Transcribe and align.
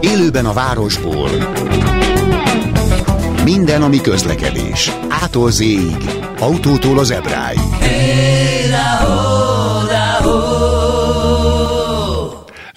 Élőben 0.00 0.46
a 0.46 0.52
városból. 0.52 1.30
Minden, 3.44 3.82
ami 3.82 4.00
közlekedés. 4.00 4.90
Ától 5.08 5.50
z 5.50 5.62
autótól 6.38 6.98
az 6.98 7.10
ebráig. 7.10 7.58
Hey, 7.80 8.38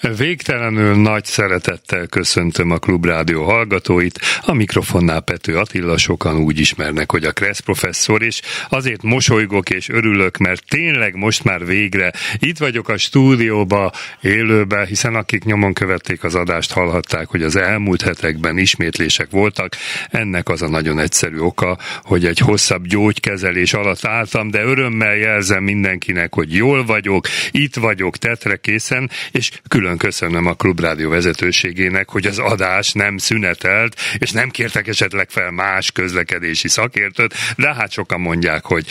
Végtelenül 0.08 0.94
nagy 0.94 1.24
szeretettel 1.24 2.06
köszöntöm 2.06 2.70
a 2.70 2.78
Klubrádió 2.78 3.44
hallgatóit, 3.44 4.20
a 4.40 4.52
mikrofonnál 4.52 5.20
Pető 5.20 5.58
Attila 5.58 5.96
sokan 5.96 6.36
úgy 6.36 6.58
ismernek, 6.58 7.10
hogy 7.10 7.24
a 7.24 7.32
Kressz 7.32 7.58
professzor, 7.58 8.22
és 8.22 8.40
azért 8.68 9.02
mosolygok 9.02 9.70
és 9.70 9.88
örülök, 9.88 10.36
mert 10.36 10.64
tényleg 10.68 11.14
most 11.14 11.44
már 11.44 11.66
végre 11.66 12.12
itt 12.38 12.58
vagyok 12.58 12.88
a 12.88 12.96
stúdióba, 12.96 13.92
élőbe, 14.20 14.86
hiszen 14.86 15.14
akik 15.14 15.44
nyomon 15.44 15.72
követték 15.72 16.24
az 16.24 16.34
adást, 16.34 16.72
hallhatták, 16.72 17.28
hogy 17.28 17.42
az 17.42 17.56
elmúlt 17.56 18.02
hetekben 18.02 18.58
ismétlések 18.58 19.30
voltak. 19.30 19.76
Ennek 20.10 20.48
az 20.48 20.62
a 20.62 20.68
nagyon 20.68 20.98
egyszerű 20.98 21.38
oka, 21.38 21.78
hogy 22.02 22.24
egy 22.24 22.38
hosszabb 22.38 22.86
gyógykezelés 22.86 23.74
alatt 23.74 24.04
álltam, 24.04 24.50
de 24.50 24.62
örömmel 24.62 25.16
jelzem 25.16 25.62
mindenkinek, 25.62 26.34
hogy 26.34 26.54
jól 26.54 26.84
vagyok, 26.84 27.26
itt 27.50 27.74
vagyok, 27.76 28.16
tetre 28.16 28.56
készen, 28.56 29.10
és 29.30 29.50
külön 29.68 29.90
külön 29.96 30.12
köszönöm 30.12 30.46
a 30.46 30.54
Klubrádió 30.54 31.10
vezetőségének, 31.10 32.08
hogy 32.08 32.26
az 32.26 32.38
adás 32.38 32.92
nem 32.92 33.16
szünetelt, 33.16 34.00
és 34.18 34.30
nem 34.30 34.50
kértek 34.50 34.88
esetleg 34.88 35.30
fel 35.30 35.50
más 35.50 35.90
közlekedési 35.90 36.68
szakértőt, 36.68 37.34
de 37.56 37.74
hát 37.74 37.90
sokan 37.90 38.20
mondják, 38.20 38.64
hogy 38.64 38.86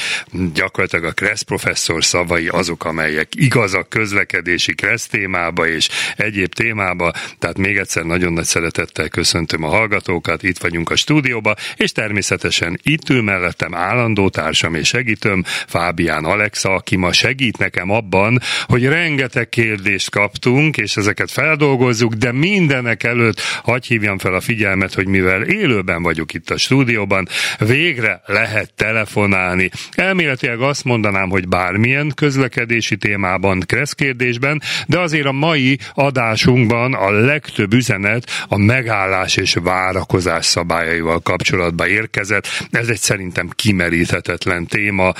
gyakorlatilag 0.54 1.06
a 1.06 1.12
Kressz 1.12 1.42
professzor 1.42 2.04
szavai 2.04 2.48
azok, 2.48 2.86
amelyek 2.86 3.28
igazak 3.36 3.90
közlekedési 3.90 4.74
Kressz 4.76 5.08
témába 5.08 5.68
és 5.68 5.90
egyéb 6.16 6.54
témába, 6.54 7.14
tehát 7.40 7.58
még 7.58 7.78
egyszer 7.78 8.04
nagyon 8.04 8.34
nagy 8.34 8.46
szeretettel 8.46 9.10
köszöntöm 9.10 9.64
a 9.64 9.70
hallgatókat, 9.70 10.44
itt 10.44 10.58
vagyunk 10.58 10.90
a 10.90 10.96
stúdióba, 10.96 11.56
és 11.76 11.92
természetesen 11.92 12.80
itt 12.84 13.10
ül 13.10 13.22
mellettem 13.22 13.76
állandó 13.76 14.30
társam 14.30 14.76
és 14.76 14.88
segítőm, 14.88 15.44
Fábián 15.68 16.26
Alexa, 16.26 16.74
aki 16.74 16.96
ma 16.96 17.12
segít 17.12 17.58
nekem 17.58 17.90
abban, 17.90 18.40
hogy 18.66 18.86
rengeteg 18.86 19.50
kérdést 19.50 20.10
kaptunk, 20.10 20.78
és 20.78 20.91
és 20.92 20.98
ezeket 20.98 21.32
feldolgozzuk, 21.32 22.14
de 22.14 22.32
mindenek 22.32 23.04
előtt 23.04 23.42
hagy 23.64 23.86
hívjam 23.86 24.18
fel 24.18 24.34
a 24.34 24.42
figyelmet, 24.42 24.94
hogy 24.94 25.08
mivel 25.08 25.42
élőben 25.42 26.04
vagyok 26.04 26.34
itt 26.34 26.50
a 26.50 26.58
stúdióban, 26.58 27.28
végre 27.60 28.22
lehet 28.26 28.74
telefonálni. 28.74 29.70
Elméletileg 29.92 30.60
azt 30.60 30.84
mondanám, 30.84 31.30
hogy 31.30 31.48
bármilyen 31.48 32.12
közlekedési 32.16 32.98
témában, 32.98 33.64
kérdésben, 33.96 34.62
de 34.88 35.00
azért 35.00 35.26
a 35.26 35.32
mai 35.32 35.78
adásunkban 35.94 36.94
a 36.94 37.12
legtöbb 37.12 37.74
üzenet 37.74 38.46
a 38.48 38.58
megállás 38.58 39.38
és 39.38 39.56
várakozás 39.62 40.46
szabályaival 40.46 41.20
kapcsolatban 41.20 41.88
érkezett. 41.88 42.48
Ez 42.72 42.88
egy 42.88 43.00
szerintem 43.00 43.50
kimeríthetetlen 43.56 44.66
téma, 44.66 45.14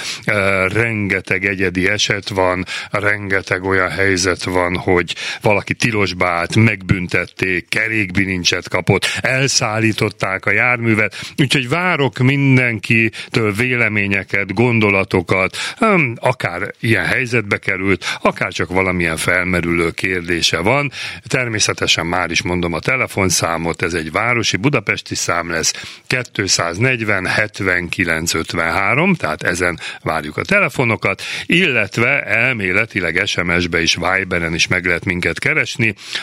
rengeteg 0.68 1.46
egyedi 1.46 1.88
eset 1.88 2.30
van, 2.30 2.66
rengeteg 2.90 3.64
olyan 3.64 3.90
helyzet 3.90 4.44
van, 4.44 4.78
hogy 4.78 5.16
valaki 5.42 5.61
valaki 5.62 5.90
tilosba 5.90 6.28
állt, 6.28 6.56
megbüntették, 6.56 7.70
kerékbilincset 7.70 8.70
kapott, 8.70 9.06
elszállították 9.22 10.46
a 10.46 10.52
járművet, 10.52 11.34
úgyhogy 11.38 11.70
várok 11.70 12.18
mindenkitől 12.18 13.54
véleményeket, 13.54 14.54
gondolatokat, 14.54 15.58
hm, 15.78 16.12
akár 16.16 16.74
ilyen 16.80 17.06
helyzetbe 17.06 17.58
került, 17.58 18.06
akár 18.22 18.52
csak 18.52 18.70
valamilyen 18.70 19.18
felmerülő 19.18 19.92
kérdése 19.92 20.60
van. 20.60 20.92
Természetesen 21.28 22.06
már 22.06 22.32
is 22.32 22.42
mondom 22.42 22.74
a 22.74 22.80
telefonszámot, 22.80 23.82
ez 23.82 23.94
egy 23.94 24.12
városi 24.12 24.58
budapesti 24.58 25.16
szám 25.16 25.50
lesz, 25.50 25.74
240 26.08 27.26
79 27.26 28.34
53, 28.34 29.16
tehát 29.16 29.44
ezen 29.44 29.80
várjuk 30.04 30.38
a 30.38 30.44
telefonokat, 30.44 31.22
illetve 31.46 32.24
elméletileg 32.24 33.22
SMS-be 33.26 33.82
is, 33.82 33.96
Viberen 33.96 34.54
is 34.54 34.68
meg 34.68 34.86
lehet 34.86 35.06
minket 35.06 35.40
keresni. 35.40 35.51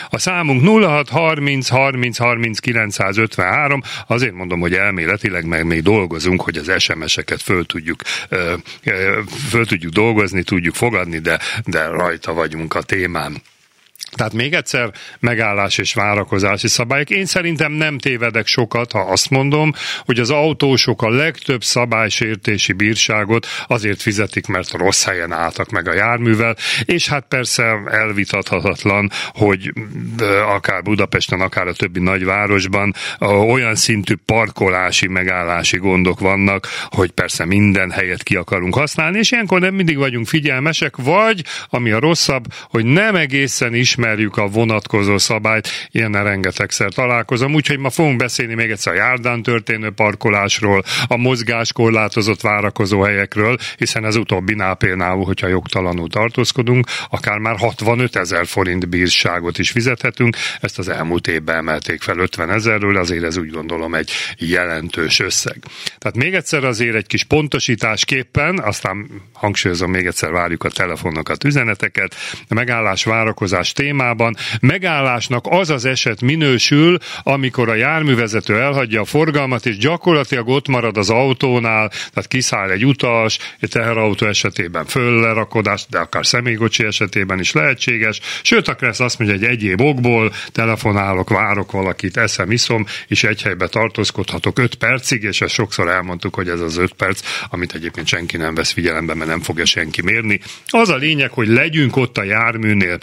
A 0.09 0.17
számunk 0.19 0.83
06 0.83 1.09
30 1.09 1.67
30 1.67 2.17
30 2.17 2.59
953, 2.59 3.81
azért 4.07 4.33
mondom, 4.33 4.59
hogy 4.59 4.73
elméletileg 4.73 5.45
meg 5.45 5.65
még 5.65 5.81
dolgozunk, 5.81 6.41
hogy 6.41 6.57
az 6.57 6.73
SMS-eket 6.77 7.41
föl 7.41 7.65
tudjuk, 7.65 8.01
föl 9.49 9.65
tudjuk 9.65 9.93
dolgozni, 9.93 10.43
tudjuk 10.43 10.75
fogadni, 10.75 11.19
de, 11.19 11.39
de 11.65 11.87
rajta 11.87 12.33
vagyunk 12.33 12.75
a 12.75 12.81
témán. 12.81 13.41
Tehát 14.11 14.33
még 14.33 14.53
egyszer 14.53 14.91
megállás 15.19 15.77
és 15.77 15.93
várakozási 15.93 16.67
szabályok. 16.67 17.09
Én 17.09 17.25
szerintem 17.25 17.71
nem 17.71 17.97
tévedek 17.97 18.47
sokat, 18.47 18.91
ha 18.91 18.99
azt 18.99 19.29
mondom, 19.29 19.73
hogy 20.05 20.19
az 20.19 20.29
autósok 20.29 21.01
a 21.01 21.09
legtöbb 21.09 21.63
szabálysértési 21.63 22.73
bírságot 22.73 23.47
azért 23.67 24.01
fizetik, 24.01 24.47
mert 24.47 24.71
rossz 24.71 25.03
helyen 25.03 25.31
álltak 25.31 25.69
meg 25.69 25.87
a 25.87 25.93
járművel, 25.93 26.55
és 26.85 27.07
hát 27.07 27.25
persze 27.27 27.63
elvitathatatlan, 27.85 29.11
hogy 29.27 29.73
akár 30.47 30.81
Budapesten, 30.81 31.41
akár 31.41 31.67
a 31.67 31.73
többi 31.73 31.99
nagyvárosban 31.99 32.93
olyan 33.19 33.75
szintű 33.75 34.15
parkolási, 34.25 35.07
megállási 35.07 35.77
gondok 35.77 36.19
vannak, 36.19 36.67
hogy 36.89 37.11
persze 37.11 37.45
minden 37.45 37.91
helyet 37.91 38.23
ki 38.23 38.35
akarunk 38.35 38.75
használni, 38.75 39.17
és 39.17 39.31
ilyenkor 39.31 39.59
nem 39.59 39.73
mindig 39.73 39.97
vagyunk 39.97 40.27
figyelmesek, 40.27 40.95
vagy, 40.97 41.43
ami 41.69 41.91
a 41.91 41.99
rosszabb, 41.99 42.45
hogy 42.69 42.85
nem 42.85 43.15
egészen 43.15 43.73
is 43.73 43.88
ismerjük 43.89 44.37
a 44.37 44.47
vonatkozó 44.47 45.17
szabályt, 45.17 45.67
ilyennel 45.91 46.23
rengetegszer 46.23 46.91
találkozom, 46.93 47.53
úgyhogy 47.53 47.77
ma 47.77 47.89
fogunk 47.89 48.17
beszélni 48.17 48.53
még 48.53 48.71
egyszer 48.71 48.93
a 48.93 48.95
járdán 48.95 49.43
történő 49.43 49.89
parkolásról, 49.91 50.83
a 51.07 51.17
mozgás 51.17 51.73
korlátozott 51.73 52.41
várakozó 52.41 53.01
helyekről, 53.01 53.57
hiszen 53.77 54.05
ez 54.05 54.15
utóbbinál 54.15 54.75
például, 54.75 55.25
hogyha 55.25 55.47
jogtalanul 55.47 56.09
tartózkodunk, 56.09 56.87
akár 57.09 57.37
már 57.37 57.57
65 57.57 58.15
ezer 58.15 58.47
forint 58.47 58.89
bírságot 58.89 59.57
is 59.57 59.71
fizethetünk, 59.71 60.37
ezt 60.61 60.79
az 60.79 60.89
elmúlt 60.89 61.27
évben 61.27 61.55
emelték 61.55 62.01
fel 62.01 62.17
50 62.17 62.49
ezerről, 62.51 62.97
azért 62.97 63.23
ez 63.23 63.37
úgy 63.37 63.51
gondolom 63.51 63.95
egy 63.95 64.11
jelentős 64.37 65.19
összeg. 65.19 65.57
Tehát 65.97 66.17
még 66.17 66.33
egyszer 66.33 66.63
azért 66.63 66.95
egy 66.95 67.07
kis 67.07 67.23
pontosításképpen, 67.23 68.59
aztán 68.59 69.07
hangsúlyozom 69.33 69.91
még 69.91 70.05
egyszer 70.05 70.31
várjuk 70.31 70.63
a 70.63 70.69
telefonokat, 70.69 71.43
üzeneteket, 71.43 72.15
a 72.47 72.53
megállás 72.53 73.03
várakozás 73.03 73.73
témában. 73.79 74.35
Megállásnak 74.61 75.45
az 75.49 75.69
az 75.69 75.85
eset 75.85 76.21
minősül, 76.21 76.97
amikor 77.23 77.69
a 77.69 77.73
járművezető 77.73 78.59
elhagyja 78.59 79.01
a 79.01 79.05
forgalmat, 79.05 79.65
és 79.65 79.77
gyakorlatilag 79.77 80.47
ott 80.47 80.67
marad 80.67 80.97
az 80.97 81.09
autónál, 81.09 81.87
tehát 81.89 82.27
kiszáll 82.27 82.69
egy 82.69 82.85
utas, 82.85 83.37
egy 83.59 83.69
teherautó 83.69 84.27
esetében 84.27 84.85
föllerakodás, 84.85 85.85
de 85.89 85.97
akár 85.97 86.25
személygocsi 86.25 86.83
esetében 86.85 87.39
is 87.39 87.51
lehetséges, 87.51 88.19
sőt, 88.41 88.67
akár 88.67 88.89
ezt 88.89 89.01
azt 89.01 89.19
mondja, 89.19 89.37
hogy 89.37 89.47
egyéb 89.47 89.81
okból 89.81 90.33
telefonálok, 90.51 91.29
várok 91.29 91.71
valakit, 91.71 92.17
eszem, 92.17 92.51
iszom, 92.51 92.85
és 93.07 93.23
egy 93.23 93.41
helybe 93.41 93.67
tartózkodhatok 93.67 94.59
5 94.59 94.75
percig, 94.75 95.23
és 95.23 95.41
ezt 95.41 95.53
sokszor 95.53 95.87
elmondtuk, 95.87 96.35
hogy 96.35 96.49
ez 96.49 96.59
az 96.59 96.77
5 96.77 96.93
perc, 96.93 97.21
amit 97.49 97.73
egyébként 97.73 98.07
senki 98.07 98.37
nem 98.37 98.55
vesz 98.55 98.71
figyelembe, 98.71 99.13
mert 99.13 99.29
nem 99.29 99.41
fogja 99.41 99.65
senki 99.65 100.01
mérni. 100.01 100.39
Az 100.67 100.89
a 100.89 100.95
lényeg, 100.95 101.31
hogy 101.31 101.47
legyünk 101.47 101.95
ott 101.95 102.17
a 102.17 102.23
járműnél, 102.23 102.97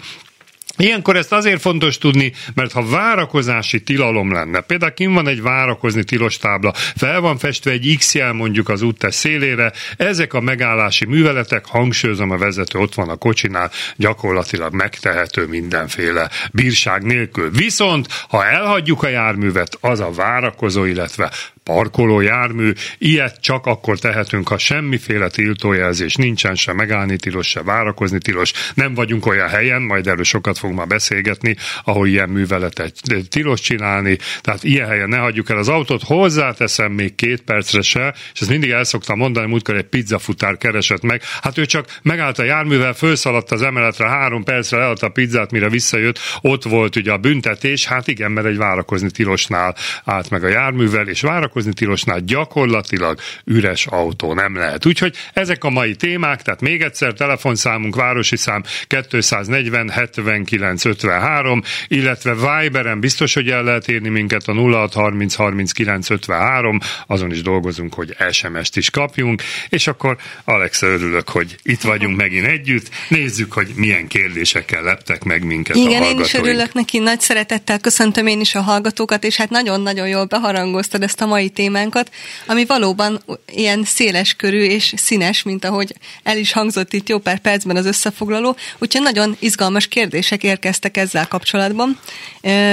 Ilyenkor 0.77 1.15
ezt 1.15 1.31
azért 1.31 1.61
fontos 1.61 1.97
tudni, 1.97 2.33
mert 2.53 2.71
ha 2.71 2.89
várakozási 2.89 3.81
tilalom 3.81 4.31
lenne, 4.31 4.59
például 4.59 4.93
kim 4.93 5.13
van 5.13 5.27
egy 5.27 5.41
várakozni 5.41 6.03
tilos 6.03 6.37
tábla, 6.37 6.73
fel 6.95 7.21
van 7.21 7.37
festve 7.37 7.71
egy 7.71 7.95
X 7.97 8.15
jel 8.15 8.33
mondjuk 8.33 8.69
az 8.69 8.81
úttesz 8.81 9.15
szélére, 9.15 9.71
ezek 9.97 10.33
a 10.33 10.41
megállási 10.41 11.05
műveletek, 11.05 11.65
hangsúlyozom 11.65 12.31
a 12.31 12.37
vezető 12.37 12.79
ott 12.79 12.93
van 12.93 13.09
a 13.09 13.15
kocsinál, 13.15 13.71
gyakorlatilag 13.95 14.73
megtehető 14.73 15.47
mindenféle 15.47 16.29
bírság 16.51 17.03
nélkül. 17.03 17.51
Viszont, 17.51 18.07
ha 18.29 18.45
elhagyjuk 18.45 19.03
a 19.03 19.07
járművet, 19.07 19.77
az 19.81 19.99
a 19.99 20.11
várakozó, 20.11 20.85
illetve 20.85 21.31
parkoló 21.67 22.21
jármű, 22.21 22.71
ilyet 22.97 23.41
csak 23.41 23.65
akkor 23.65 23.99
tehetünk, 23.99 24.47
ha 24.47 24.57
semmiféle 24.57 25.29
tiltójelzés 25.29 26.15
nincsen, 26.15 26.55
se 26.55 26.73
megállni 26.73 27.15
tilos, 27.15 27.47
se 27.47 27.63
várakozni 27.63 28.17
tilos, 28.17 28.53
nem 28.73 28.93
vagyunk 28.93 29.25
olyan 29.25 29.47
helyen, 29.47 29.81
majd 29.81 30.07
erről 30.07 30.23
sokat 30.23 30.57
fogunk 30.57 30.79
már 30.79 30.87
beszélgetni, 30.87 31.55
ahol 31.83 32.07
ilyen 32.07 32.29
műveletet 32.29 32.93
tilos 33.29 33.61
csinálni, 33.61 34.17
tehát 34.41 34.63
ilyen 34.63 34.87
helyen 34.87 35.09
ne 35.09 35.17
hagyjuk 35.17 35.49
el 35.49 35.57
az 35.57 35.67
autót, 35.67 36.03
hozzáteszem 36.03 36.91
még 36.91 37.15
két 37.15 37.41
percre 37.41 37.81
se, 37.81 38.13
és 38.33 38.41
ezt 38.41 38.49
mindig 38.49 38.69
el 38.69 38.83
szoktam 38.83 39.17
mondani, 39.17 39.47
múltkor 39.47 39.75
egy 39.75 39.83
pizzafutár 39.83 40.57
keresett 40.57 41.01
meg, 41.01 41.21
hát 41.41 41.57
ő 41.57 41.65
csak 41.65 41.99
megállt 42.01 42.39
a 42.39 42.43
járművel, 42.43 42.93
felszaladt 42.93 43.51
az 43.51 43.61
emeletre, 43.61 44.07
három 44.07 44.43
percre 44.43 44.77
leadta 44.77 45.05
a 45.05 45.09
pizzát, 45.09 45.51
mire 45.51 45.69
visszajött, 45.69 46.19
ott 46.41 46.63
volt 46.63 46.95
ugye 46.95 47.11
a 47.11 47.17
büntetés, 47.17 47.85
hát 47.85 48.07
igen, 48.07 48.31
mert 48.31 48.47
egy 48.47 48.57
várakozni 48.57 49.11
tilosnál 49.11 49.75
állt 50.05 50.29
meg 50.29 50.43
a 50.43 50.47
járművel, 50.47 51.07
és 51.07 51.21
várakozni 51.21 51.55
váltakozni 51.57 51.73
tilosnál 51.73 52.19
gyakorlatilag 52.19 53.19
üres 53.45 53.85
autó 53.85 54.33
nem 54.33 54.55
lehet. 54.55 54.85
Úgyhogy 54.85 55.15
ezek 55.33 55.63
a 55.63 55.69
mai 55.69 55.95
témák, 55.95 56.41
tehát 56.41 56.61
még 56.61 56.81
egyszer 56.81 57.13
telefonszámunk, 57.13 57.95
városi 57.95 58.37
szám 58.37 58.63
240 59.09 59.89
79 59.89 60.85
53, 60.85 61.61
illetve 61.87 62.33
Viberen 62.33 62.99
biztos, 62.99 63.33
hogy 63.33 63.49
el 63.49 63.63
lehet 63.63 63.87
írni 63.87 64.09
minket 64.09 64.47
a 64.47 64.53
06 64.53 64.93
30 64.93 65.35
39 65.35 66.09
53, 66.09 66.79
azon 67.07 67.31
is 67.31 67.41
dolgozunk, 67.41 67.93
hogy 67.93 68.15
SMS-t 68.31 68.75
is 68.75 68.89
kapjunk, 68.89 69.41
és 69.69 69.87
akkor 69.87 70.17
Alex 70.43 70.81
örülök, 70.81 71.29
hogy 71.29 71.55
itt 71.63 71.81
vagyunk 71.81 72.17
megint 72.17 72.45
együtt, 72.45 72.89
nézzük, 73.09 73.53
hogy 73.53 73.71
milyen 73.75 74.07
kérdésekkel 74.07 74.83
leptek 74.83 75.23
meg 75.23 75.43
minket 75.43 75.75
Igen, 75.75 76.01
a 76.01 76.05
én 76.05 76.19
is 76.19 76.33
örülök 76.33 76.73
neki, 76.73 76.99
nagy 76.99 77.21
szeretettel 77.21 77.79
köszöntöm 77.79 78.27
én 78.27 78.39
is 78.39 78.55
a 78.55 78.61
hallgatókat, 78.61 79.23
és 79.23 79.35
hát 79.35 79.49
nagyon-nagyon 79.49 80.07
jól 80.07 80.25
beharangoztad 80.25 81.03
ezt 81.03 81.21
a 81.21 81.25
mai 81.25 81.46
témánkat, 81.49 82.11
ami 82.47 82.65
valóban 82.65 83.21
ilyen 83.51 83.83
széles 83.83 84.33
körű 84.33 84.61
és 84.61 84.93
színes, 84.97 85.43
mint 85.43 85.65
ahogy 85.65 85.95
el 86.23 86.37
is 86.37 86.51
hangzott 86.51 86.93
itt 86.93 87.09
jó 87.09 87.17
pár 87.17 87.39
percben 87.39 87.75
az 87.75 87.85
összefoglaló, 87.85 88.55
úgyhogy 88.77 89.01
nagyon 89.01 89.35
izgalmas 89.39 89.87
kérdések 89.87 90.43
érkeztek 90.43 90.97
ezzel 90.97 91.27
kapcsolatban. 91.27 91.99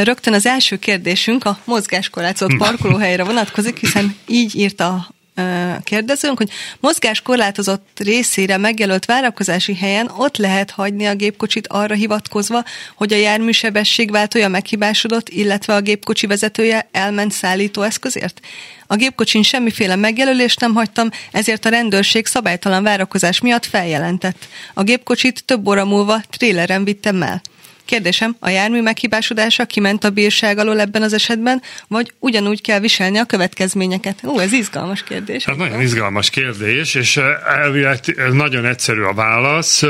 Rögtön 0.03 0.35
az 0.35 0.47
első 0.47 0.76
kérdésünk 0.76 1.44
a 1.44 1.59
mozgáskorlátozott 1.65 2.56
parkolóhelyre 2.65 3.25
vonatkozik, 3.25 3.79
hiszen 3.79 4.17
így 4.26 4.56
írta 4.56 5.15
kérdezőnk, 5.82 6.38
hogy 6.38 6.50
mozgáskorlátozott 6.81 7.88
részére 7.96 8.56
megjelölt 8.56 9.04
várakozási 9.04 9.75
helyen 9.75 10.10
ott 10.16 10.36
lehet 10.36 10.70
hagyni 10.70 11.06
a 11.06 11.14
gépkocsit 11.14 11.66
arra 11.66 11.94
hivatkozva, 11.94 12.64
hogy 12.94 13.12
a 13.12 13.16
járműsebesség 13.16 14.10
váltója 14.10 14.48
meghibásodott, 14.48 15.28
illetve 15.28 15.75
a 15.75 15.81
gépkocsi 15.81 16.26
vezetője 16.26 16.88
elment 16.92 17.32
szállítóeszközért? 17.32 18.40
A 18.86 18.96
gépkocsin 18.96 19.42
semmiféle 19.42 19.96
megjelölést 19.96 20.60
nem 20.60 20.75
hagytam, 20.75 21.08
ezért 21.32 21.64
a 21.64 21.69
rendőrség 21.69 22.26
szabálytalan 22.26 22.82
várakozás 22.82 23.40
miatt 23.40 23.64
feljelentett. 23.66 24.48
A 24.75 24.82
gépkocsit 24.82 25.44
több 25.44 25.69
óra 25.69 25.84
múlva 25.84 26.22
tréleren 26.30 26.84
vittem 26.84 27.22
el. 27.22 27.42
Kérdésem, 27.84 28.36
a 28.38 28.48
jármű 28.48 28.82
meghibásodása 28.82 29.64
kiment 29.64 30.04
a 30.04 30.10
bírság 30.10 30.58
alól 30.58 30.81
ebben 30.81 31.02
az 31.02 31.12
esetben, 31.12 31.62
vagy 31.88 32.12
ugyanúgy 32.19 32.60
kell 32.60 32.81
viselni 32.81 33.19
a 33.19 33.25
következményeket? 33.25 34.19
Ó, 34.25 34.38
ez 34.38 34.52
izgalmas 34.52 35.02
kérdés. 35.02 35.44
Hát 35.44 35.56
nagyon 35.56 35.81
izgalmas 35.81 36.31
kérdés, 36.31 36.94
és 36.94 37.20
elvileg 37.62 37.98
nagyon 38.32 38.64
egyszerű 38.64 39.02
a 39.02 39.12
válasz. 39.12 39.82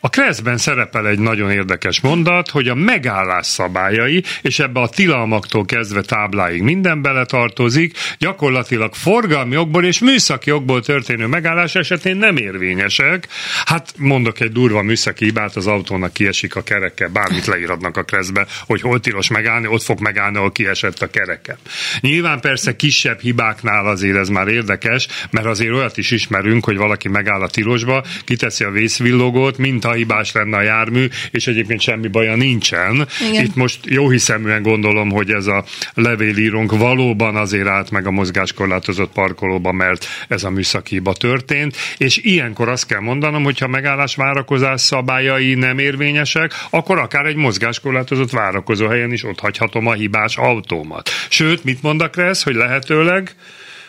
A 0.00 0.08
Kreszben 0.08 0.58
szerepel 0.58 1.08
egy 1.08 1.18
nagyon 1.18 1.50
érdekes 1.50 2.00
mondat, 2.00 2.50
hogy 2.50 2.68
a 2.68 2.74
megállás 2.74 3.46
szabályai, 3.46 4.22
és 4.42 4.58
ebbe 4.58 4.80
a 4.80 4.88
tilalmaktól 4.88 5.64
kezdve 5.64 6.00
tábláig 6.00 6.62
minden 6.62 7.02
beletartozik, 7.02 7.98
gyakorlatilag 8.18 8.94
forgalmi 8.94 9.56
okból 9.56 9.84
és 9.84 9.98
műszaki 9.98 10.50
okból 10.50 10.82
történő 10.82 11.26
megállás 11.26 11.74
esetén 11.74 12.16
nem 12.16 12.36
érvényesek. 12.36 13.28
Hát 13.64 13.94
mondok 13.96 14.40
egy 14.40 14.52
durva 14.52 14.82
műszaki 14.82 15.24
hibát, 15.24 15.56
az 15.56 15.66
autónak 15.66 16.12
kiesik 16.12 16.56
a 16.56 16.62
kereke, 16.62 17.08
bár 17.08 17.29
bármit 17.30 17.46
leíratnak 17.46 17.96
a 17.96 18.02
kreszbe, 18.02 18.46
hogy 18.66 18.80
hol 18.80 19.00
tilos 19.00 19.28
megállni, 19.28 19.66
ott 19.66 19.82
fog 19.82 20.00
megállni, 20.00 20.36
ahol 20.36 20.52
kiesett 20.52 21.02
a 21.02 21.10
kereke. 21.10 21.58
Nyilván 22.00 22.40
persze 22.40 22.76
kisebb 22.76 23.20
hibáknál 23.20 23.86
azért 23.86 24.16
ez 24.16 24.28
már 24.28 24.48
érdekes, 24.48 25.08
mert 25.30 25.46
azért 25.46 25.72
olyat 25.72 25.96
is 25.96 26.10
ismerünk, 26.10 26.64
hogy 26.64 26.76
valaki 26.76 27.08
megáll 27.08 27.40
a 27.40 27.48
tilosba, 27.48 28.04
kiteszi 28.24 28.64
a 28.64 28.70
vészvillogót, 28.70 29.58
mint 29.58 29.84
ha 29.84 29.92
hibás 29.92 30.32
lenne 30.32 30.56
a 30.56 30.62
jármű, 30.62 31.08
és 31.30 31.46
egyébként 31.46 31.80
semmi 31.80 32.08
baja 32.08 32.36
nincsen. 32.36 33.08
Igen. 33.30 33.44
Itt 33.44 33.54
most 33.54 33.80
jó 33.84 34.10
hiszeműen 34.10 34.62
gondolom, 34.62 35.10
hogy 35.10 35.30
ez 35.30 35.46
a 35.46 35.64
levélírónk 35.94 36.78
valóban 36.78 37.36
azért 37.36 37.66
állt 37.66 37.90
meg 37.90 38.06
a 38.06 38.10
mozgáskorlátozott 38.10 39.12
parkolóba, 39.12 39.72
mert 39.72 40.06
ez 40.28 40.44
a 40.44 40.50
műszaki 40.50 40.94
hiba 40.94 41.12
történt, 41.12 41.76
és 41.96 42.16
ilyenkor 42.16 42.68
azt 42.68 42.86
kell 42.86 43.00
mondanom, 43.00 43.42
hogyha 43.42 43.66
megállás 43.66 44.14
várakozás 44.14 44.80
szabályai 44.80 45.54
nem 45.54 45.78
érvényesek, 45.78 46.54
akkor 46.70 46.98
akár 46.98 47.19
akár 47.20 47.32
egy 47.32 47.38
mozgáskorlátozott 47.38 48.30
várakozó 48.30 48.86
helyen 48.86 49.12
is 49.12 49.24
ott 49.24 49.40
hagyhatom 49.40 49.86
a 49.86 49.92
hibás 49.92 50.36
autómat. 50.36 51.10
Sőt, 51.28 51.64
mit 51.64 51.82
mondak 51.82 52.16
ez, 52.16 52.42
hogy 52.42 52.54
lehetőleg 52.54 53.34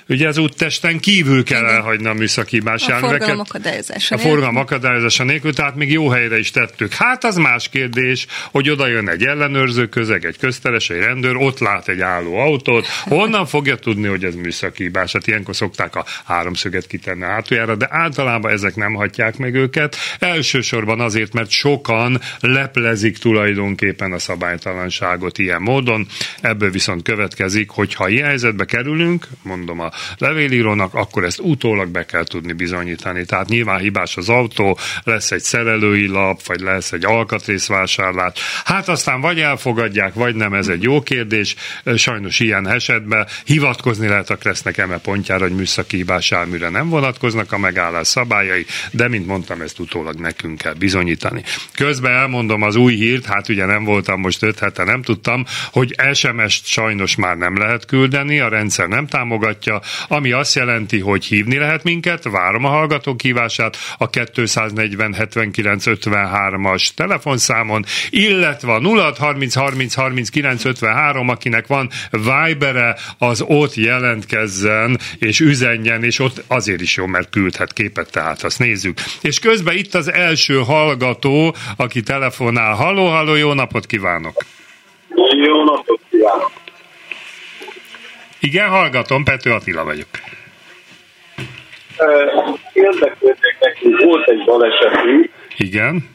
ugye 0.07 0.27
az 0.27 0.37
úttesten 0.37 0.99
kívül 0.99 1.43
kell 1.43 1.65
elhagyni 1.65 2.07
a 2.07 2.13
műszaki 2.13 2.55
hibás 2.55 2.87
A 2.87 2.95
forgalom 2.95 3.39
akadályozása 3.39 4.15
A 4.15 4.17
forgalom 4.17 4.55
akadályozása 4.55 5.23
nélkül, 5.23 5.53
tehát 5.53 5.75
még 5.75 5.91
jó 5.91 6.09
helyre 6.09 6.37
is 6.37 6.51
tettük. 6.51 6.93
Hát 6.93 7.23
az 7.23 7.35
más 7.35 7.69
kérdés, 7.69 8.27
hogy 8.51 8.69
oda 8.69 8.87
jön 8.87 9.09
egy 9.09 9.23
ellenőrző 9.23 9.87
közeg, 9.87 10.25
egy 10.25 10.37
közteres, 10.37 10.89
egy 10.89 10.99
rendőr, 10.99 11.35
ott 11.35 11.59
lát 11.59 11.87
egy 11.87 12.01
álló 12.01 12.37
autót, 12.37 12.87
honnan 13.03 13.45
fogja 13.45 13.75
tudni, 13.75 14.07
hogy 14.07 14.23
ez 14.23 14.35
műszaki 14.35 14.83
hibás? 14.83 15.11
Hát 15.11 15.27
ilyenkor 15.27 15.55
szokták 15.55 15.95
a 15.95 16.05
háromszöget 16.25 16.87
kitenni 16.87 17.23
a 17.23 17.27
hátuljára, 17.27 17.75
de 17.75 17.87
általában 17.89 18.51
ezek 18.51 18.75
nem 18.75 18.93
hagyják 18.93 19.37
meg 19.37 19.55
őket. 19.55 19.95
Elsősorban 20.19 20.99
azért, 20.99 21.33
mert 21.33 21.49
sokan 21.49 22.21
leplezik 22.39 23.17
tulajdonképpen 23.17 24.11
a 24.11 24.19
szabálytalanságot 24.19 25.37
ilyen 25.37 25.61
módon. 25.61 26.07
Ebből 26.41 26.71
viszont 26.71 27.03
következik, 27.03 27.69
hogy 27.69 27.93
ha 27.93 28.09
ilyen 28.09 28.27
helyzetbe 28.27 28.65
kerülünk, 28.65 29.27
mondom 29.41 29.79
a 29.79 29.91
levélírónak, 30.17 30.93
akkor 30.93 31.23
ezt 31.23 31.39
utólag 31.39 31.89
be 31.89 32.05
kell 32.05 32.23
tudni 32.23 32.53
bizonyítani. 32.53 33.25
Tehát 33.25 33.47
nyilván 33.47 33.79
hibás 33.79 34.17
az 34.17 34.29
autó, 34.29 34.77
lesz 35.03 35.31
egy 35.31 35.41
szerelői 35.41 36.07
lap, 36.07 36.45
vagy 36.45 36.59
lesz 36.59 36.91
egy 36.91 37.05
alkatrészvásárlás. 37.05 38.39
Hát 38.65 38.87
aztán 38.87 39.21
vagy 39.21 39.39
elfogadják, 39.39 40.13
vagy 40.13 40.35
nem, 40.35 40.53
ez 40.53 40.67
egy 40.67 40.83
jó 40.83 41.01
kérdés. 41.01 41.55
Sajnos 41.95 42.39
ilyen 42.39 42.67
esetben 42.67 43.27
hivatkozni 43.43 44.07
lehet 44.07 44.29
a 44.29 44.35
Kresznek 44.35 44.77
eme 44.77 44.97
pontjára, 44.97 45.43
hogy 45.43 45.55
műszaki 45.55 45.95
hibás 45.95 46.31
járműre 46.31 46.69
nem 46.69 46.89
vonatkoznak 46.89 47.51
a 47.51 47.57
megállás 47.57 48.07
szabályai, 48.07 48.65
de 48.91 49.07
mint 49.07 49.27
mondtam, 49.27 49.61
ezt 49.61 49.79
utólag 49.79 50.15
nekünk 50.19 50.57
kell 50.57 50.73
bizonyítani. 50.73 51.43
Közben 51.75 52.11
elmondom 52.11 52.61
az 52.61 52.75
új 52.75 52.95
hírt, 52.95 53.25
hát 53.25 53.49
ugye 53.49 53.65
nem 53.65 53.83
voltam 53.83 54.19
most 54.19 54.43
öt 54.43 54.59
hete, 54.59 54.83
nem 54.83 55.01
tudtam, 55.01 55.45
hogy 55.71 55.95
SMS-t 56.13 56.65
sajnos 56.65 57.15
már 57.15 57.37
nem 57.37 57.57
lehet 57.57 57.85
küldeni, 57.85 58.39
a 58.39 58.47
rendszer 58.49 58.87
nem 58.87 59.07
támogatja, 59.07 59.80
ami 60.07 60.31
azt 60.31 60.55
jelenti, 60.55 60.99
hogy 60.99 61.25
hívni 61.25 61.57
lehet 61.57 61.83
minket, 61.83 62.23
várom 62.23 62.65
a 62.65 62.69
hallgatók 62.69 63.21
hívását 63.21 63.77
a 63.97 64.09
240 64.09 65.13
79 65.13 65.83
53-as 65.87 66.87
telefonszámon, 66.95 67.85
illetve 68.09 68.73
a 68.73 68.79
0 68.79 69.13
30 69.19 69.53
30 69.53 69.93
39 69.93 70.65
53, 70.65 71.29
akinek 71.29 71.67
van 71.67 71.89
Vibere, 72.11 72.95
az 73.17 73.43
ott 73.47 73.75
jelentkezzen 73.75 74.97
és 75.19 75.39
üzenjen, 75.39 76.03
és 76.03 76.19
ott 76.19 76.43
azért 76.47 76.81
is 76.81 76.95
jó, 76.95 77.05
mert 77.05 77.29
küldhet 77.29 77.73
képet, 77.73 78.11
tehát 78.11 78.43
azt 78.43 78.59
nézzük. 78.59 78.97
És 79.21 79.39
közben 79.39 79.75
itt 79.75 79.93
az 79.93 80.11
első 80.11 80.55
hallgató, 80.59 81.55
aki 81.77 82.01
telefonál. 82.01 82.73
Halló, 82.73 83.05
halló, 83.07 83.35
jó 83.35 83.53
napot 83.53 83.85
kívánok! 83.85 84.43
Jó 85.45 85.63
napot 85.63 85.99
kívánok! 86.09 86.60
Igen, 88.41 88.69
hallgatom, 88.69 89.23
Pető 89.23 89.51
Attila 89.51 89.83
vagyok. 89.83 90.07
Érdeklődnék 92.73 93.57
neki, 93.59 94.05
volt 94.05 94.29
egy 94.29 94.43
balesetünk. 94.45 95.29
Igen. 95.57 96.09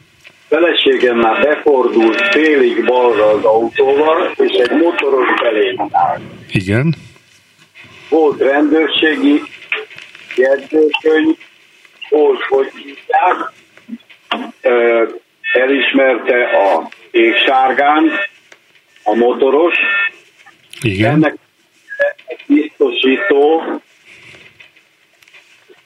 Feleségem 0.47 1.17
már 1.17 1.41
befordult 1.41 2.21
félig 2.21 2.85
balra 2.85 3.25
az 3.29 3.43
autóval, 3.43 4.31
és 4.35 4.51
egy 4.51 4.71
motoros 4.71 5.41
belém 5.41 5.87
állt. 5.91 6.21
Igen. 6.51 6.95
Volt 8.09 8.41
rendőrségi 8.41 9.41
jegyzőkönyv, 10.35 11.35
volt, 12.09 12.41
hogy 12.41 12.71
hívják, 12.75 13.51
elismerte 15.53 16.43
a 16.43 16.89
égsárgán 17.11 18.11
a 19.03 19.15
motoros. 19.15 19.75
Igen. 20.81 21.11
Ennek 21.11 21.37
biztosító 22.47 23.61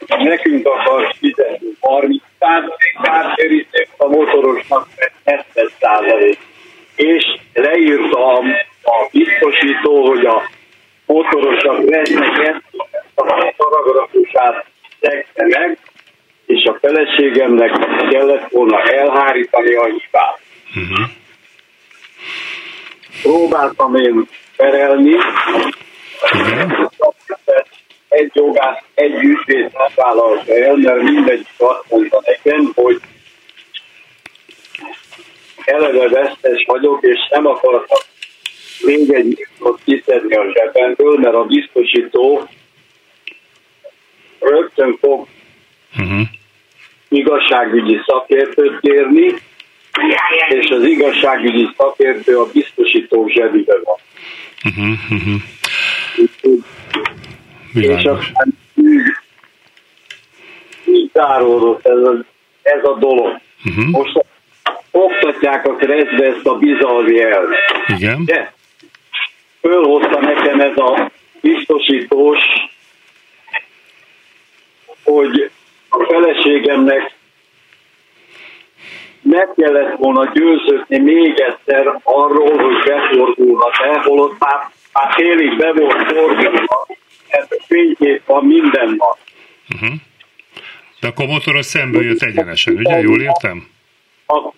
nekünk 0.08 0.68
akar 0.68 1.14
fizetni 1.20 1.68
30 1.80 2.22
kártérítést, 3.02 3.90
a 3.98 4.08
motorosnak 4.08 4.88
70 5.26 5.70
százalék. 5.80 6.38
És 6.96 7.24
leírta 7.54 8.34
a, 8.34 8.44
a 8.84 9.08
biztosító, 9.12 10.08
hogy 10.08 10.26
a 10.26 10.50
motorosnak 11.06 11.90
vesznek 11.90 12.48
ezt 12.48 12.64
a 13.16 13.54
paragrafusát 13.58 14.66
szekte 15.02 15.46
meg, 15.48 15.78
és 16.46 16.64
a 16.66 16.78
feleségemnek 16.82 17.72
kellett 18.10 18.50
volna 18.50 18.82
elhárítani 18.82 19.74
a 19.74 19.86
hibát. 19.86 20.40
Uh-huh. 20.76 21.10
Próbáltam 23.22 23.96
én 23.96 24.28
perelni, 24.56 25.16
egy 28.10 28.32
jogát, 28.34 28.84
egy 28.94 29.14
ügyvéd 29.14 29.72
nem 29.74 29.92
vállalta 29.96 30.54
el, 30.54 30.76
mert 30.76 31.02
mindegy 31.02 31.46
azt 31.58 31.86
mondta 31.90 32.22
nekem, 32.26 32.72
hogy 32.76 33.00
eleve 35.66 36.08
vesztes 36.10 36.64
vagyok, 36.68 37.02
és 37.02 37.28
nem 37.30 37.46
akartak 37.46 38.06
még 38.82 39.12
egy 39.12 39.48
kiszedni 39.86 40.36
a 40.36 40.52
zsebemből, 40.54 41.20
mert 41.20 41.36
a 41.36 41.44
biztosító 41.44 42.48
rögtön 44.40 44.98
fog 45.02 45.28
uh-huh. 45.98 46.22
igazságügyi 47.10 48.00
szakértőt 48.06 48.80
kérni, 48.80 49.34
és 50.50 50.70
az 50.70 50.84
igazságügyi 50.84 51.70
szakértő 51.78 52.38
a 52.38 52.50
biztosító 52.52 53.28
zsebében 53.28 53.82
van. 53.84 53.98
Uh-huh, 54.64 55.12
uh-huh. 55.12 55.42
És 57.74 58.04
aztán 58.04 58.58
így 60.86 61.10
záródott 61.14 61.86
ez 61.86 61.98
a, 61.98 62.26
ez 62.62 62.84
a 62.84 62.98
dolog. 63.00 63.40
Uh-huh. 63.66 63.90
Most 63.92 64.26
oktatják 64.92 65.68
a 65.68 65.76
keresztbe 65.76 66.26
ezt 66.26 66.46
a 66.46 66.58
bizalmi 66.58 67.22
elvet. 67.22 67.60
Igen. 67.88 68.26
De 68.26 68.54
fölhozta 69.62 70.20
nekem 70.20 70.60
ez 70.60 70.78
a 70.78 71.12
biztosítós, 71.42 72.40
hogy 75.04 75.52
a 75.90 76.04
feleségemnek 76.04 77.14
meg 79.22 79.50
kellett 79.58 79.98
volna 79.98 80.32
győződni 80.34 80.98
még 80.98 81.40
egyszer 81.40 82.00
arról, 82.04 82.58
hogy 82.58 82.84
befordulhat-e, 82.86 84.02
holott 84.04 84.40
már, 84.40 84.70
már 84.94 85.14
félig 85.14 85.58
be 85.58 85.72
volt 85.74 86.14
fordulva, 86.14 86.88
ez 87.28 87.48
fénykép 87.68 88.22
van, 88.26 88.46
minden 88.46 88.96
van. 88.98 89.18
Uh-huh. 89.74 90.00
De 91.00 91.08
akkor 91.08 91.26
motoros 91.26 91.66
szemből 91.66 92.04
jött 92.04 92.22
egyenesen, 92.22 92.74
ugye? 92.74 93.00
Jól 93.00 93.22
értem? 93.22 93.68
A, 94.26 94.54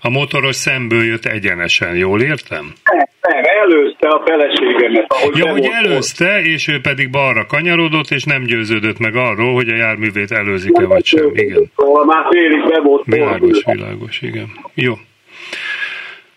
a 0.00 0.10
motoros 0.10 0.56
szemből 0.56 1.04
jött 1.04 1.24
egyenesen, 1.24 1.96
jól 1.96 2.20
értem? 2.20 2.72
Nem, 2.84 3.06
nem, 3.20 3.42
előzte 3.62 4.08
a 4.08 4.22
feleségemet. 4.24 5.06
Ahogy 5.08 5.36
ja, 5.36 5.50
hogy 5.50 5.68
előzte, 5.72 6.32
volt. 6.32 6.46
és 6.46 6.68
ő 6.68 6.80
pedig 6.80 7.10
balra 7.10 7.46
kanyarodott, 7.46 8.10
és 8.10 8.24
nem 8.24 8.42
győződött 8.42 8.98
meg 8.98 9.16
arról, 9.16 9.54
hogy 9.54 9.68
a 9.68 9.74
járművét 9.74 10.30
előzik-e 10.30 10.86
vagy 10.86 11.04
sem. 11.04 11.30
Igen. 11.34 11.70
Szóval 11.76 12.04
már 12.04 12.26
félig 12.30 12.68
be 12.68 12.80
volt. 12.80 13.04
Világos, 13.04 13.64
világos, 13.64 14.22
igen. 14.22 14.48
Jó. 14.74 14.92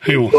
Jó, 0.07 0.29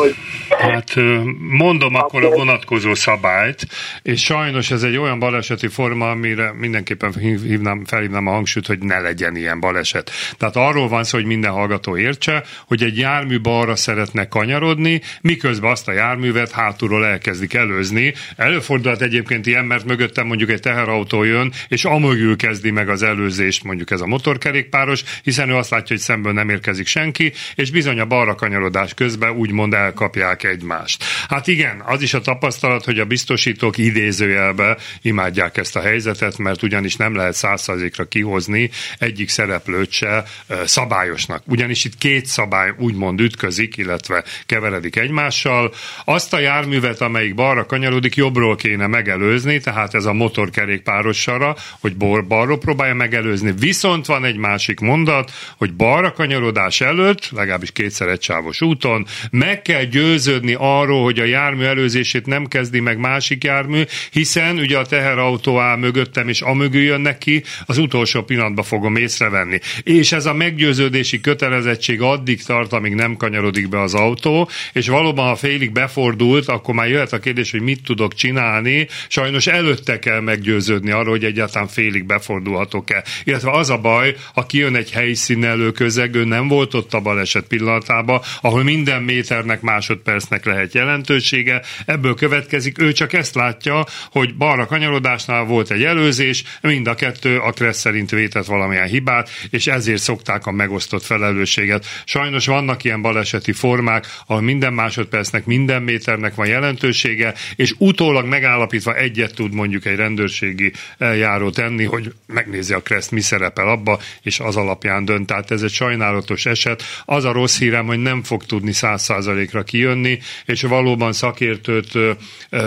hát 0.59 0.95
mondom 1.39 1.95
akkor 1.95 2.25
a 2.25 2.29
vonatkozó 2.29 2.95
szabályt, 2.95 3.67
és 4.03 4.23
sajnos 4.25 4.71
ez 4.71 4.83
egy 4.83 4.97
olyan 4.97 5.19
baleseti 5.19 5.69
forma, 5.69 6.11
amire 6.11 6.53
mindenképpen 6.53 7.15
hívnám, 7.19 7.85
felhívnám 7.85 8.27
a 8.27 8.31
hangsúlyt, 8.31 8.67
hogy 8.67 8.79
ne 8.79 9.01
legyen 9.01 9.37
ilyen 9.37 9.61
baleset. 9.61 10.11
Tehát 10.37 10.57
arról 10.57 10.89
van 10.89 11.05
szó, 11.05 11.19
hogy 11.19 11.27
minden 11.27 11.51
hallgató 11.51 11.97
értse, 11.97 12.45
hogy 12.67 12.83
egy 12.83 12.99
jármű 12.99 13.41
balra 13.41 13.77
szeretne 13.77 14.29
kanyarodni, 14.29 15.01
miközben 15.21 15.71
azt 15.71 15.89
a 15.89 15.93
járművet 15.93 16.51
hátulról 16.51 17.07
elkezdik 17.07 17.55
előzni. 17.55 18.15
Előfordulhat 18.37 19.03
egyébként 19.03 19.47
ilyen, 19.47 19.65
mert 19.65 19.85
mögöttem 19.85 20.27
mondjuk 20.27 20.51
egy 20.51 20.61
teherautó 20.61 21.25
jön, 21.25 21.53
és 21.69 21.85
amögül 21.85 22.37
kezdi 22.37 22.71
meg 22.71 22.89
az 22.89 23.03
előzést 23.03 23.65
mondjuk 23.65 23.91
ez 23.91 24.01
a 24.01 24.07
motorkerékpáros, 24.07 25.03
hiszen 25.23 25.49
ő 25.51 25.55
azt 25.55 25.71
látja, 25.71 25.97
hogy 25.97 26.05
szemből 26.05 26.33
nem 26.33 26.49
érkezik 26.49 26.87
senki, 26.87 27.33
és 27.55 27.71
bizony 27.71 28.01
a 28.01 28.07
balra 28.07 28.35
kanyarodás 28.35 28.95
közben 28.95 29.31
úgy 29.31 29.57
úgymond 29.59 29.75
elkapják 29.75 30.45
egymást. 30.45 31.05
Hát 31.29 31.47
igen, 31.47 31.83
az 31.87 32.03
is 32.03 32.15
a 32.15 32.21
tapasztalat, 32.21 32.85
hogy 32.85 32.99
a 32.99 33.05
biztosítók 33.05 33.79
idézőjelbe 33.79 34.77
imádják 35.03 35.57
ezt 35.57 35.77
a 35.77 35.81
helyzetet, 35.81 36.39
mert 36.39 36.63
ugyanis 36.63 36.97
nem 36.97 37.15
lehet 37.15 37.35
százszerzékra 37.35 38.05
kihozni 38.05 38.71
egyik 38.99 39.29
szereplőt 39.29 39.91
se 39.91 40.25
szabályosnak. 40.65 41.43
Ugyanis 41.47 41.85
itt 41.85 41.99
két 41.99 42.27
szabály 42.27 42.73
úgymond 42.79 43.21
ütközik, 43.21 43.77
illetve 43.77 44.25
keveredik 44.47 44.97
egymással. 44.97 45.75
Azt 46.05 46.33
a 46.33 46.39
járművet, 46.39 47.01
amelyik 47.01 47.35
balra 47.35 47.67
kanyarodik, 47.67 48.17
jobbról 48.17 48.57
kéne 48.57 48.87
megelőzni, 48.87 49.61
tehát 49.61 49.95
ez 49.95 50.05
a 50.05 50.13
motorkerékpáros 50.13 51.21
sara, 51.21 51.57
hogy 51.81 51.97
balról 51.97 52.59
próbálja 52.59 52.95
megelőzni. 52.95 53.53
Viszont 53.59 54.07
van 54.07 54.25
egy 54.25 54.37
másik 54.37 54.81
mondat, 54.81 55.33
hogy 55.57 55.75
balra 55.75 56.13
kanyarodás 56.13 56.81
előtt, 56.81 57.31
legalábbis 57.31 57.73
kétszer 57.73 58.09
egy 58.09 58.23
sávos 58.23 58.61
úton, 58.61 59.07
meg 59.39 59.63
kell 59.63 59.85
győződni 59.85 60.55
arról, 60.59 61.03
hogy 61.03 61.19
a 61.19 61.25
jármű 61.25 61.65
előzését 61.65 62.27
nem 62.27 62.47
kezdi 62.47 62.81
meg 62.81 62.99
másik 62.99 63.45
jármű, 63.45 63.83
hiszen 64.11 64.59
ugye 64.59 64.79
a 64.79 64.87
teherautó 64.87 65.59
áll 65.59 65.77
mögöttem, 65.77 66.29
és 66.29 66.41
amögül 66.41 66.83
jön 66.83 67.01
neki, 67.01 67.43
az 67.67 67.79
utolsó 67.79 68.23
pillanatban 68.23 68.65
fogom 68.65 68.97
észrevenni. 68.97 69.59
És 69.83 70.13
ez 70.13 70.27
a 70.27 70.35
meggyőződési 70.35 71.21
kötelezettség 71.21 72.01
addig 72.01 72.43
tart, 72.43 72.73
amíg 72.73 72.95
nem 72.95 73.17
kanyarodik 73.17 73.69
be 73.69 73.81
az 73.81 73.95
autó, 73.95 74.51
és 74.73 74.89
valóban, 74.89 75.29
ha 75.29 75.37
félig 75.37 75.73
befordult, 75.73 76.49
akkor 76.49 76.75
már 76.75 76.89
jöhet 76.89 77.13
a 77.13 77.19
kérdés, 77.19 77.51
hogy 77.51 77.61
mit 77.61 77.83
tudok 77.83 78.15
csinálni. 78.15 78.87
Sajnos 79.09 79.47
előtte 79.47 79.99
kell 79.99 80.21
meggyőződni 80.21 80.91
arról, 80.91 81.11
hogy 81.11 81.25
egyáltalán 81.25 81.69
félig 81.69 82.05
befordulhatok-e. 82.05 83.05
Illetve 83.25 83.51
az 83.51 83.71
a 83.71 83.79
baj, 83.79 84.15
ha 84.35 84.47
kijön 84.47 84.77
egy 84.77 84.91
helyszínelő 84.91 85.73
közegő, 85.73 86.25
nem 86.25 86.49
volt 86.49 86.75
ott 86.75 86.95
a 86.95 87.01
baleset 87.01 87.47
pillanatában, 87.47 88.21
ahol 88.41 88.63
minden 88.63 89.03
méter 89.03 89.28
méternek, 89.29 89.61
másodpercnek 89.61 90.45
lehet 90.45 90.75
jelentősége. 90.75 91.63
Ebből 91.87 92.15
következik, 92.15 92.81
ő 92.81 92.93
csak 92.93 93.13
ezt 93.13 93.35
látja, 93.35 93.85
hogy 94.11 94.37
balra 94.37 94.67
kanyarodásnál 94.67 95.45
volt 95.45 95.71
egy 95.71 95.83
előzés, 95.83 96.45
mind 96.61 96.87
a 96.87 96.95
kettő 96.95 97.39
a 97.39 97.53
Kressz 97.53 97.79
szerint 97.79 98.11
vétett 98.11 98.45
valamilyen 98.45 98.87
hibát, 98.87 99.31
és 99.51 99.67
ezért 99.67 100.01
szokták 100.01 100.47
a 100.47 100.51
megosztott 100.51 101.03
felelősséget. 101.03 101.87
Sajnos 102.05 102.47
vannak 102.47 102.85
ilyen 102.85 103.03
baleseti 103.03 103.53
formák, 103.53 104.07
ahol 104.27 104.43
minden 104.43 104.73
másodpercnek, 104.73 105.45
minden 105.45 105.83
méternek 105.83 106.35
van 106.35 106.47
jelentősége, 106.47 107.35
és 107.57 107.75
utólag 107.79 108.27
megállapítva 108.27 108.95
egyet 108.95 109.35
tud 109.35 109.55
mondjuk 109.55 109.87
egy 109.87 109.97
rendőrségi 109.97 110.73
eljáró 110.99 111.51
tenni, 111.51 111.85
hogy 111.85 112.13
megnézi 112.27 112.73
a 112.73 112.83
Kressz 112.83 113.09
mi 113.09 113.21
szerepel 113.21 113.69
abba, 113.69 113.99
és 114.23 114.41
az 114.41 114.57
alapján 114.57 115.05
dönt. 115.05 115.27
Tehát 115.27 115.51
ez 115.51 115.63
egy 115.63 115.71
sajnálatos 115.71 116.47
eset. 116.47 116.83
Az 117.05 117.25
a 117.25 117.33
rossz 117.33 117.59
hírem, 117.59 117.87
hogy 117.87 117.99
nem 117.99 118.23
fog 118.23 118.45
tudni 118.45 118.73
száz 118.73 119.03
százalékra 119.19 119.63
kijönni, 119.63 120.19
és 120.45 120.63
valóban 120.63 121.13
szakértőt 121.13 121.93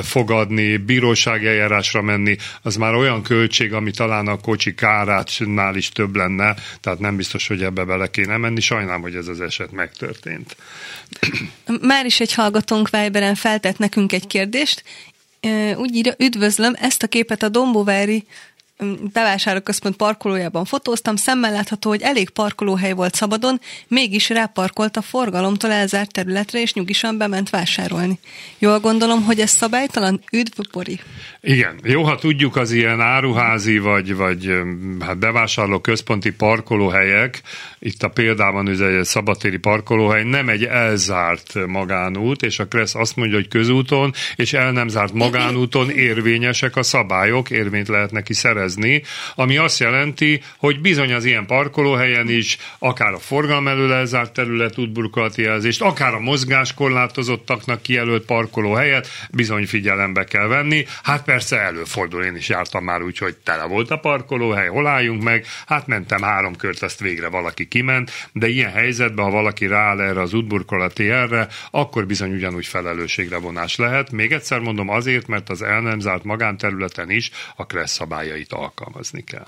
fogadni, 0.01 0.77
bírósági 0.77 1.47
eljárásra 1.47 2.01
menni, 2.01 2.35
az 2.61 2.75
már 2.75 2.93
olyan 2.93 3.23
költség, 3.23 3.73
ami 3.73 3.91
talán 3.91 4.27
a 4.27 4.37
kocsi 4.37 4.73
kárátnál 4.73 5.75
is 5.75 5.89
több 5.89 6.15
lenne, 6.15 6.55
tehát 6.79 6.99
nem 6.99 7.15
biztos, 7.15 7.47
hogy 7.47 7.63
ebbe 7.63 7.83
bele 7.83 8.07
kéne 8.07 8.37
menni. 8.37 8.61
Sajnálom, 8.61 9.01
hogy 9.01 9.15
ez 9.15 9.27
az 9.27 9.41
eset 9.41 9.71
megtörtént. 9.71 10.55
Már 11.81 12.05
is 12.05 12.19
egy 12.19 12.33
hallgatónk 12.33 12.89
Viberen 12.89 13.35
feltett 13.35 13.77
nekünk 13.77 14.11
egy 14.11 14.27
kérdést, 14.27 14.83
úgy 15.75 15.95
írja, 15.95 16.13
üdvözlöm, 16.17 16.73
ezt 16.79 17.03
a 17.03 17.07
képet 17.07 17.43
a 17.43 17.49
Dombóvári 17.49 18.23
bevásárlóközpont 19.13 19.95
parkolójában 19.95 20.65
fotóztam, 20.65 21.15
szemmel 21.15 21.51
látható, 21.51 21.89
hogy 21.89 22.01
elég 22.01 22.29
parkolóhely 22.29 22.93
volt 22.93 23.15
szabadon, 23.15 23.59
mégis 23.87 24.29
ráparkolt 24.29 24.97
a 24.97 25.01
forgalomtól 25.01 25.71
elzárt 25.71 26.11
területre, 26.11 26.61
és 26.61 26.73
nyugisan 26.73 27.17
bement 27.17 27.49
vásárolni. 27.49 28.19
Jól 28.57 28.79
gondolom, 28.79 29.23
hogy 29.23 29.39
ez 29.39 29.49
szabálytalan? 29.49 30.23
Üdv, 30.31 30.59
Bori! 30.71 30.99
Igen, 31.43 31.79
jó, 31.83 32.03
ha 32.03 32.15
tudjuk 32.15 32.55
az 32.55 32.71
ilyen 32.71 33.01
áruházi 33.01 33.79
vagy, 33.79 34.15
vagy 34.15 34.61
hát 34.99 35.17
bevásárló 35.17 35.79
központi 35.79 36.31
parkolóhelyek, 36.31 37.41
itt 37.79 38.03
a 38.03 38.09
példában 38.09 38.69
ez 38.69 38.79
egy 38.79 39.03
szabadtéri 39.03 39.57
parkolóhely, 39.57 40.23
nem 40.23 40.49
egy 40.49 40.63
elzárt 40.63 41.67
magánút, 41.67 42.41
és 42.41 42.59
a 42.59 42.67
Kressz 42.67 42.95
azt 42.95 43.15
mondja, 43.15 43.35
hogy 43.35 43.47
közúton 43.47 44.13
és 44.35 44.53
el 44.53 44.71
nem 44.71 44.87
zárt 44.87 45.13
magánúton 45.13 45.89
érvényesek 45.89 46.75
a 46.75 46.83
szabályok, 46.83 47.49
érvényt 47.49 47.87
lehet 47.87 48.11
neki 48.11 48.33
szerezni, 48.33 49.03
ami 49.35 49.57
azt 49.57 49.79
jelenti, 49.79 50.41
hogy 50.57 50.81
bizony 50.81 51.13
az 51.13 51.25
ilyen 51.25 51.45
parkolóhelyen 51.45 52.29
is, 52.29 52.57
akár 52.79 53.13
a 53.13 53.19
forgalom 53.19 53.67
elől 53.67 53.93
elzárt 53.93 54.33
terület 54.33 54.77
útburkolati 54.77 55.41
jelzést, 55.41 55.81
akár 55.81 56.13
a 56.13 56.19
mozgáskorlátozottaknak 56.19 57.81
kijelölt 57.81 58.25
parkolóhelyet 58.25 59.07
bizony 59.31 59.65
figyelembe 59.65 60.23
kell 60.23 60.47
venni. 60.47 60.85
Hát 61.03 61.29
persze 61.31 61.59
előfordul, 61.59 62.23
én 62.23 62.35
is 62.35 62.49
jártam 62.49 62.83
már 62.83 63.01
úgy, 63.01 63.17
hogy 63.17 63.37
tele 63.37 63.63
volt 63.63 63.89
a 63.91 63.97
parkolóhely, 63.97 64.67
hol 64.67 64.87
álljunk 64.87 65.23
meg, 65.23 65.45
hát 65.65 65.87
mentem 65.87 66.21
három 66.21 66.55
kört, 66.55 66.83
ezt 66.83 66.99
végre 66.99 67.27
valaki 67.27 67.67
kiment, 67.67 68.11
de 68.33 68.47
ilyen 68.47 68.71
helyzetben, 68.71 69.25
ha 69.25 69.31
valaki 69.31 69.67
rááll 69.67 70.01
erre 70.01 70.21
az 70.21 70.33
útburkolati 70.33 71.09
erre, 71.09 71.47
akkor 71.71 72.05
bizony 72.05 72.33
ugyanúgy 72.33 72.65
felelősségre 72.65 73.37
vonás 73.37 73.75
lehet. 73.75 74.11
Még 74.11 74.31
egyszer 74.31 74.59
mondom 74.59 74.89
azért, 74.89 75.27
mert 75.27 75.49
az 75.49 75.61
el 75.61 75.81
nem 75.81 75.99
zárt 75.99 76.23
magánterületen 76.23 77.09
is 77.09 77.31
a 77.55 77.65
kressz 77.65 77.93
szabályait 77.93 78.53
alkalmazni 78.53 79.23
kell. 79.23 79.47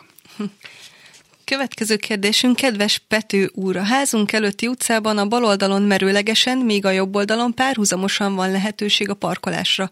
Következő 1.45 1.95
kérdésünk, 1.95 2.55
kedves 2.55 3.01
Pető 3.07 3.49
úr, 3.53 3.77
a 3.77 3.83
házunk 3.83 4.31
előtti 4.31 4.67
utcában 4.67 5.17
a 5.17 5.27
bal 5.27 5.45
oldalon 5.45 5.81
merőlegesen, 5.81 6.57
míg 6.57 6.85
a 6.85 6.91
jobb 6.91 7.15
oldalon 7.15 7.53
párhuzamosan 7.53 8.35
van 8.35 8.51
lehetőség 8.51 9.09
a 9.09 9.13
parkolásra. 9.13 9.89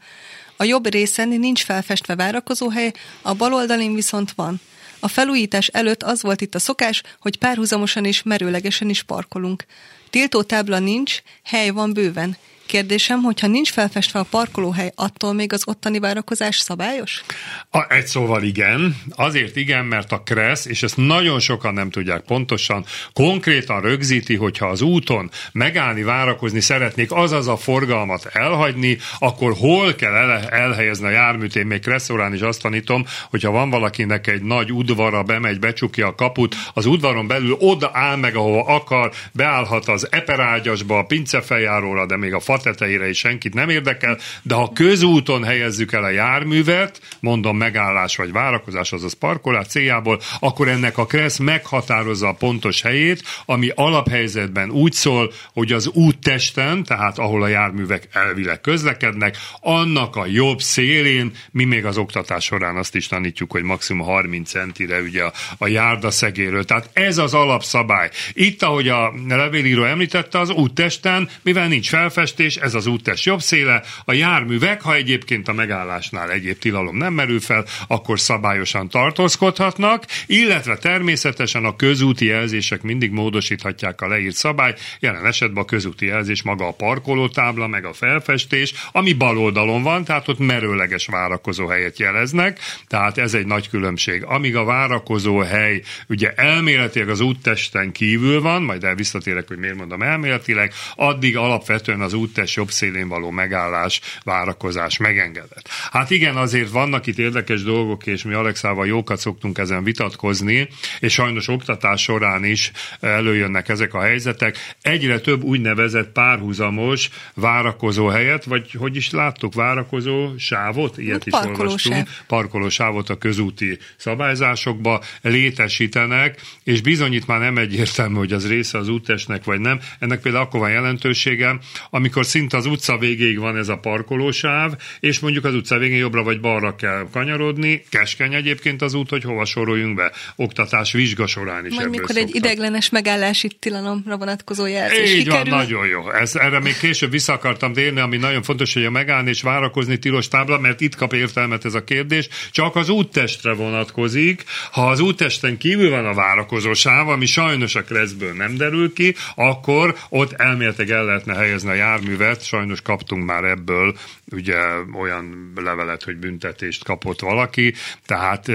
A 0.61 0.63
jobb 0.63 0.91
részen 0.91 1.27
nincs 1.27 1.63
felfestve 1.63 2.15
várakozóhely, 2.15 2.91
a 3.21 3.33
bal 3.33 3.53
oldalin 3.53 3.93
viszont 3.93 4.31
van. 4.31 4.59
A 4.99 5.07
felújítás 5.07 5.67
előtt 5.67 6.03
az 6.03 6.21
volt 6.21 6.41
itt 6.41 6.55
a 6.55 6.59
szokás, 6.59 7.03
hogy 7.19 7.37
párhuzamosan 7.37 8.05
és 8.05 8.23
merőlegesen 8.23 8.89
is 8.89 9.03
parkolunk. 9.03 9.65
Tiltó 10.09 10.43
tábla 10.43 10.79
nincs, 10.79 11.21
hely 11.43 11.69
van 11.69 11.93
bőven. 11.93 12.37
Kérdésem, 12.71 13.21
hogyha 13.21 13.47
nincs 13.47 13.71
felfestve 13.71 14.19
a 14.19 14.25
parkolóhely, 14.29 14.91
attól 14.95 15.33
még 15.33 15.53
az 15.53 15.63
ottani 15.65 15.99
várakozás 15.99 16.57
szabályos? 16.57 17.23
A, 17.69 17.93
egy 17.93 18.07
szóval 18.07 18.43
igen. 18.43 18.97
Azért 19.09 19.55
igen, 19.55 19.85
mert 19.85 20.11
a 20.11 20.21
KRESZ, 20.25 20.65
és 20.65 20.83
ezt 20.83 20.97
nagyon 20.97 21.39
sokan 21.39 21.73
nem 21.73 21.89
tudják 21.89 22.21
pontosan, 22.21 22.85
konkrétan 23.13 23.81
rögzíti, 23.81 24.35
hogyha 24.35 24.67
az 24.67 24.81
úton 24.81 25.29
megállni, 25.51 26.03
várakozni 26.03 26.59
szeretnék, 26.59 27.11
azaz 27.11 27.47
a 27.47 27.57
forgalmat 27.57 28.25
elhagyni, 28.25 28.97
akkor 29.19 29.53
hol 29.57 29.95
kell 29.95 30.13
el, 30.13 30.49
elhelyezni 30.49 31.05
a 31.05 31.09
járműt. 31.09 31.55
Én 31.55 31.65
még 31.65 31.81
kresszorán 31.81 32.33
is 32.33 32.41
azt 32.41 32.61
tanítom, 32.61 33.05
hogyha 33.29 33.51
van 33.51 33.69
valakinek 33.69 34.27
egy 34.27 34.41
nagy 34.41 34.71
udvara, 34.71 35.23
bemegy, 35.23 35.59
becsukja 35.59 36.07
a 36.07 36.15
kaput, 36.15 36.55
az 36.73 36.85
udvaron 36.85 37.27
belül 37.27 37.55
oda 37.59 37.89
áll 37.93 38.15
meg, 38.15 38.35
ahova 38.35 38.63
akar, 38.63 39.11
beállhat 39.33 39.87
az 39.87 40.07
eperágyasba, 40.11 40.97
a 40.97 41.03
pincefejjáróra, 41.03 42.05
de 42.05 42.17
még 42.17 42.33
a 42.33 42.39
fa 42.39 42.59
tetejére 42.61 43.09
is 43.09 43.17
senkit 43.17 43.53
nem 43.53 43.69
érdekel, 43.69 44.17
de 44.41 44.55
ha 44.55 44.71
közúton 44.73 45.43
helyezzük 45.43 45.91
el 45.91 46.03
a 46.03 46.09
járművet, 46.09 47.01
mondom 47.19 47.57
megállás 47.57 48.15
vagy 48.15 48.31
várakozás, 48.31 48.91
azaz 48.91 49.13
parkolás 49.13 49.67
céljából, 49.67 50.21
akkor 50.39 50.67
ennek 50.67 50.97
a 50.97 51.05
KRESZ 51.05 51.37
meghatározza 51.37 52.27
a 52.27 52.33
pontos 52.33 52.81
helyét, 52.81 53.23
ami 53.45 53.69
alaphelyzetben 53.75 54.69
úgy 54.71 54.93
szól, 54.93 55.31
hogy 55.53 55.71
az 55.71 55.87
úttesten, 55.87 56.83
tehát 56.83 57.17
ahol 57.17 57.43
a 57.43 57.47
járművek 57.47 58.07
elvileg 58.11 58.61
közlekednek, 58.61 59.37
annak 59.59 60.15
a 60.15 60.25
jobb 60.25 60.59
szélén, 60.61 61.31
mi 61.51 61.63
még 61.63 61.85
az 61.85 61.97
oktatás 61.97 62.43
során 62.43 62.75
azt 62.75 62.95
is 62.95 63.07
tanítjuk, 63.07 63.51
hogy 63.51 63.63
maximum 63.63 64.05
30 64.05 64.49
centire 64.49 65.01
ugye 65.01 65.23
a, 65.23 65.33
a 65.57 65.67
járda 65.67 66.11
szegéről. 66.11 66.63
Tehát 66.63 66.89
ez 66.93 67.17
az 67.17 67.33
alapszabály. 67.33 68.09
Itt, 68.33 68.63
ahogy 68.63 68.87
a 68.87 69.13
levélíró 69.27 69.83
említette, 69.83 70.39
az 70.39 70.49
úttesten, 70.49 71.29
mivel 71.41 71.67
nincs 71.67 71.89
felfestés, 71.89 72.50
ez 72.55 72.73
az 72.73 72.87
úttest 72.87 73.25
jobb 73.25 73.41
széle, 73.41 73.83
a 74.05 74.13
járművek, 74.13 74.81
ha 74.81 74.95
egyébként 74.95 75.47
a 75.47 75.53
megállásnál 75.53 76.31
egyéb 76.31 76.57
tilalom 76.57 76.97
nem 76.97 77.13
merül 77.13 77.39
fel, 77.39 77.65
akkor 77.87 78.19
szabályosan 78.19 78.89
tartózkodhatnak, 78.89 80.05
illetve 80.25 80.77
természetesen 80.77 81.65
a 81.65 81.75
közúti 81.75 82.25
jelzések 82.25 82.81
mindig 82.81 83.11
módosíthatják 83.11 84.01
a 84.01 84.07
leírt 84.07 84.35
szabály, 84.35 84.75
jelen 84.99 85.25
esetben 85.25 85.63
a 85.63 85.65
közúti 85.65 86.05
jelzés 86.05 86.41
maga 86.41 86.67
a 86.67 86.71
parkolótábla, 86.71 87.67
meg 87.67 87.85
a 87.85 87.93
felfestés, 87.93 88.73
ami 88.91 89.13
bal 89.13 89.37
oldalon 89.37 89.83
van, 89.83 90.03
tehát 90.03 90.27
ott 90.27 90.39
merőleges 90.39 91.05
várakozó 91.05 91.67
helyet 91.67 91.99
jeleznek, 91.99 92.59
tehát 92.87 93.17
ez 93.17 93.33
egy 93.33 93.45
nagy 93.45 93.69
különbség. 93.69 94.23
Amíg 94.23 94.55
a 94.55 94.63
várakozó 94.63 95.39
hely 95.39 95.81
ugye 96.07 96.33
elméletileg 96.33 97.09
az 97.09 97.19
úttesten 97.19 97.91
kívül 97.91 98.41
van, 98.41 98.61
majd 98.61 98.83
el 98.83 98.95
visszatérek, 98.95 99.47
hogy 99.47 99.57
miért 99.57 99.77
mondom 99.77 100.01
elméletileg, 100.01 100.73
addig 100.95 101.37
alapvetően 101.37 102.01
az 102.01 102.13
úttest 102.41 102.55
jobb 102.55 102.71
szélén 102.71 103.07
való 103.07 103.29
megállás, 103.29 104.01
várakozás 104.23 104.97
megengedett. 104.97 105.69
Hát 105.91 106.09
igen, 106.09 106.35
azért 106.35 106.69
vannak 106.69 107.07
itt 107.07 107.17
érdekes 107.17 107.63
dolgok, 107.63 108.05
és 108.05 108.23
mi 108.23 108.33
Alexával 108.33 108.87
jókat 108.87 109.19
szoktunk 109.19 109.57
ezen 109.57 109.83
vitatkozni, 109.83 110.67
és 110.99 111.13
sajnos 111.13 111.47
oktatás 111.47 112.01
során 112.01 112.43
is 112.43 112.71
előjönnek 112.99 113.69
ezek 113.69 113.93
a 113.93 114.01
helyzetek. 114.01 114.57
Egyre 114.81 115.19
több 115.19 115.43
úgynevezett 115.43 116.11
párhuzamos 116.11 117.09
várakozó 117.33 118.07
helyet, 118.07 118.43
vagy 118.43 118.71
hogy 118.71 118.95
is 118.95 119.11
láttuk, 119.11 119.53
várakozó 119.53 120.37
sávot, 120.37 120.97
ilyet 120.97 121.25
is 121.25 121.33
olvastunk, 121.33 122.09
parkolósávot 122.27 123.09
a 123.09 123.17
közúti 123.17 123.77
szabályzásokba 123.97 125.01
létesítenek, 125.21 126.41
és 126.63 126.81
bizonyít 126.81 127.27
már 127.27 127.39
nem 127.39 127.57
egyértelmű, 127.57 128.15
hogy 128.15 128.33
az 128.33 128.47
része 128.47 128.77
az 128.77 128.89
útesnek 128.89 129.43
vagy 129.43 129.59
nem. 129.59 129.79
Ennek 129.99 130.21
például 130.21 130.43
akkor 130.43 130.59
van 130.59 130.71
jelentősége, 130.71 131.59
amikor 131.89 132.20
szinte 132.25 132.57
az 132.57 132.65
utca 132.65 132.97
végéig 132.97 133.39
van 133.39 133.57
ez 133.57 133.69
a 133.69 133.77
parkolósáv, 133.77 134.73
és 134.99 135.19
mondjuk 135.19 135.45
az 135.45 135.53
utca 135.53 135.77
végén 135.77 135.97
jobbra 135.97 136.23
vagy 136.23 136.39
balra 136.39 136.75
kell 136.75 137.07
kanyarodni, 137.11 137.83
keskeny 137.89 138.33
egyébként 138.33 138.81
az 138.81 138.93
út, 138.93 139.09
hogy 139.09 139.23
hova 139.23 139.45
soroljunk 139.45 139.95
be. 139.95 140.11
Oktatás 140.35 140.91
vizsga 140.91 141.27
során 141.27 141.65
is. 141.65 141.75
Majd 141.75 141.89
mikor 141.89 142.07
szoktak. 142.07 142.27
egy 142.27 142.35
ideglenes 142.35 142.89
megállási 142.89 143.47
tilalomra 143.59 144.17
vonatkozó 144.17 144.65
jelzés 144.65 145.09
Így 145.11 145.23
kikerül. 145.23 145.49
van, 145.49 145.59
nagyon 145.59 145.87
jó. 145.87 146.11
Ez, 146.11 146.35
erre 146.35 146.59
még 146.59 146.77
később 146.77 147.11
vissza 147.11 147.33
akartam 147.33 147.73
térni, 147.73 147.99
ami 147.99 148.17
nagyon 148.17 148.43
fontos, 148.43 148.73
hogy 148.73 148.85
a 148.85 148.91
megállni 148.91 149.29
és 149.29 149.41
várakozni 149.41 149.97
tilos 149.97 150.27
tábla, 150.27 150.59
mert 150.59 150.81
itt 150.81 150.95
kap 150.95 151.13
értelmet 151.13 151.65
ez 151.65 151.73
a 151.73 151.83
kérdés, 151.83 152.27
csak 152.51 152.75
az 152.75 152.89
úttestre 152.89 153.53
vonatkozik. 153.53 154.43
Ha 154.71 154.89
az 154.89 154.99
úttesten 154.99 155.57
kívül 155.57 155.89
van 155.89 156.05
a 156.05 156.13
várakozó 156.13 156.73
sáv, 156.73 157.07
ami 157.09 157.25
sajnos 157.25 157.75
a 157.75 157.83
kreszből 157.83 158.33
nem 158.33 158.57
derül 158.57 158.93
ki, 158.93 159.15
akkor 159.35 159.95
ott 160.09 160.31
elméletileg 160.31 160.89
el 160.89 161.05
lehetne 161.05 161.33
helyezni 161.33 161.69
a 161.69 161.73
járművet, 162.11 162.43
sajnos 162.43 162.81
kaptunk 162.81 163.25
már 163.25 163.43
ebből 163.43 163.97
ugye 164.31 164.57
olyan 164.93 165.53
levelet, 165.55 166.03
hogy 166.03 166.17
büntetést 166.17 166.83
kapott 166.83 167.19
valaki, 167.19 167.73
tehát 168.05 168.51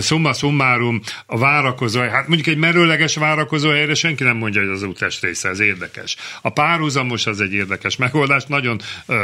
summa 0.00 0.32
summarum 0.32 1.00
a 1.26 1.38
várakozó, 1.38 2.00
hát 2.00 2.28
mondjuk 2.28 2.48
egy 2.48 2.56
merőleges 2.56 3.16
várakozó 3.16 3.70
helyre 3.70 3.94
senki 3.94 4.24
nem 4.24 4.36
mondja, 4.36 4.60
hogy 4.60 4.70
az 4.70 4.82
útest 4.82 5.22
része, 5.22 5.48
ez 5.48 5.60
érdekes. 5.60 6.16
A 6.42 6.50
párhuzamos 6.50 7.26
az 7.26 7.40
egy 7.40 7.52
érdekes 7.52 7.96
megoldás, 7.96 8.44
nagyon 8.44 8.80
uh, 9.06 9.16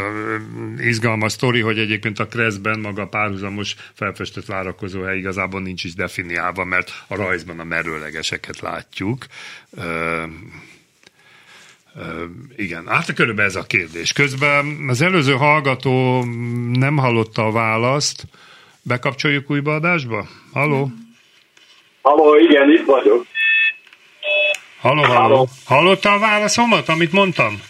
izgalmas 0.79 1.33
sztori, 1.33 1.61
hogy 1.61 1.79
egyébként 1.79 2.19
a 2.19 2.27
Kreszben 2.27 2.81
maga 2.81 3.03
a 3.03 3.07
párhuzamos 3.07 3.77
felfestett 3.95 4.47
várakozó 4.47 5.03
hely 5.03 5.19
igazából 5.19 5.61
nincs 5.61 5.85
is 5.85 5.95
definiálva, 5.95 6.65
mert 6.65 7.05
a 7.07 7.17
rajzban 7.17 7.59
a 7.59 7.65
merőlegeseket 7.65 8.61
látjuk. 8.61 9.27
Uh, 9.71 9.85
igen, 12.57 12.87
hát 12.87 13.15
körülbelül 13.15 13.51
ez 13.51 13.57
a 13.57 13.67
kérdés. 13.67 14.13
Közben 14.13 14.87
az 14.89 15.01
előző 15.01 15.33
hallgató 15.33 16.25
nem 16.73 16.97
hallotta 16.97 17.47
a 17.47 17.53
választ. 17.53 18.25
Bekapcsoljuk 18.83 19.51
újba 19.51 19.75
adásba? 19.75 20.27
Halló? 20.53 20.91
Halló, 22.03 22.37
igen, 22.37 22.71
itt 22.71 22.85
vagyok. 22.85 23.27
Halló, 24.81 25.03
halló. 25.03 25.19
halló. 25.21 25.49
Hallotta 25.65 26.13
a 26.13 26.19
válaszomat, 26.19 26.89
amit 26.89 27.13
mondtam? 27.13 27.61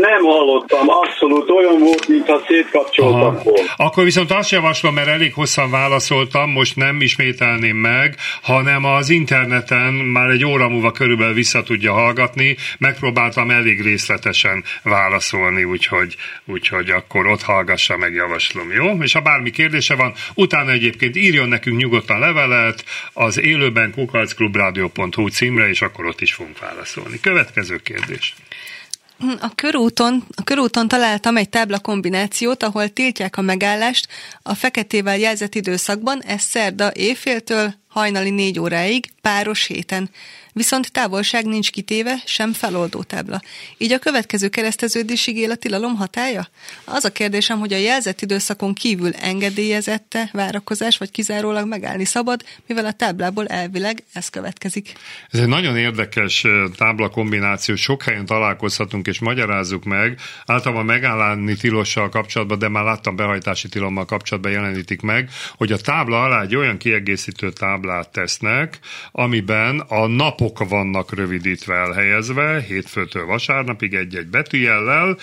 Nem 0.00 0.22
hallottam, 0.22 0.88
abszolút 0.88 1.50
olyan 1.50 1.78
volt, 1.78 2.08
mintha 2.08 2.40
szétkapcsoltak 2.46 3.42
volna. 3.42 3.72
Akkor 3.76 4.04
viszont 4.04 4.30
azt 4.30 4.50
javaslom, 4.50 4.94
mert 4.94 5.08
elég 5.08 5.34
hosszan 5.34 5.70
válaszoltam, 5.70 6.50
most 6.50 6.76
nem 6.76 7.00
ismételném 7.00 7.76
meg, 7.76 8.16
hanem 8.42 8.84
az 8.84 9.10
interneten 9.10 9.92
már 9.92 10.28
egy 10.28 10.44
óra 10.44 10.68
múlva 10.68 10.90
körülbelül 10.90 11.34
vissza 11.34 11.62
tudja 11.62 11.92
hallgatni. 11.92 12.56
Megpróbáltam 12.78 13.50
elég 13.50 13.82
részletesen 13.82 14.64
válaszolni, 14.82 15.64
úgyhogy, 15.64 16.16
úgyhogy 16.44 16.90
akkor 16.90 17.26
ott 17.26 17.42
hallgassa 17.42 17.96
meg, 17.96 18.14
javaslom, 18.14 18.72
jó? 18.72 19.02
És 19.02 19.12
ha 19.12 19.20
bármi 19.20 19.50
kérdése 19.50 19.94
van, 19.94 20.12
utána 20.34 20.70
egyébként 20.70 21.16
írjon 21.16 21.48
nekünk 21.48 21.80
nyugodtan 21.80 22.18
levelet 22.18 22.84
az 23.12 23.40
élőben 23.40 23.92
kukalcklubrádió.hu 23.92 25.28
címre, 25.28 25.68
és 25.68 25.82
akkor 25.82 26.06
ott 26.06 26.20
is 26.20 26.32
fogunk 26.32 26.58
válaszolni. 26.58 27.20
Következő 27.20 27.76
kérdés. 27.76 28.34
A 29.40 29.54
körúton, 29.54 30.24
a 30.36 30.42
körúton 30.44 30.88
találtam 30.88 31.36
egy 31.36 31.48
tábla 31.48 31.78
kombinációt, 31.78 32.62
ahol 32.62 32.88
tiltják 32.88 33.36
a 33.36 33.42
megállást 33.42 34.08
a 34.42 34.54
feketével 34.54 35.18
jelzett 35.18 35.54
időszakban, 35.54 36.22
ez 36.22 36.42
szerda 36.42 36.90
éjféltől 36.94 37.74
hajnali 37.92 38.30
négy 38.30 38.58
óráig, 38.58 39.10
páros 39.20 39.66
héten 39.66 40.10
viszont 40.52 40.92
távolság 40.92 41.44
nincs 41.44 41.70
kitéve, 41.70 42.14
sem 42.24 42.52
feloldó 42.52 43.02
tábla. 43.02 43.40
Így 43.78 43.92
a 43.92 43.98
következő 43.98 44.48
kereszteződésig 44.48 45.36
él 45.36 45.50
a 45.50 45.56
tilalom 45.56 45.96
hatája? 45.96 46.48
Az 46.84 47.04
a 47.04 47.12
kérdésem, 47.12 47.58
hogy 47.58 47.72
a 47.72 47.76
jelzett 47.76 48.20
időszakon 48.20 48.74
kívül 48.74 49.12
engedélyezette 49.12 50.28
várakozás, 50.32 50.98
vagy 50.98 51.10
kizárólag 51.10 51.68
megállni 51.68 52.04
szabad, 52.04 52.44
mivel 52.66 52.84
a 52.84 52.92
táblából 52.92 53.46
elvileg 53.46 54.02
ez 54.12 54.28
következik. 54.28 54.92
Ez 55.30 55.40
egy 55.40 55.48
nagyon 55.48 55.76
érdekes 55.76 56.44
tábla 56.76 57.08
kombináció, 57.08 57.74
sok 57.74 58.02
helyen 58.02 58.26
találkozhatunk 58.26 59.06
és 59.06 59.18
magyarázzuk 59.18 59.84
meg. 59.84 60.18
Általában 60.46 60.84
megállni 60.84 61.56
tilossal 61.56 62.08
kapcsolatban, 62.08 62.58
de 62.58 62.68
már 62.68 62.84
láttam 62.84 63.16
behajtási 63.16 63.68
tilommal 63.68 64.04
kapcsolatban 64.04 64.52
jelenítik 64.52 65.00
meg, 65.00 65.30
hogy 65.56 65.72
a 65.72 65.76
tábla 65.76 66.22
alá 66.22 66.42
egy 66.42 66.56
olyan 66.56 66.76
kiegészítő 66.76 67.50
táblát 67.82 68.08
tesznek, 68.08 68.78
amiben 69.12 69.78
a 69.78 70.06
nap 70.06 70.32
napok 70.42 70.68
vannak 70.68 71.14
rövidítve 71.14 71.74
elhelyezve, 71.74 72.60
hétfőtől 72.60 73.26
vasárnapig 73.26 73.94
egy-egy 73.94 74.26
betűjellel, 74.26 75.16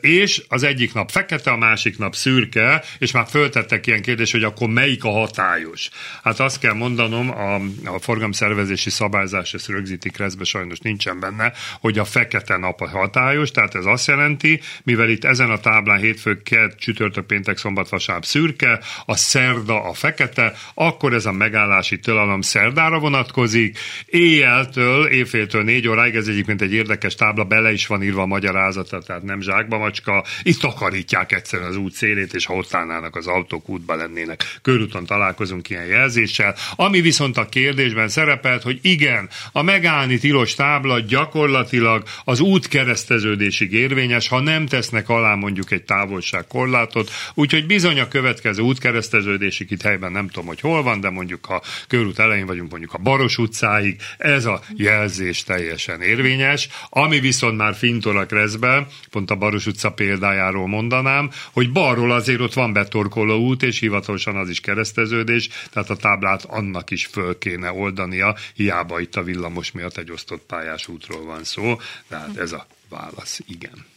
és 0.00 0.42
az 0.48 0.62
egyik 0.62 0.94
nap 0.94 1.10
fekete, 1.10 1.50
a 1.50 1.56
másik 1.56 1.98
nap 1.98 2.14
szürke, 2.14 2.82
és 2.98 3.12
már 3.12 3.26
föltettek 3.28 3.86
ilyen 3.86 4.02
kérdést, 4.02 4.32
hogy 4.32 4.42
akkor 4.42 4.68
melyik 4.68 5.04
a 5.04 5.10
hatályos. 5.10 5.90
Hát 6.22 6.40
azt 6.40 6.58
kell 6.58 6.72
mondanom, 6.72 7.30
a, 7.30 7.54
a 7.84 7.98
forgalomszervezési 8.00 8.90
szabályzás 8.90 9.54
ezt 9.54 9.68
rögzítik 9.68 10.16
reszbe, 10.16 10.44
sajnos 10.44 10.78
nincsen 10.78 11.20
benne, 11.20 11.52
hogy 11.80 11.98
a 11.98 12.04
fekete 12.04 12.56
nap 12.56 12.80
a 12.80 12.88
hatályos, 12.88 13.50
tehát 13.50 13.74
ez 13.74 13.84
azt 13.84 14.06
jelenti, 14.06 14.60
mivel 14.84 15.08
itt 15.08 15.24
ezen 15.24 15.50
a 15.50 15.58
táblán 15.58 15.98
hétfő, 15.98 16.42
kedd, 16.42 16.70
csütörtök, 16.78 17.26
péntek, 17.26 17.58
szombat, 17.58 17.88
vasárnap 17.88 18.24
szürke, 18.24 18.80
a 19.06 19.16
szerda 19.16 19.82
a 19.82 19.92
fekete, 19.92 20.52
akkor 20.74 21.14
ez 21.14 21.26
a 21.26 21.32
megállás 21.32 21.63
megállási 21.64 21.98
tilalom 21.98 22.40
szerdára 22.40 22.98
vonatkozik, 22.98 23.78
éjjeltől, 24.06 25.06
éjféltől 25.06 25.62
négy 25.62 25.88
óráig, 25.88 26.14
ez 26.14 26.26
egyébként 26.26 26.62
egy 26.62 26.72
érdekes 26.72 27.14
tábla, 27.14 27.44
bele 27.44 27.72
is 27.72 27.86
van 27.86 28.02
írva 28.02 28.22
a 28.22 28.26
magyarázata, 28.26 28.98
tehát 28.98 29.22
nem 29.22 29.40
zsákba 29.40 29.78
macska, 29.78 30.24
itt 30.42 30.60
takarítják 30.60 31.32
egyszerűen 31.32 31.68
az 31.68 31.76
út 31.76 31.92
szélét, 31.92 32.34
és 32.34 32.46
ha 32.46 32.54
ott 32.54 32.74
állnának 32.74 33.16
az 33.16 33.26
autók 33.26 33.68
útba 33.68 33.94
lennének. 33.94 34.58
Körúton 34.62 35.06
találkozunk 35.06 35.70
ilyen 35.70 35.86
jelzéssel. 35.86 36.54
Ami 36.76 37.00
viszont 37.00 37.36
a 37.36 37.48
kérdésben 37.48 38.08
szerepelt, 38.08 38.62
hogy 38.62 38.78
igen, 38.82 39.28
a 39.52 39.62
megállni 39.62 40.18
tilos 40.18 40.54
tábla 40.54 41.00
gyakorlatilag 41.00 42.02
az 42.24 42.40
út 42.40 42.68
kereszteződésig 42.68 43.72
érvényes, 43.72 44.28
ha 44.28 44.40
nem 44.40 44.66
tesznek 44.66 45.08
alá 45.08 45.34
mondjuk 45.34 45.70
egy 45.70 45.82
távolságkorlátot, 45.82 47.10
úgyhogy 47.34 47.66
bizony 47.66 48.00
a 48.00 48.08
következő 48.08 48.62
útkereszteződésig 48.62 49.70
itt 49.70 49.82
helyben 49.82 50.12
nem 50.12 50.28
tudom, 50.28 50.46
hogy 50.46 50.60
hol 50.60 50.82
van, 50.82 51.00
de 51.00 51.10
mondjuk 51.10 51.44
ha 51.44 51.53
körút 51.88 52.18
elején 52.18 52.46
vagyunk 52.46 52.70
mondjuk 52.70 52.94
a 52.94 52.98
Baros 52.98 53.38
utcáig, 53.38 54.00
ez 54.18 54.44
a 54.44 54.60
jelzés 54.76 55.42
teljesen 55.42 56.00
érvényes, 56.00 56.68
ami 56.88 57.20
viszont 57.20 57.56
már 57.56 57.74
fintor 57.74 58.16
a 58.16 58.26
kreszbe, 58.26 58.86
pont 59.10 59.30
a 59.30 59.36
Baros 59.36 59.66
utca 59.66 59.92
példájáról 59.92 60.66
mondanám, 60.66 61.30
hogy 61.52 61.72
balról 61.72 62.12
azért 62.12 62.40
ott 62.40 62.52
van 62.52 62.72
betorkoló 62.72 63.38
út, 63.38 63.62
és 63.62 63.78
hivatalosan 63.78 64.36
az 64.36 64.48
is 64.48 64.60
kereszteződés, 64.60 65.48
tehát 65.70 65.90
a 65.90 65.96
táblát 65.96 66.44
annak 66.44 66.90
is 66.90 67.06
föl 67.06 67.38
kéne 67.38 67.72
oldania, 67.72 68.36
hiába 68.54 69.00
itt 69.00 69.16
a 69.16 69.22
villamos 69.22 69.72
miatt 69.72 69.96
egy 69.96 70.10
osztott 70.10 70.42
pályás 70.46 70.88
útról 70.88 71.24
van 71.24 71.44
szó, 71.44 71.80
tehát 72.08 72.36
ez 72.36 72.52
a 72.52 72.66
válasz 72.88 73.40
igen. 73.46 73.93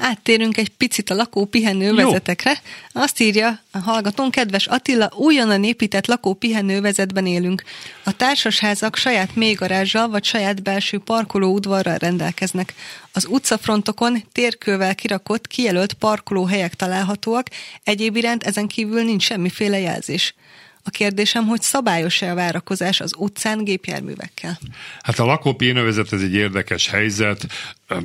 Áttérünk 0.00 0.56
egy 0.56 0.68
picit 0.68 1.10
a 1.10 1.14
lakó 1.14 1.44
pihenővezetekre. 1.44 2.60
Azt 2.92 3.20
írja 3.20 3.60
a 3.70 3.78
hallgatón, 3.78 4.30
kedves 4.30 4.66
Attila, 4.66 5.10
újonnan 5.16 5.64
épített 5.64 6.06
lakó 6.06 6.34
pihenővezetben 6.34 7.26
élünk. 7.26 7.62
A 8.04 8.16
társasházak 8.16 8.96
saját 8.96 9.34
mélygarázsal 9.34 10.08
vagy 10.08 10.24
saját 10.24 10.62
belső 10.62 10.98
parkoló 10.98 11.52
udvarral 11.52 11.96
rendelkeznek. 11.96 12.74
Az 13.12 13.26
utcafrontokon 13.28 14.24
térkővel 14.32 14.94
kirakott, 14.94 15.46
kijelölt 15.46 15.92
parkolóhelyek 15.92 16.74
találhatóak, 16.74 17.46
egyéb 17.84 18.16
iránt 18.16 18.42
ezen 18.42 18.66
kívül 18.66 19.02
nincs 19.02 19.22
semmiféle 19.22 19.78
jelzés. 19.78 20.34
A 20.82 20.90
kérdésem, 20.90 21.46
hogy 21.46 21.62
szabályos-e 21.62 22.30
a 22.30 22.34
várakozás 22.34 23.00
az 23.00 23.14
utcán 23.16 23.64
gépjárművekkel? 23.64 24.58
Hát 25.02 25.18
a 25.18 25.24
lakópénövezet 25.24 26.12
ez 26.12 26.22
egy 26.22 26.34
érdekes 26.34 26.88
helyzet. 26.88 27.46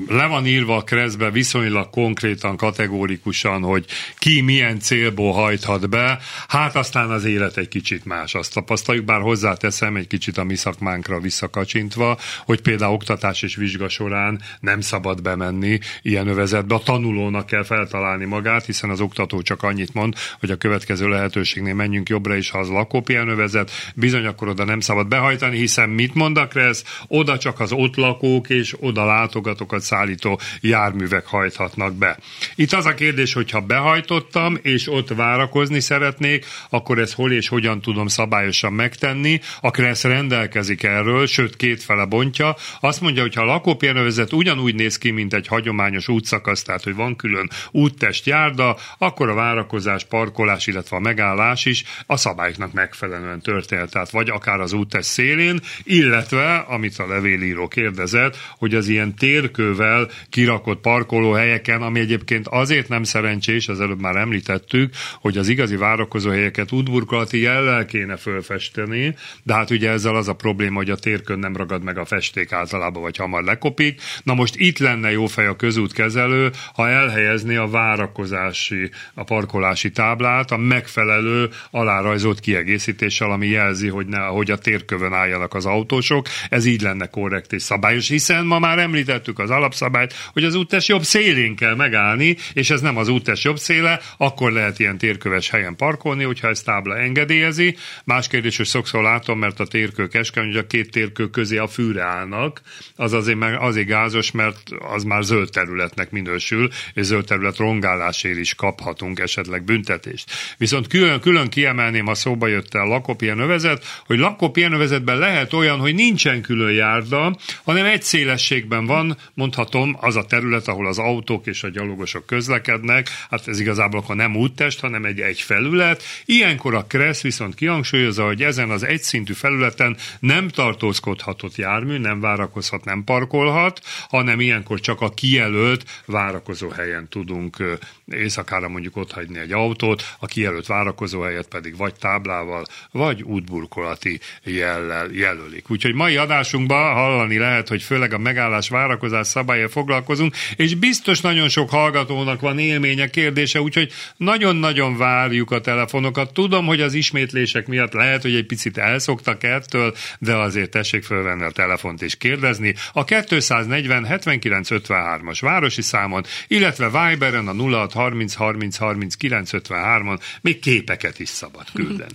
Le 0.07 0.25
van 0.25 0.47
írva 0.47 0.75
a 0.75 0.83
kreszbe 0.83 1.31
viszonylag 1.31 1.89
konkrétan, 1.89 2.57
kategórikusan, 2.57 3.61
hogy 3.61 3.85
ki 4.17 4.41
milyen 4.41 4.79
célból 4.79 5.33
hajthat 5.33 5.89
be. 5.89 6.19
Hát 6.47 6.75
aztán 6.75 7.09
az 7.09 7.25
élet 7.25 7.57
egy 7.57 7.67
kicsit 7.67 8.05
más. 8.05 8.35
Azt 8.35 8.53
tapasztaljuk, 8.53 9.05
bár 9.05 9.21
hozzáteszem 9.21 9.95
egy 9.95 10.07
kicsit 10.07 10.37
a 10.37 10.43
mi 10.43 10.55
szakmánkra 10.55 11.19
visszakacsintva, 11.19 12.17
hogy 12.45 12.61
például 12.61 12.93
oktatás 12.93 13.41
és 13.41 13.55
vizsga 13.55 13.89
során 13.89 14.41
nem 14.59 14.81
szabad 14.81 15.21
bemenni 15.21 15.79
ilyen 16.01 16.27
övezetbe. 16.27 16.75
A 16.75 16.79
tanulónak 16.79 17.45
kell 17.45 17.63
feltalálni 17.63 18.25
magát, 18.25 18.65
hiszen 18.65 18.89
az 18.89 19.01
oktató 19.01 19.41
csak 19.41 19.63
annyit 19.63 19.93
mond, 19.93 20.15
hogy 20.39 20.51
a 20.51 20.55
következő 20.55 21.07
lehetőségnél 21.07 21.73
menjünk 21.73 22.09
jobbra, 22.09 22.35
és 22.35 22.49
ha 22.49 22.63
az 22.65 22.71
lakópihenővezet, 22.71 23.71
bizony 23.95 24.25
akkor 24.25 24.47
oda 24.47 24.63
nem 24.63 24.79
szabad 24.79 25.07
behajtani, 25.07 25.57
hiszen 25.57 25.89
mit 25.89 26.13
mond 26.13 26.37
a 26.37 26.47
Kressz? 26.47 26.83
Oda 27.07 27.37
csak 27.37 27.59
az 27.59 27.71
ott 27.71 27.95
lakók 27.95 28.49
és 28.49 28.75
oda 28.79 29.05
látogatókat 29.05 29.81
szállító 29.81 30.39
járművek 30.61 31.25
hajthatnak 31.25 31.93
be. 31.93 32.17
Itt 32.55 32.73
az 32.73 32.85
a 32.85 32.93
kérdés, 32.93 33.33
hogyha 33.33 33.61
behajtottam, 33.61 34.57
és 34.61 34.91
ott 34.91 35.09
várakozni 35.09 35.79
szeretnék, 35.79 36.45
akkor 36.69 36.99
ezt 36.99 37.13
hol 37.13 37.31
és 37.31 37.47
hogyan 37.47 37.81
tudom 37.81 38.07
szabályosan 38.07 38.73
megtenni. 38.73 39.39
A 39.61 39.71
Kressz 39.71 40.03
rendelkezik 40.03 40.83
erről, 40.83 41.27
sőt 41.27 41.55
kétfele 41.55 42.05
bontja. 42.05 42.55
Azt 42.79 43.01
mondja, 43.01 43.21
hogy 43.21 43.35
ha 43.35 43.41
a 43.41 43.45
lakópihenővezet 43.45 44.33
ugyanúgy 44.33 44.75
néz 44.75 44.97
ki, 44.97 45.11
mint 45.11 45.33
egy 45.33 45.47
hagyományos 45.47 46.07
útszakasz, 46.07 46.63
tehát 46.63 46.83
hogy 46.83 46.95
van 46.95 47.15
külön 47.15 47.49
úttest 47.71 48.25
járda, 48.25 48.77
akkor 48.97 49.29
a 49.29 49.33
várakozás, 49.33 50.03
parkolás, 50.03 50.67
illetve 50.67 50.97
a 50.97 50.99
megállás 50.99 51.65
is 51.65 51.83
a 52.05 52.17
szabály 52.17 52.54
szabályoknak 52.55 52.73
megfelelően 52.73 53.41
történt, 53.41 53.89
tehát 53.89 54.09
vagy 54.09 54.29
akár 54.29 54.59
az 54.59 54.73
útes 54.73 55.05
szélén, 55.05 55.59
illetve, 55.83 56.55
amit 56.55 56.97
a 56.97 57.07
levélíró 57.07 57.67
kérdezett, 57.67 58.37
hogy 58.57 58.75
az 58.75 58.87
ilyen 58.87 59.15
térkővel 59.15 60.09
kirakott 60.29 60.81
parkolóhelyeken, 60.81 61.81
ami 61.81 61.99
egyébként 61.99 62.47
azért 62.47 62.87
nem 62.87 63.03
szerencsés, 63.03 63.67
az 63.67 63.79
előbb 63.79 63.99
már 63.99 64.15
említettük, 64.15 64.93
hogy 65.21 65.37
az 65.37 65.47
igazi 65.47 65.75
várakozóhelyeket 65.75 66.71
útburkolati 66.71 67.41
jellel 67.41 67.85
kéne 67.85 68.15
fölfesteni, 68.17 69.15
de 69.43 69.53
hát 69.53 69.69
ugye 69.69 69.89
ezzel 69.89 70.15
az 70.15 70.27
a 70.27 70.33
probléma, 70.33 70.75
hogy 70.75 70.89
a 70.89 70.95
térkön 70.95 71.39
nem 71.39 71.55
ragad 71.55 71.83
meg 71.83 71.97
a 71.97 72.05
festék 72.05 72.51
általában, 72.51 73.01
vagy 73.01 73.17
hamar 73.17 73.43
lekopik. 73.43 74.01
Na 74.23 74.33
most 74.33 74.55
itt 74.55 74.77
lenne 74.77 75.11
jó 75.11 75.25
fej 75.25 75.47
a 75.47 75.55
közútkezelő, 75.55 76.51
ha 76.73 76.89
elhelyezné 76.89 77.55
a 77.55 77.67
várakozási, 77.67 78.89
a 79.13 79.23
parkolási 79.23 79.91
táblát 79.91 80.51
a 80.51 80.57
megfelelő 80.57 81.49
alárajzolt 81.71 82.39
kiegészítéssel, 82.45 83.31
ami 83.31 83.47
jelzi, 83.47 83.87
hogy, 83.87 84.07
ne, 84.07 84.17
hogy 84.17 84.51
a 84.51 84.57
térkövön 84.57 85.13
álljanak 85.13 85.53
az 85.53 85.65
autósok. 85.65 86.27
Ez 86.49 86.65
így 86.65 86.81
lenne 86.81 87.07
korrekt 87.07 87.53
és 87.53 87.61
szabályos, 87.61 88.07
hiszen 88.07 88.45
ma 88.45 88.59
már 88.59 88.79
említettük 88.79 89.39
az 89.39 89.49
alapszabályt, 89.49 90.13
hogy 90.33 90.43
az 90.43 90.55
úttes 90.55 90.87
jobb 90.87 91.03
szélén 91.03 91.55
kell 91.55 91.75
megállni, 91.75 92.37
és 92.53 92.69
ez 92.69 92.81
nem 92.81 92.97
az 92.97 93.07
úttes 93.07 93.43
jobb 93.43 93.57
széle, 93.57 93.99
akkor 94.17 94.51
lehet 94.51 94.79
ilyen 94.79 94.97
térköves 94.97 95.49
helyen 95.49 95.75
parkolni, 95.75 96.23
hogyha 96.23 96.47
ez 96.47 96.61
tábla 96.61 96.97
engedélyezi. 96.97 97.75
Más 98.03 98.27
kérdés, 98.27 98.57
hogy 98.57 98.65
sokszor 98.65 99.03
látom, 99.03 99.39
mert 99.39 99.59
a 99.59 99.65
térkő 99.65 100.07
keskeny, 100.07 100.45
hogy 100.45 100.57
a 100.57 100.67
két 100.67 100.91
térkő 100.91 101.29
közé 101.29 101.57
a 101.57 101.67
fűre 101.67 102.03
állnak, 102.03 102.61
az 102.95 103.13
azért, 103.13 103.37
azért 103.59 103.87
gázos, 103.87 104.31
mert 104.31 104.59
az 104.79 105.03
már 105.03 105.23
zöld 105.23 105.49
területnek 105.49 106.11
minősül, 106.11 106.69
és 106.93 107.05
zöld 107.05 107.25
terület 107.25 107.57
rongálásért 107.57 108.37
is 108.37 108.53
kaphatunk 108.53 109.19
esetleg 109.19 109.63
büntetést. 109.63 110.31
Viszont 110.57 110.87
külön, 110.87 111.19
külön 111.19 111.49
kiemelném 111.49 112.07
a 112.07 112.15
szó 112.15 112.34
szóba 112.35 112.47
jött 112.47 112.75
el 112.75 112.85
lakópihenővezet, 112.85 113.85
hogy 114.05 114.17
lakópihenővezetben 114.17 115.17
lehet 115.17 115.53
olyan, 115.53 115.79
hogy 115.79 115.95
nincsen 115.95 116.41
külön 116.41 116.71
járda, 116.71 117.35
hanem 117.63 117.85
egy 117.85 118.03
szélességben 118.03 118.85
van, 118.85 119.17
mondhatom, 119.33 119.97
az 119.99 120.15
a 120.15 120.25
terület, 120.25 120.67
ahol 120.67 120.87
az 120.87 120.99
autók 120.99 121.45
és 121.47 121.63
a 121.63 121.69
gyalogosok 121.69 122.25
közlekednek, 122.25 123.09
hát 123.29 123.47
ez 123.47 123.59
igazából 123.59 123.99
akkor 123.99 124.15
nem 124.15 124.35
úttest, 124.35 124.79
hanem 124.79 125.05
egy 125.05 125.19
egy 125.19 125.41
felület. 125.41 126.03
Ilyenkor 126.25 126.73
a 126.73 126.85
Kressz 126.85 127.21
viszont 127.21 127.55
kihangsúlyozza, 127.55 128.25
hogy 128.25 128.43
ezen 128.43 128.69
az 128.69 128.83
egyszintű 128.83 129.33
felületen 129.33 129.97
nem 130.19 130.47
tartózkodhatott 130.47 131.55
jármű, 131.55 131.97
nem 131.97 132.19
várakozhat, 132.19 132.85
nem 132.85 133.03
parkolhat, 133.03 133.81
hanem 134.09 134.39
ilyenkor 134.39 134.79
csak 134.79 135.01
a 135.01 135.09
kijelölt 135.09 135.83
várakozó 136.05 136.69
helyen 136.69 137.07
tudunk 137.09 137.63
éjszakára 138.11 138.67
mondjuk 138.67 138.97
ott 138.97 139.11
hagyni 139.11 139.39
egy 139.39 139.51
autót, 139.51 140.03
a 140.19 140.25
kijelölt 140.25 140.65
várakozó 140.65 141.21
helyet 141.21 141.47
pedig 141.47 141.77
vagy 141.77 141.93
tábla 141.93 142.24
táblával, 142.25 142.65
vagy 142.91 143.23
útburkolati 143.23 144.19
jellel 144.43 145.09
jelölik. 145.11 145.69
Úgyhogy 145.69 145.93
mai 145.93 146.17
adásunkban 146.17 146.93
hallani 146.93 147.37
lehet, 147.37 147.67
hogy 147.67 147.83
főleg 147.83 148.13
a 148.13 148.17
megállás 148.17 148.69
várakozás 148.69 149.27
szabálya 149.27 149.69
foglalkozunk, 149.69 150.35
és 150.55 150.75
biztos 150.75 151.21
nagyon 151.21 151.49
sok 151.49 151.69
hallgatónak 151.69 152.41
van 152.41 152.59
élménye, 152.59 153.09
kérdése, 153.09 153.61
úgyhogy 153.61 153.91
nagyon-nagyon 154.17 154.97
várjuk 154.97 155.51
a 155.51 155.61
telefonokat. 155.61 156.33
Tudom, 156.33 156.65
hogy 156.65 156.81
az 156.81 156.93
ismétlések 156.93 157.67
miatt 157.67 157.93
lehet, 157.93 158.21
hogy 158.21 158.35
egy 158.35 158.45
picit 158.45 158.77
elszoktak 158.77 159.43
ettől, 159.43 159.95
de 160.19 160.35
azért 160.35 160.69
tessék 160.69 161.03
fölvenni 161.03 161.43
a 161.43 161.51
telefont 161.51 162.01
és 162.01 162.17
kérdezni. 162.17 162.75
A 162.93 163.03
240 163.03 164.05
79 164.05 164.67
53-as 164.71 165.37
városi 165.41 165.81
számon, 165.81 166.23
illetve 166.47 166.85
Viberen 166.85 167.47
a 167.47 167.53
06 167.53 167.93
30 167.93 168.33
30 168.33 168.75
30 168.75 169.15
953-on 169.19 170.19
még 170.41 170.59
képeket 170.59 171.19
is 171.19 171.29
szabad 171.29 171.65
küldeni. 171.73 172.14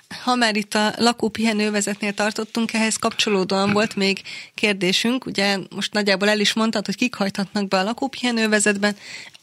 Ha 0.23 0.35
már 0.35 0.55
itt 0.55 0.73
a 0.73 0.93
lakópihenővezetnél 0.97 2.13
tartottunk, 2.13 2.73
ehhez 2.73 2.95
kapcsolódóan 2.95 3.71
volt 3.71 3.95
még 3.95 4.21
kérdésünk, 4.53 5.25
ugye 5.25 5.57
most 5.75 5.93
nagyjából 5.93 6.29
el 6.29 6.39
is 6.39 6.53
mondtad, 6.53 6.85
hogy 6.85 6.95
kik 6.95 7.15
hajthatnak 7.15 7.67
be 7.67 7.79
a 7.79 7.83
lakópihenővezetben, 7.83 8.95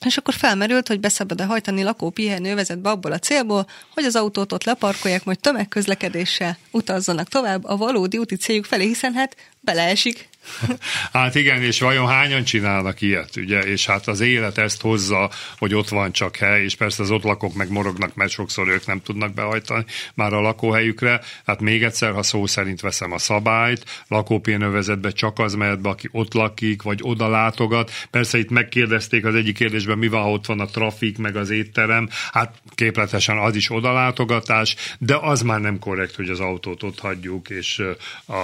és 0.06 0.16
akkor 0.16 0.34
felmerült, 0.34 0.88
hogy 0.88 1.00
beszabad-e 1.00 1.44
hajtani 1.44 1.82
lakópihenővezetbe 1.82 2.90
abból 2.90 3.12
a 3.12 3.18
célból, 3.18 3.66
hogy 3.94 4.04
az 4.04 4.16
autót 4.16 4.52
ott 4.52 4.64
leparkolják, 4.64 5.24
majd 5.24 5.40
tömegközlekedéssel 5.40 6.58
utazzanak 6.70 7.28
tovább 7.28 7.64
a 7.64 7.76
valódi 7.76 8.18
úti 8.18 8.36
céljuk 8.36 8.64
felé, 8.64 8.86
hiszen 8.86 9.12
hát 9.12 9.36
beleesik. 9.60 10.28
Hát 11.12 11.34
igen, 11.34 11.62
és 11.62 11.80
vajon 11.80 12.06
hányan 12.06 12.44
csinálnak 12.44 13.00
ilyet, 13.00 13.36
ugye? 13.36 13.60
És 13.60 13.86
hát 13.86 14.06
az 14.06 14.20
élet 14.20 14.58
ezt 14.58 14.80
hozza, 14.80 15.30
hogy 15.58 15.74
ott 15.74 15.88
van 15.88 16.12
csak 16.12 16.36
hely, 16.36 16.64
és 16.64 16.76
persze 16.76 17.02
az 17.02 17.10
ott 17.10 17.22
lakók 17.22 17.54
meg 17.54 17.70
morognak, 17.70 18.14
mert 18.14 18.30
sokszor 18.30 18.68
ők 18.68 18.86
nem 18.86 19.02
tudnak 19.02 19.34
behajtani. 19.34 19.84
Már 20.14 20.32
a 20.32 20.40
lakóhelyükre. 20.58 21.20
Hát 21.46 21.60
még 21.60 21.82
egyszer, 21.82 22.12
ha 22.12 22.22
szó 22.22 22.46
szerint 22.46 22.80
veszem 22.80 23.12
a 23.12 23.18
szabályt, 23.18 23.84
lakópénövezetbe 24.08 25.10
csak 25.10 25.38
az 25.38 25.54
mehet 25.54 25.80
be, 25.80 25.88
aki 25.88 26.08
ott 26.12 26.34
lakik, 26.34 26.82
vagy 26.82 26.98
oda 27.02 27.28
látogat. 27.28 27.90
Persze 28.10 28.38
itt 28.38 28.50
megkérdezték 28.50 29.24
az 29.24 29.34
egyik 29.34 29.54
kérdésben, 29.54 29.98
mi 29.98 30.08
van, 30.08 30.22
ha 30.22 30.30
ott 30.30 30.46
van 30.46 30.60
a 30.60 30.66
trafik, 30.66 31.18
meg 31.18 31.36
az 31.36 31.50
étterem. 31.50 32.08
Hát 32.32 32.62
képletesen 32.74 33.38
az 33.38 33.56
is 33.56 33.70
odalátogatás, 33.70 34.76
de 34.98 35.16
az 35.16 35.42
már 35.42 35.60
nem 35.60 35.78
korrekt, 35.78 36.14
hogy 36.14 36.28
az 36.28 36.40
autót 36.40 36.82
ott 36.82 36.98
hagyjuk, 36.98 37.50
és 37.50 37.82
a, 38.26 38.36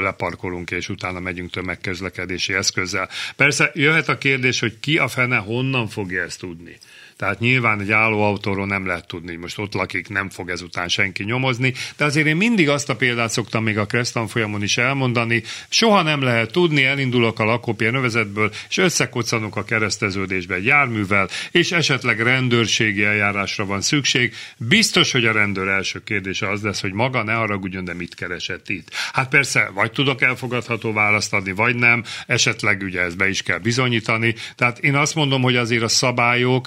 leparkolunk, 0.00 0.70
és 0.70 0.88
utána 0.88 1.20
megyünk 1.20 1.50
tömegközlekedési 1.50 2.54
eszközzel. 2.54 3.08
Persze 3.36 3.70
jöhet 3.74 4.08
a 4.08 4.18
kérdés, 4.18 4.60
hogy 4.60 4.80
ki 4.80 4.98
a 4.98 5.08
fene 5.08 5.36
honnan 5.36 5.88
fogja 5.88 6.22
ezt 6.22 6.38
tudni. 6.38 6.76
Tehát 7.16 7.40
nyilván 7.40 7.80
egy 7.80 7.92
állóautóról 7.92 8.66
nem 8.66 8.86
lehet 8.86 9.06
tudni, 9.06 9.30
hogy 9.30 9.38
most 9.38 9.58
ott 9.58 9.74
lakik, 9.74 10.08
nem 10.08 10.30
fog 10.30 10.50
ezután 10.50 10.88
senki 10.88 11.24
nyomozni, 11.24 11.72
de 11.96 12.04
azért 12.04 12.26
én 12.26 12.36
mindig 12.36 12.68
azt 12.68 12.88
a 12.88 12.96
példát 12.96 13.30
szoktam 13.30 13.62
még 13.62 13.78
a 13.78 13.86
Krestan 13.86 14.26
folyamon 14.26 14.62
is 14.62 14.78
elmondani, 14.78 15.42
soha 15.68 16.02
nem 16.02 16.22
lehet 16.22 16.52
tudni, 16.52 16.84
elindulok 16.84 17.38
a 17.38 17.44
lakópia 17.44 17.90
növezetből, 17.90 18.52
és 18.68 18.76
összekoccanok 18.76 19.56
a 19.56 19.64
kereszteződésbe 19.64 20.54
egy 20.54 20.64
járművel, 20.64 21.28
és 21.50 21.72
esetleg 21.72 22.20
rendőrségi 22.20 23.04
eljárásra 23.04 23.64
van 23.64 23.80
szükség. 23.80 24.34
Biztos, 24.56 25.12
hogy 25.12 25.24
a 25.24 25.32
rendőr 25.32 25.68
első 25.68 26.02
kérdése 26.04 26.50
az 26.50 26.62
lesz, 26.62 26.80
hogy 26.80 26.92
maga 26.92 27.22
ne 27.22 27.32
haragudjon, 27.32 27.84
de 27.84 27.94
mit 27.94 28.14
keresett 28.14 28.68
itt. 28.68 28.88
Hát 29.12 29.28
persze, 29.28 29.70
vagy 29.74 29.92
tudok 29.92 30.22
elfogadható 30.22 30.92
választ 30.92 31.32
adni, 31.32 31.52
vagy 31.52 31.74
nem, 31.74 32.04
esetleg 32.26 32.82
ugye 32.82 33.00
ezt 33.00 33.16
be 33.16 33.28
is 33.28 33.42
kell 33.42 33.58
bizonyítani. 33.58 34.34
Tehát 34.54 34.78
én 34.78 34.94
azt 34.94 35.14
mondom, 35.14 35.42
hogy 35.42 35.56
azért 35.56 35.82
a 35.82 35.88
szabályok 35.88 36.66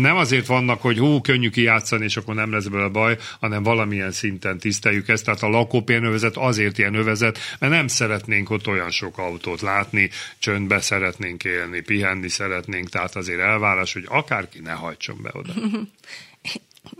nem 0.00 0.16
azért 0.16 0.46
vannak, 0.46 0.80
hogy 0.80 0.98
hú, 0.98 1.20
könnyű 1.20 1.50
kijátszani, 1.50 2.04
és 2.04 2.16
akkor 2.16 2.34
nem 2.34 2.52
lesz 2.52 2.66
belőle 2.66 2.88
baj, 2.88 3.16
hanem 3.40 3.62
valamilyen 3.62 4.12
szinten 4.12 4.58
tiszteljük 4.58 5.08
ezt. 5.08 5.24
Tehát 5.24 5.42
a 5.42 5.48
lakópérnövezet 5.48 6.36
azért 6.36 6.78
ilyen 6.78 6.94
övezet, 6.94 7.38
mert 7.58 7.72
nem 7.72 7.86
szeretnénk 7.86 8.50
ott 8.50 8.66
olyan 8.66 8.90
sok 8.90 9.18
autót 9.18 9.60
látni, 9.60 10.10
csöndbe 10.38 10.80
szeretnénk 10.80 11.44
élni, 11.44 11.80
pihenni 11.80 12.28
szeretnénk, 12.28 12.88
tehát 12.88 13.16
azért 13.16 13.40
elvárás, 13.40 13.92
hogy 13.92 14.04
akárki 14.08 14.60
ne 14.60 14.72
hajtson 14.72 15.18
be 15.22 15.30
oda. 15.32 15.52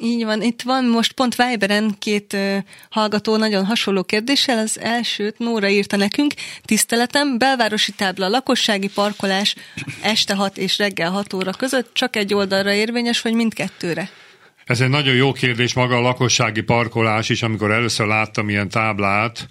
Így 0.01 0.25
van, 0.25 0.43
itt 0.43 0.63
van 0.63 0.85
most 0.85 1.13
pont 1.13 1.35
Viberen 1.37 1.95
két 1.99 2.33
uh, 2.33 2.57
hallgató 2.91 3.37
nagyon 3.37 3.65
hasonló 3.65 4.03
kérdéssel. 4.03 4.59
Az 4.59 4.81
elsőt 4.81 5.39
Nóra 5.39 5.69
írta 5.69 5.97
nekünk. 5.97 6.35
Tiszteletem, 6.65 7.39
belvárosi 7.39 7.93
tábla, 7.93 8.29
lakossági 8.29 8.89
parkolás 8.89 9.55
este 10.03 10.35
6 10.35 10.57
és 10.57 10.79
reggel 10.79 11.11
6 11.11 11.33
óra 11.33 11.51
között 11.51 11.91
csak 11.93 12.17
egy 12.17 12.35
oldalra 12.35 12.73
érvényes, 12.73 13.21
vagy 13.21 13.35
mindkettőre? 13.35 14.11
Ez 14.65 14.81
egy 14.81 14.89
nagyon 14.89 15.15
jó 15.15 15.33
kérdés 15.33 15.75
maga 15.75 15.97
a 15.97 16.01
lakossági 16.01 16.61
parkolás 16.61 17.29
is, 17.29 17.43
amikor 17.43 17.71
először 17.71 18.07
láttam 18.07 18.49
ilyen 18.49 18.69
táblát, 18.69 19.49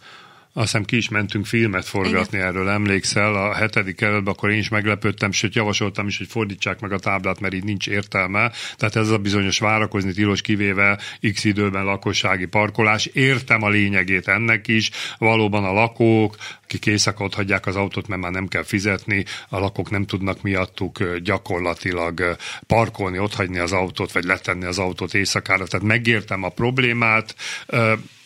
azt 0.57 0.65
hiszem 0.65 0.83
ki 0.83 0.95
is 0.97 1.09
mentünk 1.09 1.45
filmet 1.45 1.85
forgatni 1.85 2.37
Igen. 2.37 2.49
erről, 2.49 2.69
emlékszel, 2.69 3.35
a 3.35 3.53
hetedik 3.53 3.95
kerületben, 3.95 4.33
akkor 4.33 4.49
én 4.49 4.57
is 4.57 4.69
meglepődtem, 4.69 5.31
sőt 5.31 5.55
javasoltam 5.55 6.07
is, 6.07 6.17
hogy 6.17 6.27
fordítsák 6.27 6.79
meg 6.79 6.91
a 6.91 6.99
táblát, 6.99 7.39
mert 7.39 7.53
így 7.53 7.63
nincs 7.63 7.87
értelme. 7.87 8.51
Tehát 8.75 8.95
ez 8.95 9.09
a 9.09 9.17
bizonyos 9.17 9.59
várakozni 9.59 10.13
tilos 10.13 10.41
kivéve 10.41 10.99
x 11.33 11.43
időben 11.43 11.83
lakossági 11.83 12.45
parkolás. 12.45 13.05
Értem 13.05 13.63
a 13.63 13.69
lényegét 13.69 14.27
ennek 14.27 14.67
is. 14.67 14.89
Valóban 15.17 15.63
a 15.63 15.73
lakók, 15.73 16.35
akik 16.63 16.85
éjszaka 16.85 17.23
ott 17.23 17.33
hagyják 17.33 17.65
az 17.65 17.75
autót, 17.75 18.07
mert 18.07 18.21
már 18.21 18.31
nem 18.31 18.47
kell 18.47 18.63
fizetni, 18.63 19.25
a 19.49 19.59
lakók 19.59 19.89
nem 19.89 20.05
tudnak 20.05 20.41
miattuk 20.41 21.17
gyakorlatilag 21.17 22.35
parkolni, 22.67 23.19
ott 23.19 23.33
hagyni 23.33 23.57
az 23.57 23.71
autót, 23.71 24.11
vagy 24.11 24.23
letenni 24.23 24.65
az 24.65 24.79
autót 24.79 25.13
éjszakára. 25.13 25.65
Tehát 25.65 25.85
megértem 25.85 26.43
a 26.43 26.49
problémát 26.49 27.35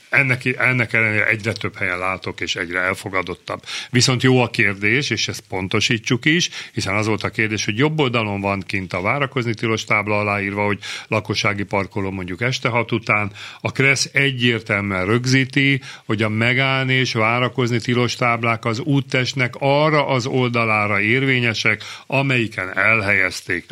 ennek, 0.09 0.45
ennek 0.45 0.93
ellenére 0.93 1.27
egyre 1.27 1.51
több 1.51 1.75
helyen 1.75 1.97
látok, 1.97 2.41
és 2.41 2.55
egyre 2.55 2.79
elfogadottabb. 2.79 3.63
Viszont 3.89 4.23
jó 4.23 4.41
a 4.41 4.49
kérdés, 4.49 5.09
és 5.09 5.27
ezt 5.27 5.43
pontosítsuk 5.49 6.25
is, 6.25 6.49
hiszen 6.73 6.95
az 6.95 7.07
volt 7.07 7.23
a 7.23 7.29
kérdés, 7.29 7.65
hogy 7.65 7.77
jobb 7.77 7.99
oldalon 7.99 8.41
van 8.41 8.63
kint 8.67 8.93
a 8.93 9.01
várakozni 9.01 9.53
tilos 9.53 9.83
tábla 9.83 10.19
aláírva, 10.19 10.65
hogy 10.65 10.79
lakossági 11.07 11.63
parkoló 11.63 12.11
mondjuk 12.11 12.41
este 12.41 12.69
hat 12.69 12.91
után. 12.91 13.31
A 13.61 13.71
Kressz 13.71 14.09
egyértelműen 14.13 15.05
rögzíti, 15.05 15.81
hogy 16.05 16.23
a 16.23 16.29
megállni 16.29 16.93
és 16.93 17.13
várakozni 17.13 17.79
tilos 17.79 18.15
táblák 18.15 18.65
az 18.65 18.79
úttestnek 18.79 19.53
arra 19.59 20.07
az 20.07 20.25
oldalára 20.25 21.01
érvényesek, 21.01 21.83
amelyiken 22.07 22.77
elhelyezték. 22.77 23.65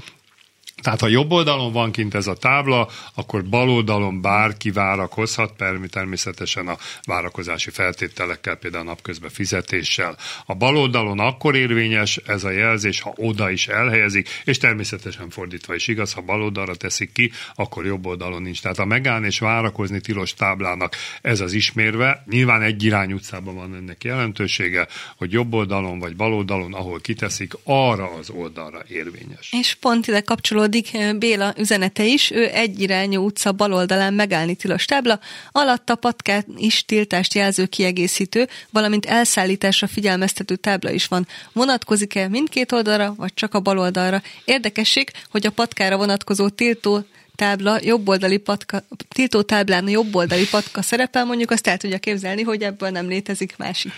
Tehát 0.82 1.00
ha 1.00 1.08
jobb 1.08 1.32
oldalon 1.32 1.72
van 1.72 1.92
kint 1.92 2.16
ez 2.16 2.28
a 2.28 2.36
tábla, 2.36 2.88
akkor 3.14 3.44
bal 3.44 3.70
oldalon 3.70 4.22
bárki 4.22 4.72
várakozhat, 4.72 5.54
természetesen 5.90 6.68
a 6.68 6.78
várakozási 7.04 7.70
feltételekkel, 7.70 8.56
például 8.56 8.84
napközben 8.84 9.30
fizetéssel. 9.30 10.18
A 10.46 10.54
bal 10.56 10.78
oldalon 10.78 11.20
akkor 11.20 11.56
érvényes 11.56 12.18
ez 12.18 12.44
a 12.44 12.50
jelzés, 12.50 13.02
ha 13.02 13.14
oda 13.16 13.50
is 13.50 13.68
elhelyezik, 13.68 14.30
és 14.44 14.58
természetesen 14.58 15.30
fordítva 15.30 15.76
is 15.76 15.88
igaz, 15.88 16.14
ha 16.14 16.22
bal 16.22 16.42
oldalra 16.42 16.76
teszik 16.76 17.12
ki, 17.12 17.32
akkor 17.56 17.86
jobb 17.86 18.06
oldalon 18.06 18.42
nincs. 18.42 18.62
Tehát 18.62 18.80
a 18.80 18.86
megállni 18.86 19.26
és 19.26 19.40
várakozni 19.40 20.02
tilos 20.02 20.34
táblának 20.34 20.96
ez 21.22 21.40
az 21.40 21.54
ismérve. 21.54 22.24
Nyilván 22.30 22.62
egy 22.62 22.84
irány 22.84 23.14
utcában 23.14 23.56
van 23.56 23.76
ennek 23.76 24.04
jelentősége, 24.04 24.88
hogy 25.16 25.32
jobb 25.32 25.54
oldalon 25.54 26.00
vagy 26.00 26.16
bal 26.16 26.34
oldalon, 26.34 26.74
ahol 26.74 27.00
kiteszik, 27.00 27.54
arra 27.64 28.10
az 28.20 28.30
oldalra 28.30 28.82
érvényes. 28.90 29.50
És 29.52 29.76
pont 29.76 30.08
ide 30.08 30.22
kapcsolódik 30.22 30.67
kapcsolódik 30.68 31.18
Béla 31.18 31.54
üzenete 31.58 32.06
is, 32.06 32.32
ő 32.32 32.50
egyirányú 32.54 33.26
utca 33.26 33.52
baloldalán 33.52 34.14
megállni 34.14 34.56
tilos 34.56 34.86
tábla, 34.86 35.20
alatta 35.52 35.96
patkát 35.96 36.46
is 36.58 36.86
tiltást 36.86 37.34
jelző 37.34 37.66
kiegészítő, 37.66 38.48
valamint 38.70 39.06
elszállításra 39.06 39.88
figyelmeztető 39.88 40.56
tábla 40.56 40.92
is 40.92 41.08
van. 41.08 41.28
Vonatkozik-e 41.54 42.28
mindkét 42.28 42.72
oldalra, 42.72 43.14
vagy 43.18 43.34
csak 43.34 43.54
a 43.54 43.60
baloldalra? 43.60 44.22
Érdekesség, 44.46 45.12
hogy 45.32 45.46
a 45.46 45.52
patkára 45.52 45.98
vonatkozó 45.98 46.50
tiltó 46.50 47.06
tábla, 47.36 47.80
jobboldali 47.82 48.38
patka, 48.38 48.84
tiltó 49.10 49.42
táblán 49.42 49.86
a 49.86 49.90
jobboldali 49.90 50.48
patka 50.48 50.82
szerepel, 50.82 51.26
mondjuk 51.26 51.52
azt 51.52 51.68
el 51.68 51.78
tudja 51.78 51.98
képzelni, 51.98 52.42
hogy 52.42 52.62
ebből 52.62 52.90
nem 52.90 53.08
létezik 53.08 53.58
másik. 53.58 53.92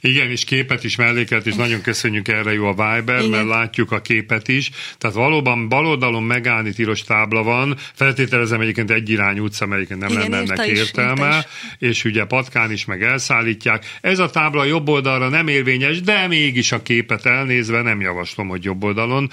Igen, 0.00 0.30
és 0.30 0.44
képet 0.44 0.84
is 0.84 0.96
mellékelt, 0.96 1.46
és 1.46 1.54
nagyon 1.54 1.80
köszönjük 1.80 2.28
erre 2.28 2.52
jó 2.52 2.66
a 2.66 2.70
Viber, 2.70 3.18
Igen. 3.18 3.30
mert 3.30 3.46
látjuk 3.46 3.92
a 3.92 4.00
képet 4.00 4.48
is. 4.48 4.70
Tehát 4.98 5.16
valóban 5.16 5.68
baloldalon 5.68 6.22
megállni 6.22 6.72
tilos 6.72 7.02
tábla 7.02 7.42
van, 7.42 7.76
feltételezem 7.94 8.60
egyébként 8.60 8.90
egy 8.90 9.10
irány 9.10 9.38
utca, 9.38 9.66
melyiken 9.66 9.98
nem 9.98 10.10
Igen, 10.10 10.30
lenne 10.30 10.36
ennek 10.36 10.66
is, 10.66 10.78
értelme, 10.78 11.38
is. 11.38 11.88
és 11.88 12.04
ugye 12.04 12.24
patkán 12.24 12.72
is 12.72 12.84
meg 12.84 13.02
elszállítják. 13.02 13.96
Ez 14.00 14.18
a 14.18 14.30
tábla 14.30 14.64
jobb 14.64 14.88
oldalra 14.88 15.28
nem 15.28 15.48
érvényes, 15.48 16.00
de 16.00 16.26
mégis 16.26 16.72
a 16.72 16.82
képet 16.82 17.26
elnézve 17.26 17.82
nem 17.82 18.00
javaslom, 18.00 18.48
hogy 18.48 18.64
jobb 18.64 18.84
oldalon 18.84 19.30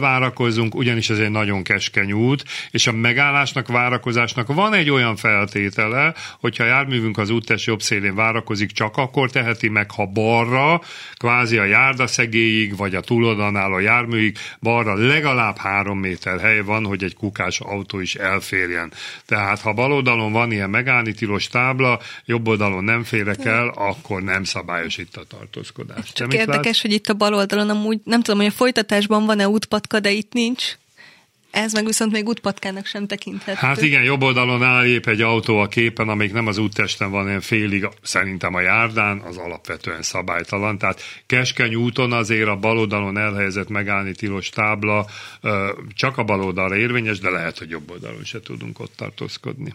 várakozzunk, 0.00 0.74
ugyanis 0.74 1.10
ez 1.10 1.18
egy 1.18 1.30
nagyon 1.30 1.62
keskeny 1.62 2.12
út, 2.12 2.44
és 2.70 2.86
a 2.86 2.92
megállásnak, 2.92 3.68
várakozásnak 3.68 4.54
van 4.54 4.74
egy 4.74 4.90
olyan 4.90 5.16
feltétele, 5.16 6.14
hogyha 6.40 6.64
a 6.64 6.66
járművünk 6.66 7.18
az 7.18 7.30
úttest 7.30 7.66
jobb 7.66 7.82
szélén 7.82 8.14
várakozik, 8.14 8.70
csak 8.70 8.96
akkor 8.96 9.30
teheti 9.30 9.68
meg, 9.68 9.90
ha 9.90 10.03
balra, 10.06 10.80
kvázi 11.16 11.58
a 11.58 11.64
járdaszegélyig, 11.64 12.76
vagy 12.76 12.94
a 12.94 13.00
túloldalán 13.00 13.56
álló 13.56 13.78
járműig, 13.78 14.38
balra 14.60 14.94
legalább 14.94 15.56
három 15.56 15.98
méter 15.98 16.40
hely 16.40 16.60
van, 16.60 16.84
hogy 16.84 17.04
egy 17.04 17.14
kukás 17.14 17.60
autó 17.60 18.00
is 18.00 18.14
elférjen. 18.14 18.92
Tehát 19.26 19.60
ha 19.60 19.72
bal 19.72 19.92
oldalon 19.92 20.32
van 20.32 20.52
ilyen 20.52 20.70
megállni 20.70 21.12
tilos 21.12 21.48
tábla, 21.48 22.00
jobb 22.24 22.48
oldalon 22.48 22.84
nem 22.84 23.02
férek 23.04 23.44
el, 23.44 23.68
akkor 23.68 24.22
nem 24.22 24.44
szabályos 24.44 24.96
itt 24.96 25.16
a 25.16 25.24
tartózkodás. 25.24 26.12
Csak 26.12 26.34
érdekes, 26.34 26.64
látsz? 26.64 26.80
hogy 26.80 26.92
itt 26.92 27.08
a 27.08 27.14
bal 27.14 27.34
oldalon 27.34 27.70
amúgy, 27.70 28.00
nem 28.04 28.22
tudom, 28.22 28.40
hogy 28.40 28.48
a 28.48 28.56
folytatásban 28.56 29.26
van-e 29.26 29.48
útpatka, 29.48 30.00
de 30.00 30.10
itt 30.10 30.32
nincs. 30.32 30.76
Ez 31.54 31.72
meg 31.72 31.86
viszont 31.86 32.12
még 32.12 32.26
útpatkának 32.26 32.86
sem 32.86 33.06
tekinthető. 33.06 33.58
Hát 33.66 33.82
igen, 33.82 34.02
jobb 34.02 34.22
oldalon 34.22 34.62
áll 34.62 34.84
épp 34.84 35.06
egy 35.06 35.20
autó 35.20 35.58
a 35.58 35.68
képen, 35.68 36.08
amíg 36.08 36.32
nem 36.32 36.46
az 36.46 36.58
úttesten 36.58 37.10
van, 37.10 37.26
ilyen 37.26 37.40
félig 37.40 37.88
szerintem 38.02 38.54
a 38.54 38.60
járdán, 38.60 39.20
az 39.20 39.36
alapvetően 39.36 40.02
szabálytalan. 40.02 40.78
Tehát 40.78 41.00
keskeny 41.26 41.74
úton 41.74 42.12
azért 42.12 42.48
a 42.48 42.56
bal 42.56 42.78
oldalon 42.78 43.18
elhelyezett 43.18 43.68
megállni 43.68 44.14
tilos 44.14 44.48
tábla 44.48 45.06
csak 45.94 46.18
a 46.18 46.24
bal 46.24 46.42
oldalra 46.42 46.76
érvényes, 46.76 47.18
de 47.18 47.30
lehet, 47.30 47.58
hogy 47.58 47.70
jobb 47.70 47.90
oldalon 47.90 48.24
se 48.24 48.40
tudunk 48.40 48.80
ott 48.80 48.92
tartózkodni. 48.96 49.74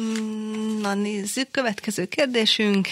Mm, 0.00 0.80
na 0.80 0.94
nézzük, 0.94 1.50
következő 1.50 2.04
kérdésünk. 2.06 2.88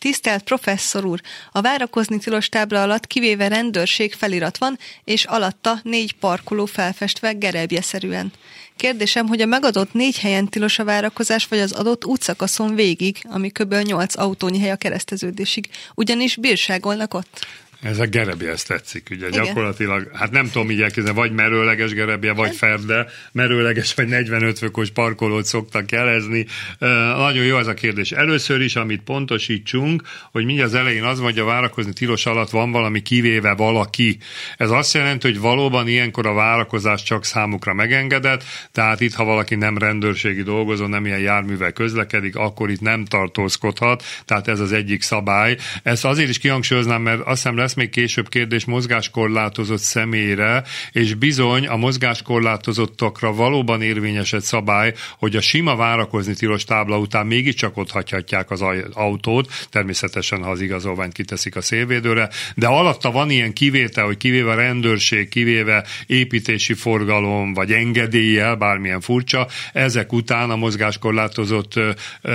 Tisztelt 0.00 0.42
professzor 0.42 1.04
úr, 1.04 1.20
a 1.52 1.60
várakozni 1.60 2.18
tilos 2.18 2.48
tábla 2.48 2.82
alatt 2.82 3.06
kivéve 3.06 3.48
rendőrség 3.48 4.12
felirat 4.12 4.58
van, 4.58 4.78
és 5.04 5.24
alatta 5.24 5.80
négy 5.82 6.12
parkoló 6.12 6.66
felfestve 6.66 7.32
gerebjeszerűen. 7.32 8.32
Kérdésem, 8.76 9.26
hogy 9.26 9.40
a 9.40 9.46
megadott 9.46 9.92
négy 9.92 10.18
helyen 10.18 10.48
tilos 10.48 10.78
a 10.78 10.84
várakozás, 10.84 11.46
vagy 11.46 11.58
az 11.58 11.72
adott 11.72 12.04
útszakaszon 12.04 12.74
végig, 12.74 13.16
ami 13.28 13.50
kb. 13.50 13.74
8 13.74 14.16
autónyi 14.16 14.58
hely 14.60 14.70
a 14.70 14.76
kereszteződésig, 14.76 15.68
ugyanis 15.94 16.36
bírságolnak 16.36 17.14
ott. 17.14 17.46
Ez 17.82 17.98
a 17.98 18.06
gerebje, 18.06 18.50
ezt 18.50 18.66
tetszik, 18.66 19.08
ugye 19.10 19.28
Igen. 19.28 19.44
gyakorlatilag, 19.44 20.10
hát 20.14 20.30
nem 20.30 20.50
tudom 20.50 20.70
így 20.70 20.82
elképzelni, 20.82 21.18
vagy 21.18 21.32
merőleges 21.32 21.92
gerebje, 21.92 22.32
vagy 22.32 22.56
ferde, 22.56 23.06
merőleges 23.32 23.94
vagy 23.94 24.08
45 24.08 24.58
fokos 24.58 24.90
parkolót 24.90 25.44
szoktak 25.44 25.92
jelezni. 25.92 26.46
Uh, 26.80 26.88
nagyon 27.16 27.44
jó 27.44 27.58
ez 27.58 27.66
a 27.66 27.74
kérdés. 27.74 28.12
Először 28.12 28.60
is, 28.60 28.76
amit 28.76 29.02
pontosítsunk, 29.02 30.02
hogy 30.32 30.44
mindjárt 30.44 30.70
az 30.70 30.76
elején 30.78 31.04
az 31.04 31.20
vagy 31.20 31.38
a 31.38 31.44
várakozni 31.44 31.92
tilos 31.92 32.26
alatt 32.26 32.50
van 32.50 32.70
valami 32.70 33.02
kivéve 33.02 33.54
valaki. 33.54 34.18
Ez 34.56 34.70
azt 34.70 34.94
jelenti, 34.94 35.26
hogy 35.26 35.40
valóban 35.40 35.88
ilyenkor 35.88 36.26
a 36.26 36.32
várakozás 36.32 37.02
csak 37.02 37.24
számukra 37.24 37.74
megengedett, 37.74 38.44
tehát 38.72 39.00
itt, 39.00 39.14
ha 39.14 39.24
valaki 39.24 39.54
nem 39.54 39.78
rendőrségi 39.78 40.42
dolgozó, 40.42 40.86
nem 40.86 41.06
ilyen 41.06 41.20
járművel 41.20 41.72
közlekedik, 41.72 42.36
akkor 42.36 42.70
itt 42.70 42.80
nem 42.80 43.04
tartózkodhat, 43.04 44.04
tehát 44.24 44.48
ez 44.48 44.60
az 44.60 44.72
egyik 44.72 45.02
szabály. 45.02 45.56
Ezt 45.82 46.04
azért 46.04 46.28
is 46.28 46.38
kihangsúlyoznám, 46.38 47.02
mert 47.02 47.20
azt 47.20 47.42
hiszem 47.42 47.56
lesz 47.56 47.68
lesz 47.70 47.78
még 47.78 47.90
később 47.90 48.28
kérdés 48.28 48.64
mozgáskorlátozott 48.64 49.78
személyre, 49.78 50.62
és 50.92 51.14
bizony 51.14 51.66
a 51.66 51.76
mozgáskorlátozottakra 51.76 53.32
valóban 53.32 53.82
érvényes 53.82 54.32
egy 54.32 54.42
szabály, 54.42 54.94
hogy 55.18 55.36
a 55.36 55.40
sima 55.40 55.76
várakozni 55.76 56.34
tilos 56.34 56.64
tábla 56.64 56.98
után 56.98 57.26
mégiscsak 57.26 57.76
ott 57.76 57.90
hagyhatják 57.90 58.50
az 58.50 58.64
autót, 58.92 59.66
természetesen, 59.70 60.42
ha 60.42 60.50
az 60.50 60.60
igazolványt 60.60 61.12
kiteszik 61.12 61.56
a 61.56 61.60
szélvédőre, 61.60 62.28
de 62.54 62.66
alatta 62.66 63.10
van 63.10 63.30
ilyen 63.30 63.52
kivétel, 63.52 64.04
hogy 64.04 64.16
kivéve 64.16 64.54
rendőrség, 64.54 65.28
kivéve 65.28 65.84
építési 66.06 66.74
forgalom, 66.74 67.54
vagy 67.54 67.72
engedéllyel, 67.72 68.54
bármilyen 68.54 69.00
furcsa, 69.00 69.46
ezek 69.72 70.12
után 70.12 70.50
a 70.50 70.56
mozgáskorlátozott 70.56 71.74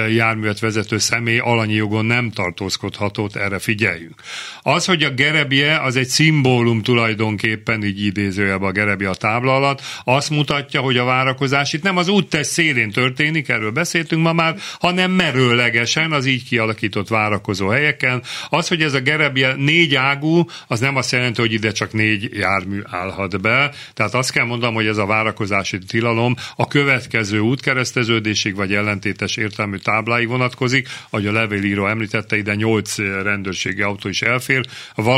járművet 0.10 0.60
vezető 0.60 0.98
személy 0.98 1.40
alanyi 1.40 1.74
jogon 1.74 2.06
nem 2.06 2.32
tartózkodhatott, 2.32 3.36
erre 3.36 3.60
figyeljünk. 3.60 4.22
Az, 4.62 4.86
hogy 4.86 5.04
a 5.04 5.10
gerebje 5.26 5.80
az 5.82 5.96
egy 5.96 6.08
szimbólum 6.08 6.82
tulajdonképpen, 6.82 7.84
így 7.84 8.06
idézőjelben 8.06 8.70
a 8.70 8.72
gerebje 8.72 9.10
a 9.10 9.16
tábla 9.16 9.56
alatt, 9.56 9.82
azt 10.04 10.30
mutatja, 10.30 10.82
hogy 10.82 10.98
a 10.98 11.04
várakozás 11.04 11.74
itt 11.74 11.84
nem 11.84 11.98
az 11.98 12.08
úttest 12.08 12.50
szélén 12.50 12.92
történik, 12.92 13.50
erről 13.50 13.72
beszéltünk 13.72 14.22
ma 14.22 14.34
már, 14.34 14.56
hanem 14.80 15.12
merőlegesen 15.12 16.12
az 16.12 16.26
így 16.26 16.44
kialakított 16.44 17.08
várakozó 17.08 17.68
helyeken. 17.68 18.22
Az, 18.50 18.68
hogy 18.68 18.82
ez 18.82 18.94
a 18.94 19.00
gerebje 19.00 19.54
négy 19.58 19.96
ágú, 19.96 20.46
az 20.68 20.80
nem 20.80 20.96
azt 20.96 21.12
jelenti, 21.12 21.42
hogy 21.42 21.54
ide 21.54 21.72
csak 21.72 21.94
négy 21.94 22.30
jármű 22.34 22.82
állhat 22.84 23.42
be. 23.42 23.72
Tehát 23.94 24.14
azt 24.14 24.32
kell 24.32 24.46
mondanom, 24.46 24.76
hogy 24.76 24.88
ez 24.88 24.98
a 24.98 25.06
várakozási 25.06 25.78
tilalom 25.78 26.36
a 26.56 26.68
következő 26.68 27.40
útkereszteződésig 27.40 28.56
vagy 28.56 28.74
ellentétes 28.74 29.36
értelmű 29.36 29.78
tábláig 29.78 30.28
vonatkozik, 30.28 30.88
ahogy 31.10 31.28
a 31.28 31.32
levélíró 31.32 31.88
említette, 31.88 32.38
ide 32.38 32.56
nyolc 32.56 32.98
rendőrségi 32.98 33.82
autó 33.82 34.10
is 34.10 34.22
elfér, 34.22 34.66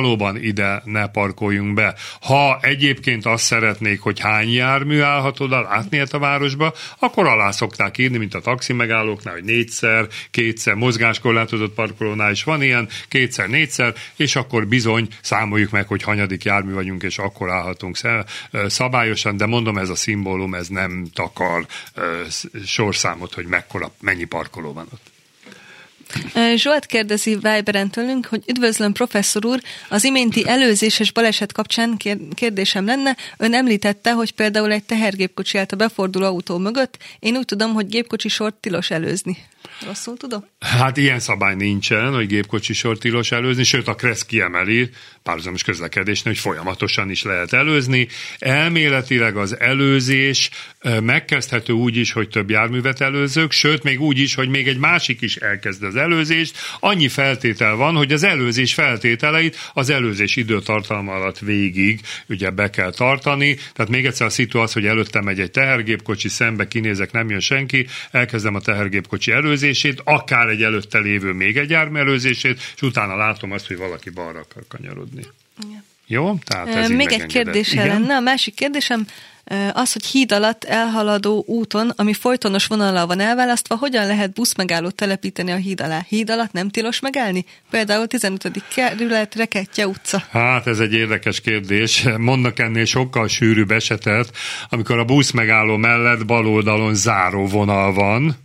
valóban 0.02 0.44
ide 0.44 0.82
ne 0.86 1.08
parkoljunk 1.08 1.74
be. 1.74 1.96
Ha 2.22 2.60
egyébként 2.62 3.26
azt 3.26 3.44
szeretnék, 3.44 4.00
hogy 4.00 4.20
hány 4.20 4.54
jármű 4.54 5.00
állhat 5.00 5.40
oda, 5.40 5.62
látni 5.62 6.00
a 6.12 6.20
városba, 6.20 6.74
akkor 7.00 7.28
alá 7.28 7.52
szokták 7.52 7.98
írni, 7.98 8.18
mint 8.18 8.34
a 8.34 8.40
taxi 8.40 8.74
megállóknál, 8.74 9.34
hogy 9.34 9.44
négyszer, 9.44 10.08
kétszer, 10.32 10.74
mozgáskorlátozott 10.74 11.74
parkolónál 11.74 12.32
is 12.32 12.44
van 12.44 12.62
ilyen, 12.62 12.88
kétszer, 13.08 13.50
négyszer, 13.50 13.94
és 14.16 14.36
akkor 14.36 14.68
bizony 14.68 15.08
számoljuk 15.22 15.72
meg, 15.72 15.88
hogy 15.88 16.04
hanyadik 16.04 16.44
jármű 16.44 16.74
vagyunk, 16.74 17.04
és 17.04 17.18
akkor 17.18 17.52
állhatunk 17.52 17.98
szabályosan, 18.68 19.38
de 19.38 19.46
mondom, 19.46 19.78
ez 19.78 19.90
a 19.90 19.96
szimbólum, 19.96 20.54
ez 20.54 20.68
nem 20.68 21.08
takar 21.14 21.66
sorszámot, 22.66 23.34
hogy 23.34 23.46
mekkora, 23.46 23.92
mennyi 24.02 24.24
parkoló 24.24 24.74
van 24.74 24.88
ott. 24.94 25.17
Zsolt 26.56 26.86
kérdezi 26.86 27.36
Viberen 27.36 27.90
tőlünk, 27.90 28.26
hogy 28.26 28.44
üdvözlöm 28.48 28.92
professzor 28.92 29.46
úr, 29.46 29.62
az 29.90 30.04
iménti 30.04 30.48
előzéses 30.48 31.12
baleset 31.12 31.52
kapcsán 31.52 31.98
kérdésem 32.34 32.86
lenne, 32.86 33.16
ön 33.38 33.54
említette, 33.54 34.12
hogy 34.12 34.32
például 34.32 34.72
egy 34.72 34.84
tehergépkocsi 34.84 35.58
állt 35.58 35.72
a 35.72 35.76
beforduló 35.76 36.26
autó 36.26 36.58
mögött, 36.58 36.98
én 37.20 37.36
úgy 37.36 37.46
tudom, 37.46 37.74
hogy 37.74 37.88
gépkocsi 37.88 38.28
sort 38.30 38.56
tilos 38.56 38.90
előzni. 38.90 39.38
Rosszul 39.86 40.18
tudom? 40.18 40.46
Hát 40.60 40.98
ilyen 40.98 41.20
szabály 41.20 41.56
nincsen, 41.56 42.14
hogy 42.14 42.28
gépkocsi 42.28 42.74
sort 42.74 43.00
tilos 43.00 43.32
előzni, 43.32 43.64
sőt 43.64 43.88
a 43.88 43.96
Kressz 43.96 44.26
kiemeli 44.26 44.90
párhuzamos 45.24 45.64
közlekedésnél, 45.64 46.34
hogy 46.34 46.42
folyamatosan 46.42 47.10
is 47.10 47.24
lehet 47.24 47.54
előzni. 47.54 48.08
Elméletileg 48.40 49.38
az 49.38 49.60
előzés 49.60 50.50
megkezdhető 51.04 51.74
úgy 51.74 51.98
is, 51.98 52.12
hogy 52.12 52.30
több 52.30 52.50
járművet 52.50 53.02
előzök, 53.02 53.52
sőt 53.52 53.84
még 53.84 54.02
úgy 54.02 54.20
is, 54.20 54.36
hogy 54.36 54.50
még 54.50 54.68
egy 54.68 54.78
másik 54.78 55.22
is 55.22 55.36
elkezd 55.36 55.84
az 55.84 55.96
előzést. 55.96 56.58
Annyi 56.80 57.08
feltétel 57.08 57.76
van, 57.76 57.96
hogy 57.96 58.14
az 58.14 58.24
előzés 58.24 58.74
feltételeit 58.74 59.58
az 59.74 59.90
előzés 59.90 60.36
időtartalma 60.36 61.14
alatt 61.14 61.40
végig 61.40 62.00
ugye 62.30 62.50
be 62.50 62.70
kell 62.70 62.92
tartani. 62.92 63.56
Tehát 63.74 63.92
még 63.92 64.06
egyszer 64.06 64.28
a 64.28 64.30
szitu 64.30 64.60
az, 64.60 64.74
hogy 64.74 64.86
előttem 64.86 65.24
megy 65.24 65.40
egy 65.40 65.52
tehergépkocsi, 65.52 66.30
szembe 66.30 66.68
kinézek, 66.68 67.12
nem 67.12 67.30
jön 67.30 67.40
senki, 67.40 67.88
elkezdem 68.12 68.56
a 68.56 68.60
tehergépkocsi 68.60 69.32
előzését, 69.68 70.02
akár 70.04 70.48
egy 70.48 70.64
előtte 70.64 71.00
lévő 71.00 71.32
még 71.32 71.58
egy 71.58 71.70
jármű 71.70 72.00
előzését, 72.00 72.60
és 72.76 72.82
utána 72.82 73.16
látom 73.16 73.52
azt, 73.52 73.68
hogy 73.68 73.78
valaki 73.78 74.10
balra 74.10 74.40
akar 74.40 74.64
kanyarodni. 74.68 75.24
Ja. 75.72 75.84
Jó? 76.08 76.38
Tehát 76.46 76.68
ez 76.68 76.90
Még 76.90 77.12
egy 77.12 77.26
kérdés 77.26 77.74
lenne. 77.74 78.16
A 78.16 78.20
másik 78.20 78.54
kérdésem, 78.54 79.08
az, 79.74 79.94
hogy 79.94 80.06
híd 80.06 80.32
alatt 80.32 80.64
elhaladó 80.64 81.44
úton, 81.48 81.92
ami 81.96 82.14
folytonos 82.14 82.66
vonallal 82.66 83.06
van 83.06 83.20
elválasztva, 83.20 83.76
hogyan 83.76 84.08
lehet 84.08 84.34
buszmegállót 84.34 84.96
telepíteni 84.96 85.52
a 85.52 85.56
híd 85.56 85.82
alá? 85.82 86.06
Híd 86.08 86.30
alatt 86.30 86.52
nem 86.52 86.70
tilos 86.70 87.00
megállni? 87.00 87.46
Például 87.70 88.08
15. 88.08 88.64
kerület, 88.76 89.36
Reketje 89.36 89.88
utca. 89.88 90.24
Hát 90.32 90.68
ez 90.68 90.80
egy 90.80 90.94
érdekes 90.94 91.42
kérdés. 91.42 92.06
Mondnak 92.18 92.60
ennél 92.60 92.86
sokkal 92.86 93.28
sűrűbb 93.28 93.72
esetet, 93.72 94.32
amikor 94.70 94.98
a 95.00 95.06
buszmegálló 95.06 95.78
mellett 95.78 96.26
bal 96.26 96.48
oldalon 96.48 96.96
záró 96.96 97.46
vonal 97.46 97.94
van, 97.94 98.38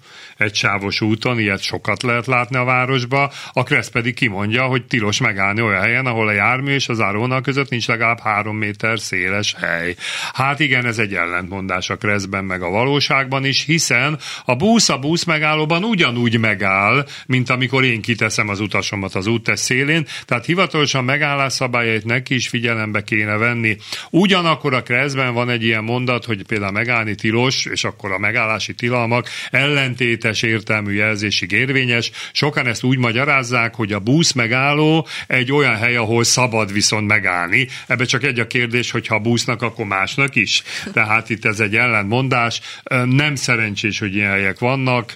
egy 0.43 0.55
sávos 0.55 1.01
úton, 1.01 1.39
ilyet 1.39 1.63
sokat 1.63 2.03
lehet 2.03 2.27
látni 2.27 2.57
a 2.57 2.65
városba, 2.65 3.33
a 3.53 3.63
Kressz 3.63 3.89
pedig 3.89 4.15
kimondja, 4.15 4.65
hogy 4.65 4.87
tilos 4.87 5.21
megállni 5.21 5.61
olyan 5.61 5.81
helyen, 5.81 6.07
ahol 6.07 6.29
a 6.29 6.33
jármű 6.33 6.73
és 6.73 6.89
az 6.89 7.01
árónal 7.01 7.41
között 7.41 7.69
nincs 7.69 7.87
legalább 7.87 8.21
három 8.21 8.57
méter 8.57 9.01
széles 9.01 9.55
hely. 9.61 9.95
Hát 10.33 10.61
igen, 10.61 10.87
ez 10.93 10.99
egy 10.99 11.15
ellentmondás 11.15 11.91
a 11.91 11.97
Kresszben 11.97 12.45
meg 12.45 12.63
a 12.63 12.69
valóságban 12.69 13.45
is, 13.45 13.65
hiszen 13.65 14.19
a 14.45 14.55
busz 14.55 14.89
a 14.89 14.99
busz 14.99 15.25
megállóban 15.25 15.85
ugyanúgy 15.85 16.39
megáll, 16.39 17.07
mint 17.27 17.51
amikor 17.51 17.85
én 17.85 18.01
kiteszem 18.01 18.49
az 18.49 18.61
utasomat 18.61 19.15
az 19.15 19.27
úttest 19.27 19.63
szélén, 19.63 20.07
tehát 20.25 20.45
hivatalosan 20.45 21.05
megállás 21.05 21.53
szabályait 21.53 22.05
neki 22.05 22.35
is 22.35 22.49
figyelembe 22.49 23.03
kéne 23.03 23.37
venni. 23.37 23.77
Ugyanakkor 24.11 24.75
a 24.75 24.83
Kresszben 24.83 25.35
van 25.35 25.51
egy 25.51 25.65
ilyen 25.65 25.85
mondat, 25.85 26.25
hogy 26.25 26.47
például 26.47 26.73
megállni 26.73 27.15
tilos, 27.15 27.65
és 27.65 27.85
akkor 27.85 28.13
a 28.13 28.19
megállási 28.19 28.75
tilalmak 28.75 29.29
ellentétes 29.51 30.43
értelmű 30.43 30.93
jelzésig 30.93 31.53
érvényes. 31.53 32.11
Sokan 32.33 32.67
ezt 32.67 32.83
úgy 32.83 32.99
magyarázzák, 32.99 33.75
hogy 33.75 33.93
a 33.93 33.99
busz 33.99 34.33
megálló 34.33 35.07
egy 35.27 35.53
olyan 35.53 35.77
hely, 35.77 35.97
ahol 35.97 36.25
szabad 36.25 36.73
viszont 36.73 37.07
megállni. 37.07 37.69
Ebbe 37.87 38.05
csak 38.05 38.25
egy 38.25 38.41
a 38.41 38.47
kérdés, 38.47 38.91
hogy 38.91 39.07
ha 39.07 39.19
busznak, 39.19 39.63
akkor 39.63 39.87
másnak 39.87 40.35
is. 40.35 40.63
Tehát 40.93 41.31
itt 41.31 41.45
ez 41.45 41.61
egy 41.61 41.77
ellentmondás. 41.77 42.61
Nem 43.05 43.35
szerencsés, 43.35 43.99
hogy 43.99 44.15
ilyen 44.15 44.31
helyek 44.31 44.59
vannak. 44.59 45.15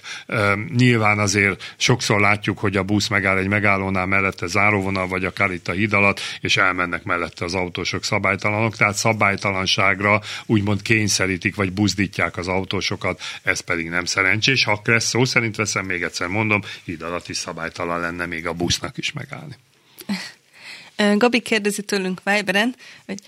Nyilván 0.75 1.19
azért 1.19 1.73
sokszor 1.77 2.19
látjuk, 2.19 2.59
hogy 2.59 2.77
a 2.77 2.83
busz 2.83 3.07
megáll 3.07 3.37
egy 3.37 3.47
megállónál 3.47 4.05
mellette 4.05 4.47
záróvonal, 4.47 5.07
vagy 5.07 5.25
akár 5.25 5.51
itt 5.51 5.67
a 5.67 5.71
híd 5.71 5.93
alatt, 5.93 6.19
és 6.41 6.57
elmennek 6.57 7.03
mellette 7.03 7.45
az 7.45 7.53
autósok 7.53 8.03
szabálytalanok. 8.03 8.75
Tehát 8.75 8.95
szabálytalanságra 8.95 10.21
úgymond 10.45 10.81
kényszerítik, 10.81 11.55
vagy 11.55 11.71
buzdítják 11.71 12.37
az 12.37 12.47
autósokat, 12.47 13.21
ez 13.43 13.59
pedig 13.59 13.89
nem 13.89 14.05
szerencsés. 14.05 14.63
Ha 14.63 14.81
ezt 14.83 15.07
szó 15.07 15.25
szerint 15.25 15.55
veszem, 15.55 15.85
még 15.85 16.01
egyszer 16.01 16.27
mondom, 16.27 16.61
híd 16.83 17.01
alatt 17.01 17.29
is 17.29 17.37
szabálytalan 17.37 17.99
lenne 17.99 18.25
még 18.25 18.47
a 18.47 18.53
busznak 18.53 18.97
is 18.97 19.11
megállni. 19.11 19.55
Gabi 21.17 21.39
kérdezi 21.39 21.81
tőlünk 21.81 22.21
Viberen, 22.23 22.75
hogy 23.05 23.19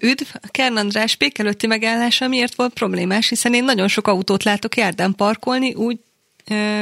Üdv, 0.00 0.26
Kern 0.50 0.76
András 0.76 1.14
pék 1.14 1.38
előtti 1.38 1.66
megállása 1.66 2.28
miért 2.28 2.54
volt 2.54 2.72
problémás, 2.72 3.28
hiszen 3.28 3.54
én 3.54 3.64
nagyon 3.64 3.88
sok 3.88 4.08
autót 4.08 4.42
látok 4.42 4.76
járdán 4.76 5.14
parkolni, 5.14 5.74
úgy 5.74 5.98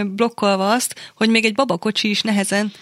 blokkolva 0.07 0.73
azt, 0.73 1.13
hogy 1.15 1.29
még 1.29 1.45
egy 1.45 1.55
babakocsi 1.55 2.11
is 2.11 2.23
nehezen 2.23 2.73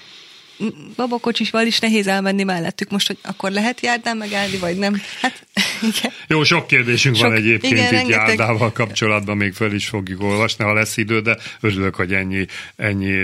babakocsisval 0.96 1.66
is 1.66 1.78
nehéz 1.78 2.06
elmenni 2.06 2.42
mellettük. 2.42 2.90
Most, 2.90 3.06
hogy 3.06 3.18
akkor 3.22 3.50
lehet 3.50 3.80
járdán 3.80 4.16
megállni, 4.16 4.56
vagy 4.56 4.76
nem? 4.76 5.02
Hát 5.20 5.46
Igen. 5.96 6.12
Jó, 6.26 6.44
sok 6.44 6.66
kérdésünk 6.66 7.16
sok, 7.16 7.26
van 7.26 7.36
egyébként 7.36 7.72
igen, 7.72 7.84
itt 7.84 7.90
rengeteg... 7.90 8.26
járdával 8.26 8.72
kapcsolatban, 8.72 9.36
még 9.36 9.52
fel 9.52 9.72
is 9.72 9.86
fogjuk 9.86 10.22
olvasni, 10.22 10.64
ha 10.64 10.72
lesz 10.72 10.96
idő, 10.96 11.20
de 11.20 11.36
örülök, 11.60 11.94
hogy 11.94 12.12
ennyi, 12.12 12.46
ennyi 12.76 13.14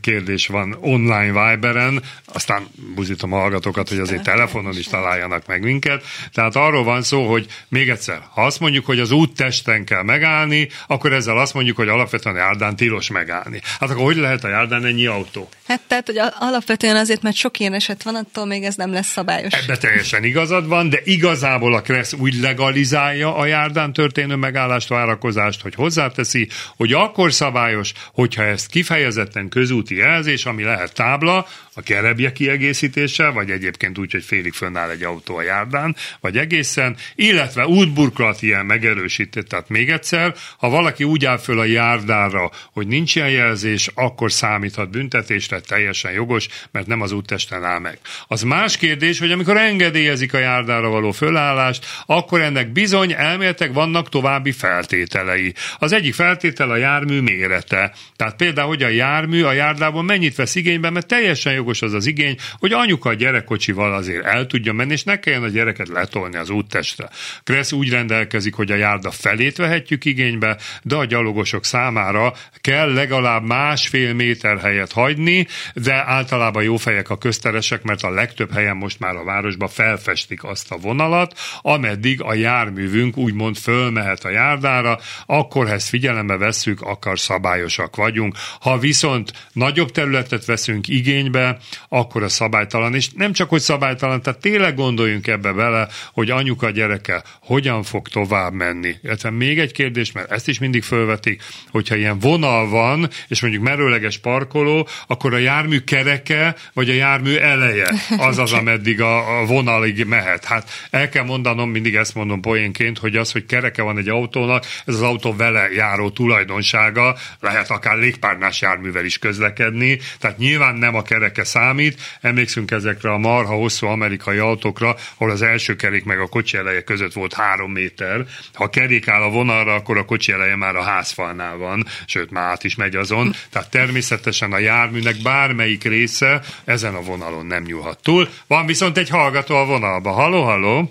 kérdés 0.00 0.46
van 0.46 0.76
online 0.80 1.50
Viberen, 1.50 2.02
aztán 2.32 2.68
buzítom 2.94 3.32
a 3.32 3.38
hallgatókat, 3.38 3.88
hogy 3.88 3.98
azért 3.98 4.22
telefonon 4.22 4.78
is 4.78 4.86
találjanak 4.86 5.46
meg 5.46 5.62
minket. 5.62 6.04
Tehát 6.32 6.56
arról 6.56 6.84
van 6.84 7.02
szó, 7.02 7.30
hogy 7.30 7.46
még 7.68 7.88
egyszer, 7.88 8.20
ha 8.30 8.44
azt 8.44 8.60
mondjuk, 8.60 8.86
hogy 8.86 8.98
az 8.98 9.10
úttesten 9.10 9.84
kell 9.84 10.02
megállni, 10.02 10.68
akkor 10.86 11.12
ezzel 11.12 11.38
azt 11.38 11.54
mondjuk, 11.54 11.76
hogy 11.76 11.88
alapvetően 11.88 12.36
járdán 12.36 12.76
tilos 12.76 13.10
megállni. 13.10 13.60
Hát 13.80 13.90
akkor 13.90 14.04
hogy 14.04 14.16
lehet 14.16 14.44
a 14.44 14.48
járdán 14.48 14.84
ennyi 14.84 15.06
autó? 15.06 15.48
Hát 15.66 15.80
tehát, 15.86 16.06
hogy 16.06 16.18
alapvetően 16.38 16.77
azért, 16.82 17.22
mert 17.22 17.36
sok 17.36 17.58
ilyen 17.58 17.74
eset 17.74 18.02
van, 18.02 18.14
attól 18.14 18.46
még 18.46 18.62
ez 18.62 18.74
nem 18.74 18.92
lesz 18.92 19.06
szabályos. 19.06 19.52
Ebbe 19.52 19.76
teljesen 19.76 20.24
igazad 20.24 20.66
van, 20.66 20.88
de 20.88 21.00
igazából 21.04 21.74
a 21.74 21.80
Kressz 21.80 22.12
úgy 22.12 22.34
legalizálja 22.40 23.36
a 23.36 23.46
járdán 23.46 23.92
történő 23.92 24.34
megállást, 24.34 24.88
várakozást, 24.88 25.60
hogy 25.60 25.74
hozzáteszi, 25.74 26.48
hogy 26.76 26.92
akkor 26.92 27.32
szabályos, 27.32 27.92
hogyha 28.12 28.42
ezt 28.42 28.66
kifejezetten 28.66 29.48
közúti 29.48 29.96
jelzés, 29.96 30.44
ami 30.44 30.62
lehet 30.62 30.94
tábla, 30.94 31.46
a 31.78 31.82
kerebje 31.82 32.32
kiegészítéssel, 32.32 33.32
vagy 33.32 33.50
egyébként 33.50 33.98
úgy, 33.98 34.12
hogy 34.12 34.24
félig 34.24 34.52
fönnáll 34.52 34.90
egy 34.90 35.02
autó 35.02 35.36
a 35.36 35.42
járdán, 35.42 35.96
vagy 36.20 36.36
egészen, 36.36 36.96
illetve 37.14 37.66
útburkolat 37.66 38.42
ilyen 38.42 38.66
megerősített. 38.66 39.48
Tehát 39.48 39.68
még 39.68 39.90
egyszer, 39.90 40.34
ha 40.58 40.68
valaki 40.68 41.04
úgy 41.04 41.24
áll 41.24 41.38
föl 41.38 41.58
a 41.58 41.64
járdára, 41.64 42.50
hogy 42.72 42.86
nincs 42.86 43.16
ilyen 43.16 43.30
jelzés, 43.30 43.90
akkor 43.94 44.32
számíthat 44.32 44.90
büntetésre, 44.90 45.60
teljesen 45.60 46.12
jogos, 46.12 46.48
mert 46.70 46.86
nem 46.86 47.00
az 47.00 47.12
úttesten 47.12 47.64
áll 47.64 47.78
meg. 47.78 47.98
Az 48.26 48.42
más 48.42 48.76
kérdés, 48.76 49.18
hogy 49.18 49.30
amikor 49.30 49.56
engedélyezik 49.56 50.34
a 50.34 50.38
járdára 50.38 50.88
való 50.88 51.10
fölállást, 51.10 51.86
akkor 52.06 52.40
ennek 52.40 52.72
bizony 52.72 53.12
elméletek 53.12 53.72
vannak 53.72 54.08
további 54.08 54.52
feltételei. 54.52 55.54
Az 55.78 55.92
egyik 55.92 56.14
feltétel 56.14 56.70
a 56.70 56.76
jármű 56.76 57.20
mérete. 57.20 57.94
Tehát 58.16 58.36
például, 58.36 58.68
hogy 58.68 58.82
a 58.82 58.88
jármű 58.88 59.42
a 59.42 59.52
járdában 59.52 60.04
mennyit 60.04 60.36
vesz 60.36 60.54
igénybe, 60.54 60.90
mert 60.90 61.06
teljesen 61.06 61.52
jogos 61.52 61.82
az 61.82 61.92
az 61.92 62.06
igény, 62.06 62.36
hogy 62.58 62.72
anyuka 62.72 63.08
a 63.08 63.14
gyerekkocsival 63.14 63.94
azért 63.94 64.24
el 64.24 64.46
tudja 64.46 64.72
menni, 64.72 64.92
és 64.92 65.04
ne 65.04 65.18
kelljen 65.18 65.42
a 65.42 65.48
gyereket 65.48 65.88
letolni 65.88 66.36
az 66.36 66.50
úttestre. 66.50 67.08
Kressz 67.44 67.72
úgy 67.72 67.90
rendelkezik, 67.90 68.54
hogy 68.54 68.70
a 68.70 68.76
járda 68.76 69.10
felét 69.10 69.56
vehetjük 69.56 70.04
igénybe, 70.04 70.56
de 70.82 70.96
a 70.96 71.04
gyalogosok 71.04 71.64
számára 71.64 72.32
kell 72.60 72.92
legalább 72.92 73.42
másfél 73.42 74.12
méter 74.14 74.58
helyet 74.58 74.92
hagyni, 74.92 75.46
de 75.74 75.94
általában 76.06 76.57
jó 76.62 76.76
fejek 76.76 77.10
a 77.10 77.18
közteresek, 77.18 77.82
mert 77.82 78.02
a 78.02 78.10
legtöbb 78.10 78.52
helyen 78.52 78.76
most 78.76 78.98
már 78.98 79.16
a 79.16 79.24
városba 79.24 79.68
felfestik 79.68 80.44
azt 80.44 80.70
a 80.70 80.76
vonalat, 80.76 81.38
ameddig 81.60 82.22
a 82.22 82.34
járművünk 82.34 83.16
úgymond 83.16 83.56
fölmehet 83.56 84.24
a 84.24 84.30
járdára, 84.30 84.98
akkor 85.26 85.66
ha 85.66 85.72
ezt 85.72 85.88
figyelembe 85.88 86.36
vesszük, 86.36 86.80
akkor 86.80 87.18
szabályosak 87.18 87.96
vagyunk. 87.96 88.36
Ha 88.60 88.78
viszont 88.78 89.32
nagyobb 89.52 89.90
területet 89.90 90.44
veszünk 90.44 90.88
igénybe, 90.88 91.58
akkor 91.88 92.22
a 92.22 92.28
szabálytalan. 92.28 92.94
És 92.94 93.08
nem 93.10 93.32
csak, 93.32 93.48
hogy 93.48 93.60
szabálytalan, 93.60 94.22
tehát 94.22 94.40
tényleg 94.40 94.74
gondoljunk 94.74 95.26
ebbe 95.26 95.52
bele, 95.52 95.88
hogy 96.12 96.30
anyuka 96.30 96.70
gyereke 96.70 97.22
hogyan 97.42 97.82
fog 97.82 98.08
tovább 98.08 98.52
menni. 98.52 98.96
Illetve 99.02 99.30
még 99.30 99.58
egy 99.58 99.72
kérdés, 99.72 100.12
mert 100.12 100.30
ezt 100.30 100.48
is 100.48 100.58
mindig 100.58 100.82
fölvetik, 100.82 101.42
hogyha 101.70 101.96
ilyen 101.96 102.18
vonal 102.18 102.68
van, 102.68 103.08
és 103.28 103.40
mondjuk 103.40 103.62
merőleges 103.62 104.18
parkoló, 104.18 104.88
akkor 105.06 105.34
a 105.34 105.38
jármű 105.38 105.78
kereke, 105.78 106.47
vagy 106.72 106.90
a 106.90 106.92
jármű 106.92 107.34
eleje 107.34 107.94
az 108.28 108.38
az, 108.38 108.52
ameddig 108.52 109.00
a, 109.00 109.40
a 109.40 109.44
vonalig 109.44 110.04
mehet. 110.04 110.44
Hát 110.44 110.70
el 110.90 111.08
kell 111.08 111.24
mondanom, 111.24 111.70
mindig 111.70 111.94
ezt 111.94 112.14
mondom 112.14 112.40
poénként, 112.40 112.98
hogy 112.98 113.16
az, 113.16 113.32
hogy 113.32 113.46
kereke 113.46 113.82
van 113.82 113.98
egy 113.98 114.08
autónak, 114.08 114.64
ez 114.86 114.94
az 114.94 115.02
autó 115.02 115.36
vele 115.36 115.68
járó 115.70 116.10
tulajdonsága, 116.10 117.16
lehet 117.40 117.70
akár 117.70 117.96
légpárnás 117.96 118.60
járművel 118.60 119.04
is 119.04 119.18
közlekedni, 119.18 119.98
tehát 120.18 120.38
nyilván 120.38 120.74
nem 120.76 120.94
a 120.94 121.02
kereke 121.02 121.44
számít. 121.44 122.00
Emlékszünk 122.20 122.70
ezekre 122.70 123.10
a 123.12 123.18
marha 123.18 123.54
hosszú 123.54 123.86
amerikai 123.86 124.38
autókra, 124.38 124.96
ahol 125.14 125.30
az 125.30 125.42
első 125.42 125.76
kerék 125.76 126.04
meg 126.04 126.20
a 126.20 126.26
kocsi 126.26 126.56
eleje 126.56 126.82
között 126.82 127.12
volt 127.12 127.34
három 127.34 127.72
méter. 127.72 128.26
Ha 128.52 128.68
kerék 128.68 129.08
áll 129.08 129.22
a 129.22 129.30
vonalra, 129.30 129.74
akkor 129.74 129.98
a 129.98 130.04
kocsi 130.04 130.32
eleje 130.32 130.56
már 130.56 130.76
a 130.76 130.82
házfalnál 130.82 131.56
van, 131.56 131.86
sőt 132.06 132.30
már 132.30 132.50
át 132.50 132.64
is 132.64 132.74
megy 132.74 132.96
azon. 132.96 133.34
Tehát 133.50 133.70
természetesen 133.70 134.52
a 134.52 134.58
járműnek 134.58 135.16
bármelyik 135.22 135.84
része 135.84 136.37
ezen 136.64 136.94
a 136.94 137.00
vonalon 137.00 137.46
nem 137.46 137.62
nyúlhat 137.62 137.98
túl. 138.02 138.28
Van 138.46 138.66
viszont 138.66 138.98
egy 138.98 139.10
hallgató 139.10 139.54
a 139.54 139.64
vonalba. 139.64 140.10
Halló, 140.10 140.42
halló! 140.42 140.90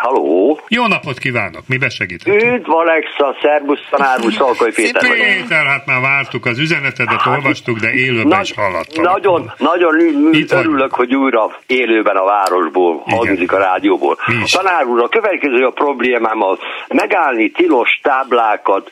Halló! 0.00 0.60
Jó 0.68 0.86
napot 0.86 1.18
kívánok! 1.18 1.62
Mi 1.66 1.76
besegíthetünk? 1.76 2.42
Üdv 2.42 2.70
Alexa, 2.70 3.36
szervusz, 3.42 3.80
tanárbusz, 3.90 4.34
Szalkai 4.34 4.72
Péter 4.72 5.02
Péter, 5.02 5.66
hát 5.66 5.86
már 5.86 6.00
vártuk 6.00 6.46
az 6.46 6.58
üzenetedet, 6.58 7.20
hát, 7.20 7.36
olvastuk, 7.36 7.78
de 7.78 7.92
élőben 7.92 8.26
na, 8.26 8.40
is 8.40 8.52
hallattam. 8.52 9.04
Nagyon, 9.04 9.52
nagyon 9.58 9.94
Itt 10.32 10.52
örülök, 10.52 10.94
hogy 10.94 11.14
újra 11.14 11.58
élőben 11.66 12.16
a 12.16 12.24
városból 12.24 13.02
hangzik 13.06 13.52
a 13.52 13.58
rádióból. 13.58 14.16
A 14.26 14.50
tanár 14.52 14.84
úr, 14.84 15.02
a 15.02 15.08
következő 15.08 15.66
a 15.66 15.70
problémám 15.70 16.42
az 16.42 16.58
megállni 16.88 17.50
tilos 17.50 17.98
táblákat 18.02 18.90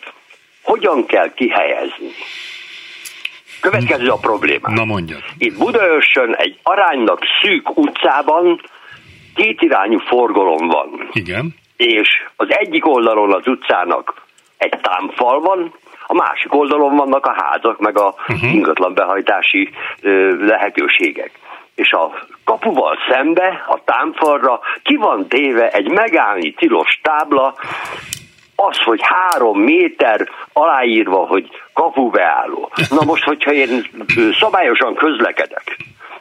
hogyan 0.62 1.06
kell 1.06 1.32
kihelyezni? 1.34 2.11
Következő 3.61 4.09
a 4.09 4.16
probléma. 4.16 4.70
Na 4.70 4.84
mondja. 4.84 5.16
Itt 5.38 5.59
Budaörsön 5.59 6.34
egy 6.34 6.59
aránylag 6.62 7.18
szűk 7.42 7.76
utcában 7.76 8.61
kétirányú 9.34 9.98
forgalom 9.98 10.68
van. 10.68 11.09
Igen. 11.12 11.54
És 11.76 12.09
az 12.36 12.46
egyik 12.50 12.86
oldalon 12.86 13.34
az 13.34 13.46
utcának 13.46 14.14
egy 14.56 14.78
támfal 14.82 15.40
van, 15.40 15.72
a 16.06 16.14
másik 16.14 16.54
oldalon 16.54 16.96
vannak 16.96 17.26
a 17.26 17.34
házak, 17.42 17.78
meg 17.78 17.98
a 17.98 18.14
uh-huh. 18.28 18.54
ingatlan 18.54 18.94
behajtási 18.94 19.70
ö, 20.00 20.44
lehetőségek. 20.46 21.30
És 21.74 21.92
a 21.92 22.26
kapuval 22.44 22.96
szembe, 23.11 23.64
a 23.66 23.80
támfalra 23.84 24.61
ki 24.82 24.96
van 24.96 25.28
téve 25.28 25.68
egy 25.68 25.88
megállni 25.88 26.52
tilos 26.52 27.00
tábla, 27.02 27.54
az, 28.61 28.78
hogy 28.84 29.00
három 29.02 29.61
méter 29.61 30.28
aláírva, 30.52 31.26
hogy 31.26 31.48
kapubeálló. 31.72 32.70
Na 32.90 33.04
most, 33.04 33.24
hogyha 33.24 33.52
én 33.52 33.86
szabályosan 34.40 34.94
közlekedek, 34.94 35.76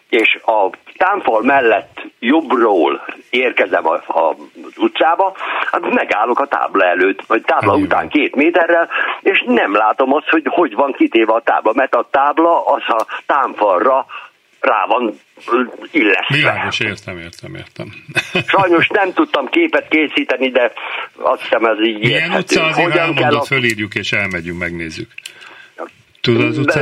és 0.09 0.39
a 0.45 0.69
támfal 0.97 1.41
mellett 1.41 2.01
jobbról 2.19 3.05
érkezem 3.29 3.88
a, 3.88 3.93
a, 3.93 4.35
utcába, 4.77 5.35
hát 5.71 5.93
megállok 5.93 6.39
a 6.39 6.47
tábla 6.47 6.85
előtt, 6.85 7.25
vagy 7.27 7.41
tábla 7.41 7.71
Annyi 7.71 7.81
után 7.81 8.09
két 8.09 8.35
méterrel, 8.35 8.89
és 9.21 9.43
nem 9.47 9.75
látom 9.75 10.13
azt, 10.13 10.29
hogy 10.29 10.43
hogy 10.49 10.75
van 10.75 10.91
kitéve 10.91 11.33
a 11.33 11.41
tábla, 11.41 11.71
mert 11.75 11.95
a 11.95 12.07
tábla 12.11 12.65
az 12.65 12.83
a 12.88 13.05
támfalra 13.25 14.05
rá 14.59 14.85
van 14.88 15.19
illesztve. 15.91 16.35
Világos, 16.35 16.79
értem, 16.79 17.17
értem, 17.17 17.55
értem. 17.55 17.93
Sajnos 18.47 18.88
nem 18.88 19.13
tudtam 19.13 19.47
képet 19.47 19.88
készíteni, 19.88 20.49
de 20.49 20.71
azt 21.17 21.41
hiszem 21.41 21.63
ez 21.65 21.85
így 21.85 21.99
Milyen 21.99 22.21
érthető. 22.21 22.39
utca 22.39 22.63
azért 22.63 22.91
Hogyan 22.91 23.15
kell 23.15 23.35
a... 23.35 23.41
fölírjuk 23.41 23.95
és 23.95 24.11
elmegyünk, 24.11 24.59
megnézzük. 24.59 25.09
Tudod 26.28 26.47
az 26.47 26.57
utca 26.57 26.82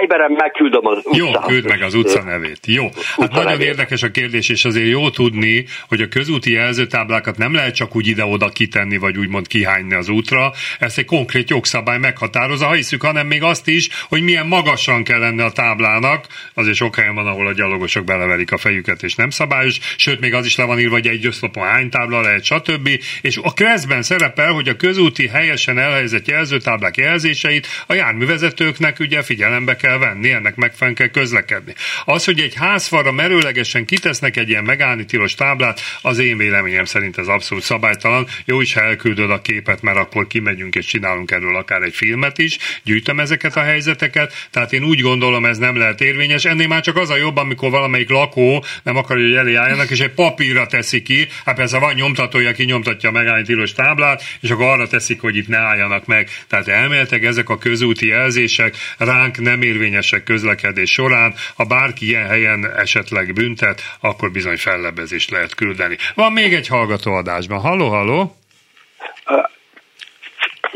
Viberen 0.00 0.32
megküldöm 0.32 0.86
az 0.86 0.98
utca. 1.04 1.16
Jó, 1.16 1.30
küld 1.46 1.64
meg 1.64 1.82
az 1.82 1.94
utca 1.94 2.22
nevét. 2.22 2.66
Jó. 2.66 2.82
Hát 2.82 3.18
utca 3.18 3.36
nagyon 3.36 3.50
nevét. 3.50 3.66
érdekes 3.66 4.02
a 4.02 4.10
kérdés, 4.10 4.48
és 4.48 4.64
azért 4.64 4.88
jó 4.88 5.10
tudni, 5.10 5.64
hogy 5.88 6.00
a 6.00 6.08
közúti 6.08 6.52
jelzőtáblákat 6.52 7.36
nem 7.36 7.54
lehet 7.54 7.74
csak 7.74 7.96
úgy 7.96 8.06
ide-oda 8.06 8.48
kitenni, 8.48 8.96
vagy 8.96 9.18
úgymond 9.18 9.46
kihányni 9.46 9.94
az 9.94 10.08
útra. 10.08 10.52
Ezt 10.78 10.98
egy 10.98 11.04
konkrét 11.04 11.50
jogszabály 11.50 11.98
meghatározza, 11.98 12.66
ha 12.66 12.72
hiszük, 12.72 13.02
hanem 13.02 13.26
még 13.26 13.42
azt 13.42 13.68
is, 13.68 13.88
hogy 14.08 14.22
milyen 14.22 14.46
magasan 14.46 15.04
kell 15.04 15.18
lenni 15.18 15.42
a 15.42 15.50
táblának. 15.50 16.26
Azért 16.54 16.76
sok 16.76 16.96
helyen 16.96 17.14
van, 17.14 17.26
ahol 17.26 17.46
a 17.46 17.52
gyalogosok 17.52 18.04
beleverik 18.04 18.52
a 18.52 18.58
fejüket, 18.58 19.02
és 19.02 19.14
nem 19.14 19.30
szabályos. 19.30 19.78
Sőt, 19.96 20.20
még 20.20 20.34
az 20.34 20.46
is 20.46 20.56
le 20.56 20.64
van 20.64 20.78
írva, 20.78 20.94
hogy 20.94 21.06
egy 21.06 21.26
oszlopon 21.26 21.66
hány 21.66 21.90
tábla 21.90 22.20
lehet, 22.20 22.44
stb. 22.44 22.88
És 23.20 23.38
a 23.42 23.52
kreszben 23.52 24.02
szerepel, 24.02 24.52
hogy 24.52 24.68
a 24.68 24.76
közúti 24.76 25.28
helyesen 25.28 25.78
elhelyezett 25.78 26.28
jelzőtáblák 26.28 26.96
jelzéseit 26.96 27.66
a 27.86 27.94
jár 27.94 28.14
járművezetőknek 28.16 28.98
ugye 28.98 29.22
figyelembe 29.22 29.76
kell 29.76 29.98
venni, 29.98 30.30
ennek 30.30 30.56
megfelelően 30.56 30.94
kell 30.94 31.22
közlekedni. 31.22 31.74
Az, 32.04 32.24
hogy 32.24 32.40
egy 32.40 32.54
házfalra 32.54 33.12
merőlegesen 33.12 33.84
kitesznek 33.84 34.36
egy 34.36 34.48
ilyen 34.48 34.64
megállni 34.64 35.04
tilos 35.04 35.34
táblát, 35.34 35.80
az 36.02 36.18
én 36.18 36.36
véleményem 36.36 36.84
szerint 36.84 37.18
ez 37.18 37.26
abszolút 37.26 37.64
szabálytalan. 37.64 38.26
Jó 38.44 38.60
is, 38.60 38.74
ha 38.74 38.80
elküldöd 38.80 39.30
a 39.30 39.40
képet, 39.40 39.82
mert 39.82 39.96
akkor 39.96 40.26
kimegyünk 40.26 40.74
és 40.74 40.86
csinálunk 40.86 41.30
erről 41.30 41.56
akár 41.56 41.82
egy 41.82 41.94
filmet 41.94 42.38
is, 42.38 42.58
gyűjtöm 42.82 43.20
ezeket 43.20 43.56
a 43.56 43.60
helyzeteket, 43.60 44.48
tehát 44.50 44.72
én 44.72 44.84
úgy 44.84 45.00
gondolom, 45.00 45.44
ez 45.44 45.58
nem 45.58 45.76
lehet 45.76 46.00
érvényes. 46.00 46.44
Ennél 46.44 46.68
már 46.68 46.80
csak 46.80 46.96
az 46.96 47.10
a 47.10 47.16
jobb, 47.16 47.36
amikor 47.36 47.70
valamelyik 47.70 48.08
lakó 48.08 48.64
nem 48.82 48.96
akarja, 48.96 49.24
hogy 49.24 49.34
elé 49.34 49.54
álljanak, 49.54 49.90
és 49.90 50.00
egy 50.00 50.10
papírra 50.10 50.66
teszi 50.66 51.02
ki, 51.02 51.28
hát 51.44 51.56
persze 51.56 51.78
van 51.78 51.94
nyomtatója, 51.94 52.48
aki 52.48 52.64
nyomtatja 52.64 53.08
a 53.08 53.12
megállni 53.12 53.44
tilos 53.44 53.72
táblát, 53.72 54.22
és 54.40 54.50
akkor 54.50 54.66
arra 54.66 54.86
teszik, 54.86 55.20
hogy 55.20 55.36
itt 55.36 55.48
ne 55.48 55.58
álljanak 55.58 56.06
meg. 56.06 56.30
Tehát 56.48 56.68
elméletek 56.68 57.24
ezek 57.24 57.48
a 57.48 57.58
közúti 57.58 58.05
úti 58.06 58.14
jelzések 58.14 58.74
ránk 58.98 59.38
nem 59.40 59.62
érvényesek 59.62 60.22
közlekedés 60.22 60.90
során. 60.90 61.34
Ha 61.56 61.64
bárki 61.64 62.06
ilyen 62.06 62.26
helyen 62.26 62.72
esetleg 62.76 63.32
büntet, 63.32 63.80
akkor 64.00 64.30
bizony 64.30 64.56
fellebezést 64.56 65.30
lehet 65.30 65.54
küldeni. 65.54 65.96
Van 66.14 66.32
még 66.32 66.54
egy 66.54 66.68
hallgató 66.68 67.12
adásban. 67.12 67.58
Halló, 67.60 67.88
halló? 67.88 68.36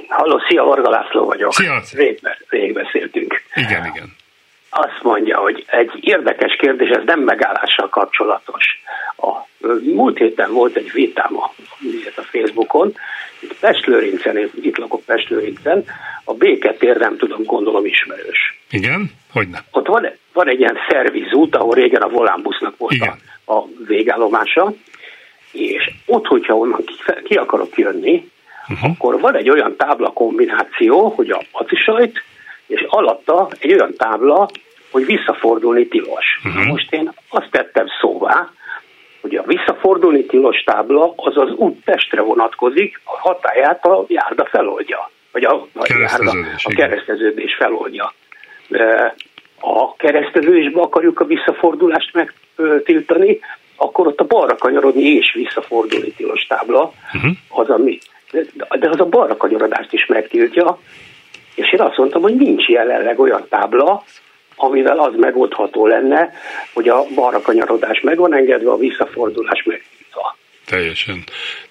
Halló, 0.08 0.40
szia, 0.48 0.62
Varga 0.62 0.90
László 0.90 1.24
vagyok. 1.24 1.52
Szia. 1.52 1.82
Rég, 1.92 2.20
rég 2.48 2.72
beszéltünk. 2.72 3.42
Igen, 3.54 3.86
igen. 3.94 4.16
Azt 4.70 5.02
mondja, 5.02 5.38
hogy 5.38 5.64
egy 5.66 5.90
érdekes 6.00 6.56
kérdés, 6.56 6.88
ez 6.88 7.02
nem 7.04 7.20
megállással 7.20 7.88
kapcsolatos. 7.88 8.64
A 9.16 9.28
múlt 9.94 10.18
héten 10.18 10.52
volt 10.52 10.76
egy 10.76 10.92
vitám 10.92 11.36
a, 11.36 11.52
a 12.16 12.22
Facebookon, 12.22 12.94
itt 13.40 13.58
Pestlőrincen, 13.60 14.50
itt 14.62 14.76
lakok 14.76 15.04
Pestlőrincen, 15.04 15.84
a 16.24 16.34
béketér 16.34 16.96
nem 16.96 17.16
tudom, 17.16 17.44
gondolom 17.44 17.84
ismerős. 17.84 18.58
Igen? 18.70 19.10
Hogy 19.32 19.48
nem? 19.48 19.60
Ott 19.70 19.86
van, 19.86 20.06
van 20.32 20.48
egy 20.48 20.60
ilyen 20.60 20.76
szervizút, 20.88 21.56
ahol 21.56 21.74
régen 21.74 22.02
a 22.02 22.08
volánbusznak 22.08 22.76
volt 22.76 22.92
Igen. 22.92 23.18
a, 23.44 23.52
a 23.52 23.66
végállomása, 23.86 24.72
és 25.52 25.90
ott, 26.06 26.26
hogyha 26.26 26.56
onnan 26.56 26.84
ki, 26.84 26.94
ki 27.24 27.34
akarok 27.34 27.78
jönni, 27.78 28.30
uh-huh. 28.68 28.90
akkor 28.90 29.20
van 29.20 29.36
egy 29.36 29.50
olyan 29.50 29.76
tábla 29.76 30.10
kombináció, 30.10 31.08
hogy 31.08 31.30
a 31.30 31.42
macisajt, 31.52 32.22
és 32.70 32.86
alatta 32.88 33.48
egy 33.58 33.72
olyan 33.72 33.94
tábla, 33.96 34.50
hogy 34.90 35.06
visszafordulni 35.06 35.86
tilos. 35.86 36.40
Uh-huh. 36.44 36.66
Most 36.66 36.92
én 36.92 37.12
azt 37.28 37.50
tettem 37.50 37.86
szóvá, 38.00 38.50
hogy 39.20 39.34
a 39.34 39.42
visszafordulni 39.46 40.24
tilos 40.24 40.62
tábla 40.62 41.12
az 41.16 41.36
az 41.36 41.50
út 41.50 41.84
testre 41.84 42.20
vonatkozik, 42.20 43.00
a 43.04 43.18
hatáját 43.18 43.84
a 43.84 44.04
járda 44.08 44.44
feloldja. 44.44 45.10
Vagy 45.32 45.44
a, 45.44 45.54
a, 45.74 45.86
járda, 45.98 46.30
a 46.56 46.72
kereszteződés 46.74 47.54
feloldja. 47.54 48.12
A 49.60 49.96
kereszteződésbe 49.96 50.80
akarjuk 50.80 51.20
a 51.20 51.24
visszafordulást 51.24 52.12
megtiltani, 52.12 53.38
akkor 53.76 54.06
ott 54.06 54.20
a 54.20 54.24
balra 54.24 54.56
kanyarodni 54.56 55.02
és 55.02 55.32
visszafordulni 55.32 56.10
tilos 56.10 56.46
tábla, 56.46 56.92
uh-huh. 57.14 57.32
az 57.48 57.68
ami, 57.68 57.98
de 58.78 58.88
az 58.88 59.00
a 59.00 59.04
balra 59.04 59.36
kanyarodást 59.36 59.92
is 59.92 60.06
megtiltja, 60.06 60.78
és 61.60 61.72
én 61.72 61.80
azt 61.80 61.96
mondtam, 61.96 62.22
hogy 62.22 62.34
nincs 62.34 62.66
jelenleg 62.66 63.20
olyan 63.20 63.46
tábla, 63.48 64.04
amivel 64.56 64.98
az 64.98 65.12
megoldható 65.16 65.86
lenne, 65.86 66.32
hogy 66.72 66.88
a 66.88 67.04
balra 67.14 67.40
kanyarodás 67.40 68.00
meg 68.00 68.16
van 68.16 68.34
engedve, 68.34 68.70
a 68.70 68.76
visszafordulás 68.76 69.62
megtiltva. 69.62 70.36
Teljesen 70.66 71.24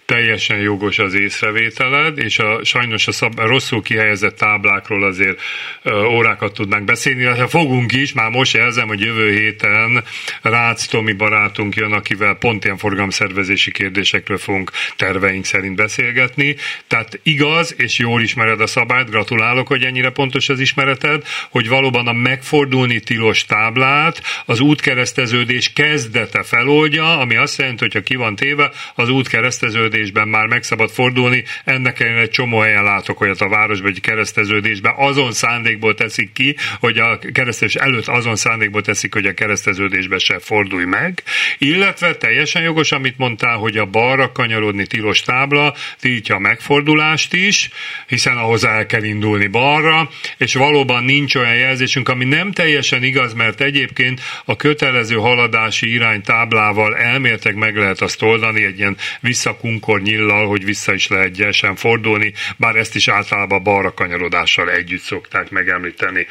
teljesen 0.09 0.57
jogos 0.57 0.99
az 0.99 1.13
észrevételed, 1.13 2.17
és 2.17 2.39
a, 2.39 2.59
sajnos 2.63 3.07
a, 3.07 3.11
szab, 3.11 3.39
a 3.39 3.47
rosszul 3.47 3.81
kihelyezett 3.81 4.37
táblákról 4.37 5.03
azért 5.03 5.41
ö, 5.83 6.03
órákat 6.03 6.53
tudnánk 6.53 6.85
beszélni, 6.85 7.23
ha 7.23 7.47
fogunk 7.47 7.93
is, 7.93 8.13
már 8.13 8.29
most 8.29 8.53
jelzem, 8.53 8.87
hogy 8.87 8.99
jövő 8.99 9.31
héten 9.31 10.03
Rácz 10.41 10.87
Tomi 10.87 11.13
barátunk 11.13 11.75
jön, 11.75 11.91
akivel 11.91 12.33
pont 12.33 12.63
ilyen 12.65 12.77
forgalomszervezési 12.77 13.71
kérdésekről 13.71 14.37
fogunk 14.37 14.71
terveink 14.95 15.45
szerint 15.45 15.75
beszélgetni. 15.75 16.55
Tehát 16.87 17.19
igaz, 17.23 17.73
és 17.77 17.97
jól 17.97 18.21
ismered 18.21 18.61
a 18.61 18.67
szabályt, 18.67 19.09
gratulálok, 19.09 19.67
hogy 19.67 19.83
ennyire 19.83 20.09
pontos 20.09 20.49
az 20.49 20.59
ismereted, 20.59 21.23
hogy 21.49 21.67
valóban 21.67 22.07
a 22.07 22.13
megfordulni 22.13 22.99
tilos 22.99 23.45
táblát 23.45 24.21
az 24.45 24.59
útkereszteződés 24.59 25.73
kezdete 25.73 26.43
feloldja, 26.43 27.19
ami 27.19 27.35
azt 27.35 27.57
jelenti, 27.57 27.83
hogy 27.83 27.93
ha 27.93 28.01
ki 28.01 28.15
van 28.15 28.35
téve, 28.35 28.71
az 28.95 29.09
útkereszteződés 29.09 29.97
kereszteződésben 29.99 30.27
már 30.27 30.45
meg 30.45 30.63
szabad 30.63 30.89
fordulni, 30.89 31.43
ennek 31.63 31.99
ellen 31.99 32.17
egy 32.17 32.29
csomó 32.29 32.59
helyen 32.59 32.83
látok 32.83 33.21
olyat 33.21 33.41
a 33.41 33.49
városban, 33.49 33.91
hogy 33.91 34.01
kereszteződésben 34.01 34.93
azon 34.97 35.31
szándékból 35.31 35.95
teszik 35.95 36.31
ki, 36.33 36.55
hogy 36.79 36.97
a 36.97 37.19
kereszteződés 37.33 37.81
előtt 37.81 38.07
azon 38.07 38.35
szándékból 38.35 38.81
teszik, 38.81 39.13
hogy 39.13 39.25
a 39.25 39.33
kereszteződésbe 39.33 40.17
se 40.17 40.39
fordulj 40.39 40.85
meg, 40.85 41.23
illetve 41.57 42.15
teljesen 42.15 42.61
jogos, 42.61 42.91
amit 42.91 43.17
mondtál, 43.17 43.57
hogy 43.57 43.77
a 43.77 43.85
balra 43.85 44.31
kanyarodni 44.31 44.87
tilos 44.87 45.21
tábla 45.21 45.75
tiltja 45.99 46.35
a 46.35 46.39
megfordulást 46.39 47.33
is, 47.33 47.69
hiszen 48.07 48.37
ahhoz 48.37 48.65
el 48.65 48.85
kell 48.85 49.03
indulni 49.03 49.47
balra, 49.47 50.09
és 50.37 50.53
valóban 50.53 51.03
nincs 51.03 51.35
olyan 51.35 51.55
jelzésünk, 51.55 52.09
ami 52.09 52.25
nem 52.25 52.51
teljesen 52.51 53.03
igaz, 53.03 53.33
mert 53.33 53.61
egyébként 53.61 54.21
a 54.45 54.55
kötelező 54.55 55.15
haladási 55.15 55.93
irány 55.93 56.21
táblával 56.21 56.95
elméltek 56.95 57.55
meg 57.55 57.75
lehet 57.75 58.01
azt 58.01 58.21
oldani, 58.21 58.63
egy 58.63 58.79
ilyen 58.79 58.97
visszakunkor 59.19 59.88
akkor 59.89 60.01
nyillal, 60.01 60.47
hogy 60.47 60.65
vissza 60.65 60.93
is 60.93 61.07
lehet 61.07 61.31
gyersen 61.31 61.75
fordulni, 61.75 62.33
bár 62.57 62.75
ezt 62.75 62.95
is 62.95 63.07
általában 63.07 63.63
balra 63.63 63.93
kanyarodással 63.93 64.71
együtt 64.71 65.01
szokták 65.01 65.49
megemlíteni. 65.49 66.27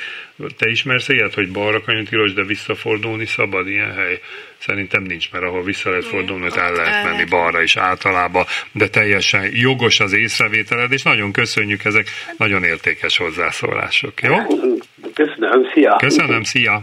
Te 0.57 0.71
ismersz 0.71 1.09
ilyet, 1.09 1.35
hogy 1.35 1.51
balra 1.51 1.81
kanyarodni 1.83 2.33
de 2.33 2.45
visszafordulni 2.45 3.27
szabad 3.27 3.69
ilyen 3.69 3.95
hely? 3.95 4.21
Szerintem 4.59 5.03
nincs, 5.03 5.33
mert 5.33 5.45
ahol 5.45 5.63
vissza 5.63 5.91
lehet 5.91 6.05
fordulni, 6.05 6.47
ott 6.47 6.57
el 6.57 6.73
lehet 6.73 7.05
menni 7.05 7.25
balra 7.25 7.63
is 7.63 7.77
általában, 7.77 8.45
de 8.73 8.89
teljesen 8.89 9.51
jogos 9.53 10.01
az 10.01 10.13
észrevételed, 10.13 10.93
és 10.93 11.03
nagyon 11.03 11.33
köszönjük, 11.33 11.85
ezek 11.85 12.07
nagyon 12.37 12.65
értékes 12.65 13.17
hozzászólások, 13.17 14.23
jó? 14.23 14.37
Köszönöm, 15.15 15.71
szia! 15.75 15.97
Köszönöm, 15.97 16.43
szia! 16.43 16.83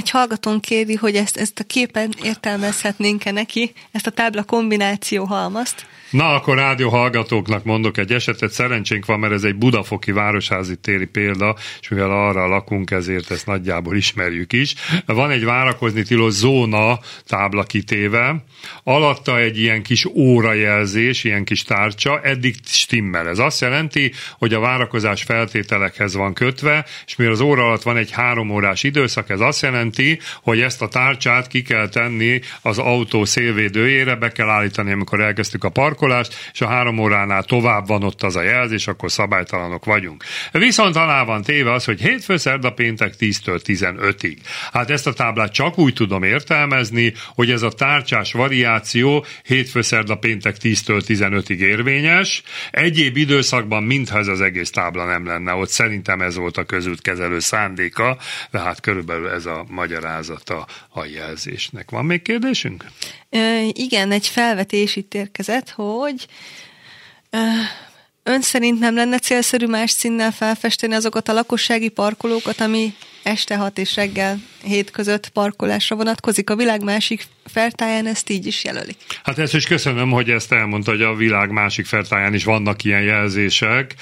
Egy 0.00 0.10
hallgatón 0.10 0.60
kéri, 0.60 0.94
hogy 0.94 1.16
ezt, 1.16 1.36
ezt 1.36 1.58
a 1.58 1.64
képen 1.64 2.14
értelmezhetnénk-e 2.22 3.30
neki, 3.30 3.72
ezt 3.92 4.06
a 4.06 4.10
tábla 4.10 4.42
kombináció 4.42 5.24
halmazt. 5.24 5.86
Na, 6.10 6.34
akkor 6.34 6.56
rádió 6.56 6.88
hallgatóknak 6.88 7.64
mondok 7.64 7.98
egy 7.98 8.12
esetet. 8.12 8.52
Szerencsénk 8.52 9.06
van, 9.06 9.18
mert 9.18 9.32
ez 9.32 9.44
egy 9.44 9.56
budafoki 9.56 10.12
városházi 10.12 10.76
téri 10.76 11.06
példa, 11.06 11.56
és 11.80 11.88
mivel 11.88 12.10
arra 12.10 12.46
lakunk, 12.46 12.90
ezért 12.90 13.30
ezt 13.30 13.46
nagyjából 13.46 13.96
ismerjük 13.96 14.52
is. 14.52 14.74
Van 15.06 15.30
egy 15.30 15.44
várakozni 15.44 16.02
tilos 16.02 16.32
zóna 16.32 16.98
tábla 17.26 17.62
kitéve, 17.62 18.44
alatta 18.84 19.38
egy 19.38 19.58
ilyen 19.58 19.82
kis 19.82 20.04
órajelzés, 20.04 21.24
ilyen 21.24 21.44
kis 21.44 21.62
tárcsa, 21.62 22.20
eddig 22.20 22.54
stimmel. 22.64 23.28
Ez 23.28 23.38
azt 23.38 23.60
jelenti, 23.60 24.12
hogy 24.38 24.54
a 24.54 24.60
várakozás 24.60 25.22
feltételekhez 25.22 26.14
van 26.14 26.34
kötve, 26.34 26.86
és 27.06 27.16
mivel 27.16 27.32
az 27.32 27.40
óra 27.40 27.64
alatt 27.64 27.82
van 27.82 27.96
egy 27.96 28.10
három 28.10 28.50
órás 28.50 28.82
időszak, 28.82 29.30
ez 29.30 29.40
azt 29.40 29.62
jelenti, 29.62 30.18
hogy 30.42 30.60
ezt 30.60 30.82
a 30.82 30.88
tárcsát 30.88 31.46
ki 31.46 31.62
kell 31.62 31.88
tenni 31.88 32.40
az 32.62 32.78
autó 32.78 33.24
szélvédőjére, 33.24 34.14
be 34.14 34.32
kell 34.32 34.48
állítani, 34.48 34.92
amikor 34.92 35.20
elkezdtük 35.20 35.64
a 35.64 35.68
park 35.68 35.99
parkolást, 36.00 36.50
és 36.52 36.60
a 36.60 36.66
három 36.66 36.98
óránál 36.98 37.42
tovább 37.42 37.86
van 37.86 38.02
ott 38.02 38.22
az 38.22 38.36
a 38.36 38.42
jelzés, 38.42 38.86
akkor 38.86 39.10
szabálytalanok 39.10 39.84
vagyunk. 39.84 40.24
Viszont 40.52 40.96
alá 40.96 41.24
van 41.24 41.42
téve 41.42 41.72
az, 41.72 41.84
hogy 41.84 42.00
hétfő, 42.00 42.36
szerda, 42.36 42.70
péntek 42.70 43.14
10-től 43.18 43.60
15-ig. 43.64 44.36
Hát 44.72 44.90
ezt 44.90 45.06
a 45.06 45.12
táblát 45.12 45.52
csak 45.52 45.78
úgy 45.78 45.94
tudom 45.94 46.22
értelmezni, 46.22 47.12
hogy 47.34 47.50
ez 47.50 47.62
a 47.62 47.70
tárcsás 47.70 48.32
variáció 48.32 49.24
hétfő, 49.42 49.82
szerda, 49.82 50.14
péntek 50.14 50.56
10-től 50.62 51.02
15-ig 51.06 51.58
érvényes. 51.58 52.42
Egyéb 52.70 53.16
időszakban 53.16 53.82
mintha 53.82 54.18
ez 54.18 54.26
az 54.26 54.40
egész 54.40 54.70
tábla 54.70 55.04
nem 55.04 55.26
lenne 55.26 55.52
ott. 55.52 55.68
Szerintem 55.68 56.20
ez 56.20 56.36
volt 56.36 56.56
a 56.56 56.64
közútkezelő 56.64 57.38
szándéka, 57.38 58.18
de 58.50 58.58
hát 58.58 58.80
körülbelül 58.80 59.28
ez 59.28 59.46
a 59.46 59.64
magyarázata 59.68 60.66
a 60.88 61.04
jelzésnek. 61.04 61.90
Van 61.90 62.04
még 62.04 62.22
kérdésünk? 62.22 62.84
Igen, 63.72 64.12
egy 64.12 64.26
felvetés 64.26 64.96
itt 64.96 65.14
érkezett, 65.14 65.70
hogy 65.70 66.26
ön 68.22 68.40
szerint 68.40 68.78
nem 68.78 68.94
lenne 68.94 69.18
célszerű 69.18 69.66
más 69.66 69.90
színnel 69.90 70.30
felfesteni 70.30 70.94
azokat 70.94 71.28
a 71.28 71.32
lakossági 71.32 71.88
parkolókat, 71.88 72.60
ami 72.60 72.94
este 73.22 73.56
6 73.56 73.78
és 73.78 73.94
reggel 73.94 74.38
7 74.64 74.90
között 74.90 75.28
parkolásra 75.28 75.96
vonatkozik. 75.96 76.50
A 76.50 76.56
világ 76.56 76.82
másik 76.82 77.26
fertáján 77.44 78.06
ezt 78.06 78.30
így 78.30 78.46
is 78.46 78.64
jelölik. 78.64 78.96
Hát 79.22 79.38
ezt 79.38 79.54
is 79.54 79.66
köszönöm, 79.66 80.10
hogy 80.10 80.30
ezt 80.30 80.52
elmondta, 80.52 80.90
hogy 80.90 81.02
a 81.02 81.14
világ 81.14 81.50
másik 81.50 81.86
fertáján 81.86 82.34
is 82.34 82.44
vannak 82.44 82.84
ilyen 82.84 83.02
jelzések. 83.02 83.94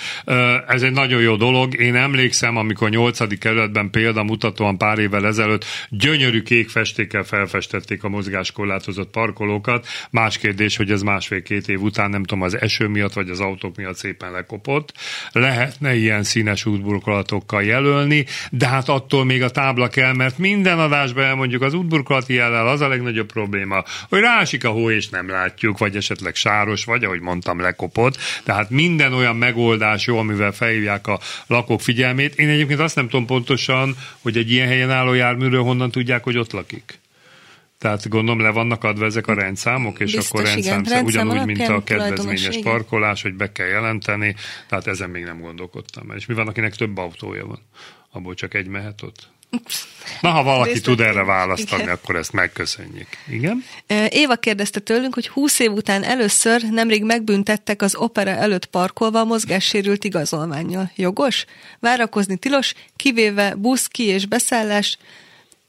Ez 0.69 0.83
egy 0.83 0.93
nagyon 0.93 1.21
jó 1.21 1.37
dolog. 1.37 1.81
Én 1.81 1.97
emlékszem, 1.97 2.57
amikor 2.57 2.91
8. 2.91 3.39
kerületben 3.39 3.91
példamutatóan 3.91 4.79
pár 4.79 4.99
évvel 4.99 5.27
ezelőtt 5.27 5.65
gyönyörű 5.89 6.43
kék 6.43 6.69
festékkel 6.69 7.23
felfestették 7.23 8.05
a 8.05 8.09
mozgáskorlátozott 8.09 9.11
parkolókat. 9.11 9.87
Más 10.11 10.39
kérdés, 10.39 10.77
hogy 10.77 10.91
ez 10.91 11.03
másfél-két 11.03 11.69
év 11.69 11.83
után, 11.83 12.11
nem 12.11 12.25
tudom, 12.25 12.43
az 12.43 12.61
eső 12.61 12.87
miatt 12.87 13.13
vagy 13.13 13.31
az 13.31 13.41
autók 13.41 13.77
miatt 13.77 13.97
szépen 13.97 14.31
lekopott. 14.31 14.93
Lehetne 15.33 15.95
ilyen 15.95 16.23
színes 16.23 16.67
útburkolatokkal 16.67 17.63
jelölni, 17.63 18.27
de 18.51 18.67
hát 18.67 18.89
attól 18.89 19.25
még 19.25 19.43
a 19.43 19.51
tábla 19.51 19.89
kell, 19.89 20.13
mert 20.13 20.39
minden 20.49 20.79
adásban 20.79 21.25
elmondjuk 21.25 21.63
az 21.63 21.75
útburkolati 21.75 22.35
jellel 22.35 22.69
az 22.69 22.81
a 22.81 22.89
legnagyobb 22.89 23.33
probléma, 23.33 23.85
hogy 24.09 24.21
rásik 24.21 24.65
a 24.65 24.71
hó 24.71 24.91
és 24.91 25.09
nem 25.09 25.29
látjuk, 25.29 25.79
vagy 25.79 25.97
esetleg 25.97 26.35
sáros, 26.35 26.85
vagy 26.85 27.05
ahogy 27.05 27.21
mondtam, 27.21 27.61
lekopott. 27.61 28.17
Tehát 28.45 28.71
minden 28.71 29.13
olyan 29.13 29.37
megoldás 29.37 30.07
jó, 30.07 30.19
amivel 30.19 30.53
felhívják 30.53 31.07
a 31.07 31.21
lakók 31.47 31.81
figyelmét. 31.81 32.39
Én 32.39 32.49
egyébként 32.49 32.81
azt 32.81 32.95
nem 32.95 33.09
tudom 33.09 33.27
pontosan, 33.27 33.97
hogy 34.23 34.37
egy 34.37 34.51
ilyen 34.51 34.69
helyen 34.69 34.91
álló 34.91 35.13
járműről 35.13 35.63
honnan 35.63 35.91
tudják, 35.91 36.25
hogy 36.25 36.39
ott 36.39 36.53
lakik. 36.53 36.99
Tehát 37.79 38.09
gondolom 38.09 38.41
le 38.41 38.51
vannak 38.51 38.85
adva 38.85 39.05
ezek 39.05 39.27
a 39.27 39.35
rendszámok, 39.35 40.01
és 40.01 40.13
Biztos, 40.13 40.29
akkor 40.29 40.43
rendszám, 40.43 40.81
igen. 40.81 40.93
Rendszám 40.93 41.27
ugyanúgy, 41.27 41.47
mint 41.47 41.69
a 41.69 41.85
kedvezményes 41.85 42.59
parkolás, 42.63 43.23
hogy 43.23 43.35
be 43.35 43.53
kell 43.53 43.67
jelenteni, 43.67 44.35
tehát 44.69 44.87
ezen 44.87 45.11
még 45.11 45.25
nem 45.25 45.41
gondolkodtam. 45.41 46.11
És 46.17 46.27
mi 46.27 46.35
van, 46.35 46.49
akinek 46.49 46.75
több 46.77 46.97
autója 46.97 47.47
van? 47.47 47.61
Abból 48.11 48.35
csak 48.35 48.55
egy 48.55 48.67
mehet 48.67 49.03
ott? 49.03 49.29
Na, 50.21 50.31
ha 50.31 50.43
valaki 50.43 50.69
Részletén. 50.69 50.97
tud 50.97 51.07
erre 51.07 51.25
választani, 51.25 51.83
Igen. 51.83 51.95
akkor 51.95 52.17
ezt 52.17 52.33
megköszönjük. 52.33 53.09
Igen? 53.29 53.65
Éva 54.09 54.37
kérdezte 54.37 54.81
tőlünk, 54.81 55.15
hogy 55.15 55.29
20 55.29 55.59
év 55.59 55.73
után 55.73 56.03
először 56.03 56.63
nemrég 56.71 57.05
megbüntettek 57.05 57.83
az 57.83 57.95
opera 57.95 58.31
előtt 58.31 58.67
parkolva 58.67 59.21
a 59.21 59.25
mozgássérült 59.25 60.05
igazolványjal. 60.05 60.91
Jogos? 60.97 61.45
Várakozni 61.81 62.37
tilos, 62.37 62.75
kivéve 62.97 63.55
busz, 63.55 63.87
ki 63.87 64.03
és 64.03 64.27
beszállás, 64.27 64.99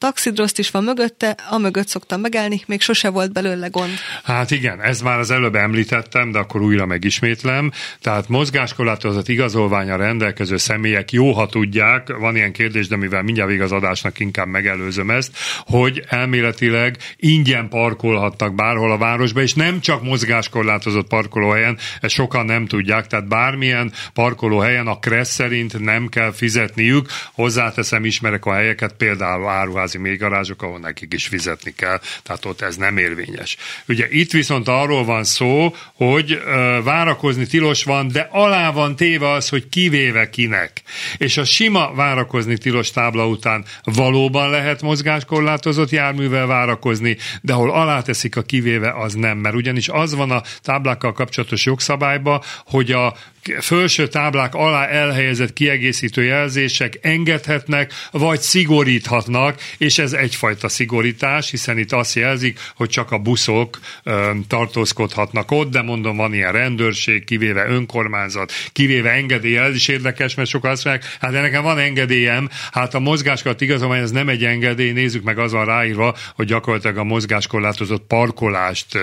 taxidroszt 0.00 0.58
is 0.58 0.70
van 0.70 0.84
mögötte, 0.84 1.36
amögött 1.50 1.88
szoktam 1.88 2.20
megállni, 2.20 2.62
még 2.66 2.80
sose 2.80 3.10
volt 3.10 3.32
belőle 3.32 3.68
gond. 3.68 3.90
Hát 4.24 4.50
igen, 4.50 4.82
ez 4.82 5.00
már 5.00 5.18
az 5.18 5.30
előbb 5.30 5.54
említettem, 5.54 6.30
de 6.30 6.38
akkor 6.38 6.62
újra 6.62 6.86
megismétlem. 6.86 7.70
Tehát 8.00 8.28
mozgáskorlátozott 8.28 9.28
igazolványa 9.28 9.96
rendelkező 9.96 10.56
személyek 10.56 11.12
jó, 11.12 11.32
ha 11.32 11.46
tudják, 11.46 12.16
van 12.18 12.36
ilyen 12.36 12.52
kérdés, 12.52 12.88
de 12.88 12.96
mivel 12.96 13.22
mindjárt 13.22 13.50
vég 13.50 13.60
az 13.60 13.72
adásnak 13.72 14.18
inkább 14.18 14.46
megelőzöm 14.46 15.10
ezt, 15.10 15.36
hogy 15.58 16.04
elméletileg 16.08 16.96
ingyen 17.16 17.68
parkolhatnak 17.68 18.54
bárhol 18.54 18.92
a 18.92 18.98
városba, 18.98 19.40
és 19.40 19.54
nem 19.54 19.80
csak 19.80 20.02
mozgáskorlátozott 20.02 21.08
parkolóhelyen, 21.08 21.78
ezt 22.00 22.14
sokan 22.14 22.44
nem 22.44 22.66
tudják, 22.66 23.06
tehát 23.06 23.28
bármilyen 23.28 23.92
parkolóhelyen 24.12 24.86
a 24.86 24.98
KRESZ 24.98 25.32
szerint 25.32 25.78
nem 25.78 26.08
kell 26.08 26.32
fizetniük. 26.32 27.08
Hozzáteszem, 27.32 28.04
ismerek 28.04 28.44
a 28.44 28.52
helyeket, 28.52 28.92
például 28.92 29.48
áruházi 29.90 29.98
mélygarázsok, 29.98 30.62
ahol 30.62 30.78
nekik 30.78 31.14
is 31.14 31.26
fizetni 31.26 31.72
kell, 31.76 32.00
tehát 32.22 32.44
ott 32.44 32.60
ez 32.60 32.76
nem 32.76 32.96
érvényes. 32.96 33.56
Ugye 33.88 34.06
itt 34.10 34.30
viszont 34.30 34.68
arról 34.68 35.04
van 35.04 35.24
szó, 35.24 35.74
hogy 35.94 36.32
ö, 36.32 36.78
várakozni 36.84 37.46
tilos 37.46 37.84
van, 37.84 38.08
de 38.08 38.28
alá 38.30 38.70
van 38.70 38.96
téve 38.96 39.30
az, 39.30 39.48
hogy 39.48 39.68
kivéve 39.68 40.30
kinek. 40.30 40.82
És 41.16 41.36
a 41.36 41.44
sima 41.44 41.92
várakozni 41.94 42.58
tilos 42.58 42.90
tábla 42.90 43.26
után 43.26 43.64
valóban 43.84 44.50
lehet 44.50 44.82
mozgáskorlátozott 44.82 45.90
járművel 45.90 46.46
várakozni, 46.46 47.16
de 47.42 47.52
ahol 47.52 47.70
aláteszik 47.70 48.36
a 48.36 48.42
kivéve, 48.42 48.92
az 48.92 49.14
nem. 49.14 49.38
Mert 49.38 49.54
ugyanis 49.54 49.88
az 49.88 50.14
van 50.14 50.30
a 50.30 50.42
táblákkal 50.62 51.12
kapcsolatos 51.12 51.64
jogszabályban, 51.64 52.40
hogy 52.64 52.92
a 52.92 53.14
felső 53.58 54.08
táblák 54.08 54.54
alá 54.54 54.86
elhelyezett 54.86 55.52
kiegészítő 55.52 56.22
jelzések 56.22 56.98
engedhetnek, 57.02 57.92
vagy 58.10 58.40
szigoríthatnak, 58.40 59.60
és 59.78 59.98
ez 59.98 60.12
egyfajta 60.12 60.68
szigorítás, 60.68 61.50
hiszen 61.50 61.78
itt 61.78 61.92
azt 61.92 62.14
jelzik, 62.14 62.58
hogy 62.74 62.88
csak 62.88 63.10
a 63.10 63.18
buszok 63.18 63.78
ö, 64.02 64.30
tartózkodhatnak 64.48 65.50
ott, 65.50 65.70
de 65.70 65.82
mondom, 65.82 66.16
van 66.16 66.34
ilyen 66.34 66.52
rendőrség, 66.52 67.24
kivéve 67.24 67.66
önkormányzat, 67.66 68.52
kivéve 68.72 69.10
engedélye, 69.10 69.62
ez 69.62 69.74
is 69.74 69.88
érdekes, 69.88 70.34
mert 70.34 70.48
sokan 70.48 70.70
azt 70.70 70.84
mondják, 70.84 71.16
hát 71.20 71.32
de 71.32 71.40
nekem 71.40 71.62
van 71.62 71.78
engedélyem, 71.78 72.48
hát 72.72 72.94
a 72.94 72.98
mozgáskort 72.98 73.60
igazolvány 73.60 74.00
ez 74.00 74.10
nem 74.10 74.28
egy 74.28 74.44
engedély, 74.44 74.92
nézzük 74.92 75.22
meg, 75.22 75.38
az 75.38 75.52
van 75.52 75.64
ráírva, 75.64 76.16
hogy 76.34 76.46
gyakorlatilag 76.46 76.96
a 76.96 77.04
mozgáskorlátozott 77.04 78.06
parkolást 78.06 78.98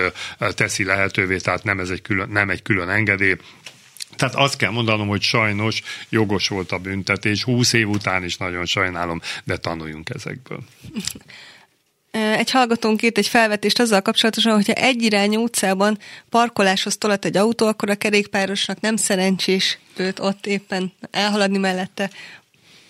teszi 0.54 0.84
lehetővé, 0.84 1.36
tehát 1.36 1.64
nem, 1.64 1.78
ez 1.78 1.90
egy 1.90 2.02
külön, 2.02 2.28
nem 2.28 2.50
egy 2.50 2.62
külön 2.62 2.88
engedély, 2.88 3.36
tehát 4.18 4.34
azt 4.34 4.56
kell 4.56 4.70
mondanom, 4.70 5.08
hogy 5.08 5.22
sajnos 5.22 5.82
jogos 6.08 6.48
volt 6.48 6.72
a 6.72 6.78
büntetés, 6.78 7.42
20 7.42 7.72
év 7.72 7.88
után 7.88 8.24
is 8.24 8.36
nagyon 8.36 8.64
sajnálom, 8.66 9.20
de 9.44 9.56
tanuljunk 9.56 10.10
ezekből. 10.14 10.60
Egy 12.10 12.50
hallgatónk 12.50 13.02
írt 13.02 13.18
egy 13.18 13.26
felvetést 13.26 13.80
azzal 13.80 14.00
kapcsolatosan, 14.00 14.54
hogyha 14.54 14.72
egy 14.72 15.02
irányú 15.02 15.42
utcában 15.42 15.98
parkoláshoz 16.28 16.96
tolat 16.96 17.24
egy 17.24 17.36
autó, 17.36 17.66
akkor 17.66 17.90
a 17.90 17.94
kerékpárosnak 17.94 18.80
nem 18.80 18.96
szerencsés 18.96 19.78
őt 19.96 20.18
ott 20.18 20.46
éppen 20.46 20.92
elhaladni 21.10 21.58
mellette, 21.58 22.10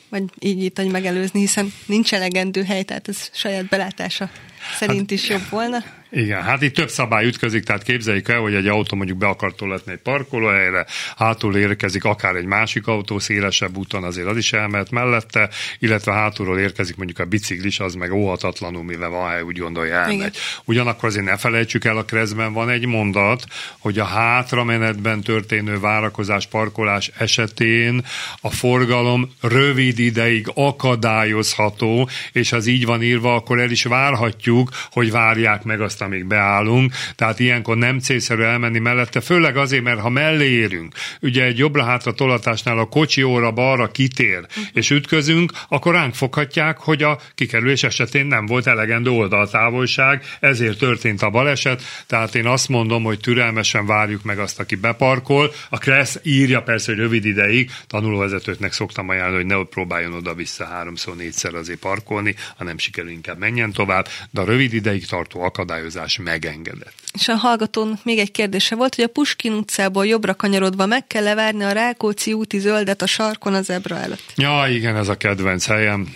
vagy 0.09 0.23
így 0.39 0.63
itt, 0.63 0.77
hogy 0.77 0.91
megelőzni, 0.91 1.41
hiszen 1.41 1.73
nincs 1.87 2.15
elegendő 2.15 2.63
hely, 2.63 2.83
tehát 2.83 3.09
ez 3.09 3.31
saját 3.33 3.69
belátása 3.69 4.31
szerint 4.79 5.11
is 5.11 5.29
jobb 5.29 5.49
volna. 5.51 5.85
Igen, 6.11 6.43
hát 6.43 6.63
itt 6.63 6.75
több 6.75 6.89
szabály 6.89 7.27
ütközik, 7.27 7.65
tehát 7.65 7.83
képzeljük 7.83 8.29
el, 8.29 8.41
hogy 8.41 8.55
egy 8.55 8.67
autó 8.67 8.97
mondjuk 8.97 9.19
be 9.19 9.27
akar 9.27 9.55
tolatni 9.55 9.93
egy 9.93 9.99
parkolóhelyre, 9.99 10.87
hátul 11.17 11.57
érkezik 11.57 12.05
akár 12.05 12.35
egy 12.35 12.45
másik 12.45 12.87
autó 12.87 13.19
szélesebb 13.19 13.77
úton, 13.77 14.05
azért 14.05 14.27
az 14.27 14.37
is 14.37 14.53
elmehet 14.53 14.91
mellette, 14.91 15.49
illetve 15.79 16.13
hátulról 16.13 16.59
érkezik 16.59 16.97
mondjuk 16.97 17.19
a 17.19 17.25
biciklis, 17.25 17.81
az 17.81 17.95
meg 17.95 18.13
óhatatlanul, 18.13 18.85
mivel 18.85 19.09
van 19.09 19.31
hely, 19.31 19.43
úgy 19.43 19.59
gondolja 19.59 19.95
elmegy. 19.95 20.15
Igen. 20.15 20.31
Ugyanakkor 20.65 21.09
azért 21.09 21.25
ne 21.25 21.37
felejtsük 21.37 21.85
el, 21.85 21.97
a 21.97 22.05
krezben 22.05 22.53
van 22.53 22.71
egy 22.71 22.87
mondat, 22.87 23.45
hogy 23.79 23.99
a 23.99 24.05
hátramenetben 24.05 25.21
történő 25.21 25.81
várakozás, 25.81 26.47
parkolás 26.47 27.11
esetén 27.19 28.05
a 28.41 28.51
forgalom 28.51 29.33
rövid 29.41 29.99
ideig 29.99 30.51
akadályozható, 30.55 32.09
és 32.33 32.53
az 32.53 32.67
így 32.67 32.85
van 32.85 33.03
írva, 33.03 33.35
akkor 33.35 33.61
el 33.61 33.71
is 33.71 33.85
várhatjuk, 33.85 34.71
hogy 34.91 35.11
várják 35.11 35.63
meg 35.63 35.81
azt, 35.81 35.98
amíg 36.01 36.25
beállunk. 36.25 36.93
Tehát 37.15 37.39
ilyenkor 37.39 37.77
nem 37.77 37.99
célszerű 37.99 38.43
elmenni 38.43 38.79
mellette, 38.79 39.21
főleg 39.21 39.57
azért, 39.57 39.83
mert 39.83 40.01
ha 40.01 40.09
mellé 40.09 40.49
érünk, 40.51 40.95
ugye 41.21 41.45
egy 41.45 41.59
jobbra-hátra 41.59 42.13
tolatásnál 42.13 42.79
a 42.79 42.85
kocsi 42.85 43.23
óra 43.23 43.51
balra 43.51 43.91
kitér, 43.91 44.47
és 44.73 44.91
ütközünk, 44.91 45.53
akkor 45.69 45.95
ránk 45.95 46.15
foghatják, 46.15 46.79
hogy 46.79 47.03
a 47.03 47.19
kikerülés 47.35 47.83
esetén 47.83 48.27
nem 48.27 48.47
volt 48.47 48.67
elegendő 48.67 49.11
oldaltávolság, 49.11 50.25
ezért 50.41 50.79
történt 50.79 51.23
a 51.23 51.31
baleset. 51.31 51.83
Tehát 52.07 52.35
én 52.35 52.47
azt 52.47 52.69
mondom, 52.69 53.03
hogy 53.03 53.21
türelmesen 53.21 53.87
várjuk 53.87 54.23
meg 54.23 54.39
azt, 54.39 54.61
aki 54.61 54.75
beparkol. 54.75 55.53
A 55.69 55.79
Kressz 55.79 56.21
írja 56.23 56.63
persze, 56.63 56.93
hogy 56.93 57.01
rövid 57.01 57.25
ideig, 57.25 57.71
tanulóvezetőknek 57.87 58.73
szoktam 58.73 59.09
ajánlani, 59.09 59.37
hogy 59.37 59.47
ne 59.47 59.65
próbáljon 59.65 60.13
oda-vissza 60.13 60.65
háromszor, 60.65 61.17
négyszer 61.17 61.55
azért 61.55 61.79
parkolni, 61.79 62.35
ha 62.57 62.65
nem 62.65 62.79
sikerül, 62.79 63.11
inkább 63.11 63.39
menjen 63.39 63.73
tovább, 63.73 64.09
de 64.31 64.41
a 64.41 64.45
rövid 64.45 64.73
ideig 64.73 65.07
tartó 65.07 65.43
akadályozás 65.43 65.88
megengedett. 66.19 66.95
És 67.15 67.29
a 67.29 67.35
hallgatón 67.35 67.99
még 68.03 68.19
egy 68.19 68.31
kérdése 68.31 68.75
volt, 68.75 68.95
hogy 68.95 69.05
a 69.05 69.09
Puskin 69.09 69.53
utcából 69.53 70.07
jobbra 70.07 70.35
kanyarodva 70.35 70.87
meg 70.87 71.07
kell 71.07 71.23
levárni 71.23 71.65
a 71.65 71.73
Rákóczi 71.73 72.33
úti 72.33 72.59
zöldet 72.59 73.03
a 73.03 73.07
sarkon 73.07 73.55
a 73.55 73.63
zebra 73.63 73.97
előtt. 73.97 74.33
Ja, 74.37 74.65
igen, 74.69 74.97
ez 74.97 75.09
a 75.09 75.17
kedvenc 75.17 75.67
helyem. 75.67 76.09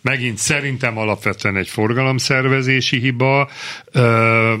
Megint 0.00 0.38
szerintem 0.38 0.98
alapvetően 0.98 1.56
egy 1.56 1.68
forgalomszervezési 1.68 2.98
hiba. 2.98 3.50
Ö, 3.92 4.54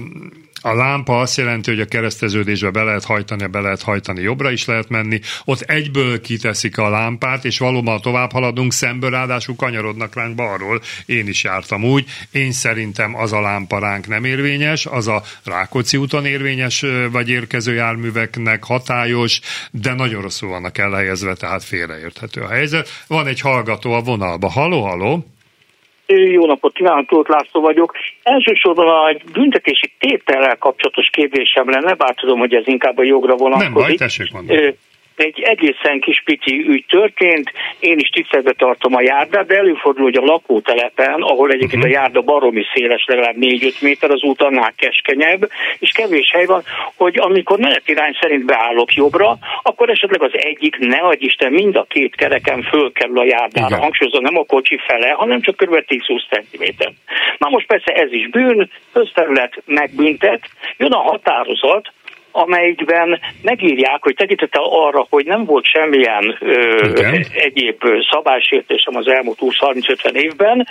a 0.66 0.74
lámpa 0.74 1.20
azt 1.20 1.36
jelenti, 1.36 1.70
hogy 1.70 1.80
a 1.80 1.84
kereszteződésbe 1.84 2.70
be 2.70 2.82
lehet 2.82 3.04
hajtani, 3.04 3.46
be 3.46 3.60
lehet 3.60 3.82
hajtani, 3.82 4.20
jobbra 4.20 4.50
is 4.50 4.64
lehet 4.64 4.88
menni. 4.88 5.20
Ott 5.44 5.60
egyből 5.60 6.20
kiteszik 6.20 6.78
a 6.78 6.88
lámpát, 6.88 7.44
és 7.44 7.58
valóban 7.58 8.00
tovább 8.00 8.32
haladunk, 8.32 8.72
szemből 8.72 9.10
ráadásul 9.10 9.56
kanyarodnak 9.56 10.14
ránk 10.14 10.34
balról. 10.34 10.80
Én 11.06 11.28
is 11.28 11.44
jártam 11.44 11.84
úgy. 11.84 12.04
Én 12.30 12.52
szerintem 12.52 13.16
az 13.16 13.32
a 13.32 13.40
lámpa 13.40 13.78
ránk 13.78 14.06
nem 14.06 14.24
érvényes, 14.24 14.86
az 14.86 15.08
a 15.08 15.22
Rákóczi 15.44 15.96
úton 15.96 16.26
érvényes, 16.26 16.84
vagy 17.10 17.28
érkező 17.28 17.74
járműveknek 17.74 18.64
hatályos, 18.64 19.40
de 19.70 19.94
nagyon 19.94 20.22
rosszul 20.22 20.48
vannak 20.48 20.78
elhelyezve, 20.78 21.34
tehát 21.34 21.64
félreérthető 21.64 22.40
a 22.40 22.48
helyzet. 22.48 22.88
Van 23.06 23.26
egy 23.26 23.40
hallgató 23.40 23.92
a 23.92 24.00
vonalba. 24.00 24.50
Haló, 24.50 24.84
haló! 24.84 25.35
Jó 26.06 26.46
napot 26.46 26.72
kívánok, 26.72 27.06
Tóth 27.06 27.30
László 27.30 27.60
vagyok. 27.60 27.92
Elsősorban 28.22 28.88
a 28.88 29.16
büntetési 29.32 29.92
tétellel 29.98 30.56
kapcsolatos 30.56 31.08
kérdésem 31.12 31.70
lenne, 31.70 31.94
bár 31.94 32.14
tudom, 32.14 32.38
hogy 32.38 32.54
ez 32.54 32.66
inkább 32.66 32.98
a 32.98 33.02
jogra 33.02 33.36
vonatkozik. 33.36 33.74
Nem 33.74 33.82
baj, 33.82 33.94
tessék 33.94 34.32
mondani 34.32 34.74
egy 35.16 35.40
egészen 35.40 36.00
kis 36.00 36.22
pici 36.24 36.64
ügy 36.68 36.84
történt, 36.88 37.52
én 37.80 37.98
is 37.98 38.08
tiszteletbe 38.08 38.52
tartom 38.52 38.94
a 38.94 39.00
járdát, 39.00 39.46
de 39.46 39.56
előfordul, 39.56 40.04
hogy 40.04 40.16
a 40.16 40.24
lakótelepen, 40.24 41.22
ahol 41.22 41.50
egyébként 41.50 41.84
a 41.84 41.88
járda 41.88 42.20
baromi 42.20 42.64
széles, 42.74 43.04
legalább 43.06 43.34
4-5 43.40 43.80
méter, 43.80 44.10
az 44.10 44.22
út 44.22 44.42
annál 44.42 44.72
keskenyebb, 44.76 45.50
és 45.78 45.90
kevés 45.90 46.30
hely 46.32 46.44
van, 46.44 46.62
hogy 46.96 47.18
amikor 47.18 47.58
menetirány 47.58 48.16
szerint 48.20 48.44
beállok 48.44 48.92
jobbra, 48.92 49.38
akkor 49.62 49.90
esetleg 49.90 50.22
az 50.22 50.32
egyik, 50.32 50.78
ne 50.78 50.98
adj 50.98 51.24
Isten, 51.24 51.52
mind 51.52 51.76
a 51.76 51.86
két 51.88 52.14
kereken 52.14 52.62
fölkerül 52.62 53.18
a 53.18 53.24
járdára. 53.24 53.76
Hangsúlyozom, 53.76 54.22
nem 54.22 54.38
a 54.38 54.44
kocsi 54.44 54.78
fele, 54.86 55.08
hanem 55.08 55.40
csak 55.40 55.56
kb. 55.56 55.84
10-20 55.86 56.22
cm. 56.30 56.84
Na 57.38 57.48
most 57.48 57.66
persze 57.66 57.92
ez 57.92 58.12
is 58.12 58.28
bűn, 58.28 58.70
közterület 58.92 59.62
megbüntet, 59.64 60.40
jön 60.76 60.92
a 60.92 60.98
határozat, 60.98 61.92
amelyikben 62.36 63.20
megírják, 63.42 64.02
hogy 64.02 64.14
tekintettel 64.14 64.62
arra, 64.64 65.06
hogy 65.10 65.24
nem 65.26 65.44
volt 65.44 65.64
semmilyen 65.64 66.36
ö, 66.40 66.86
egyéb 67.32 67.82
szabálysértésem 68.10 68.96
az 68.96 69.08
elmúlt 69.08 69.38
20-30-50 69.40 70.12
évben, 70.12 70.66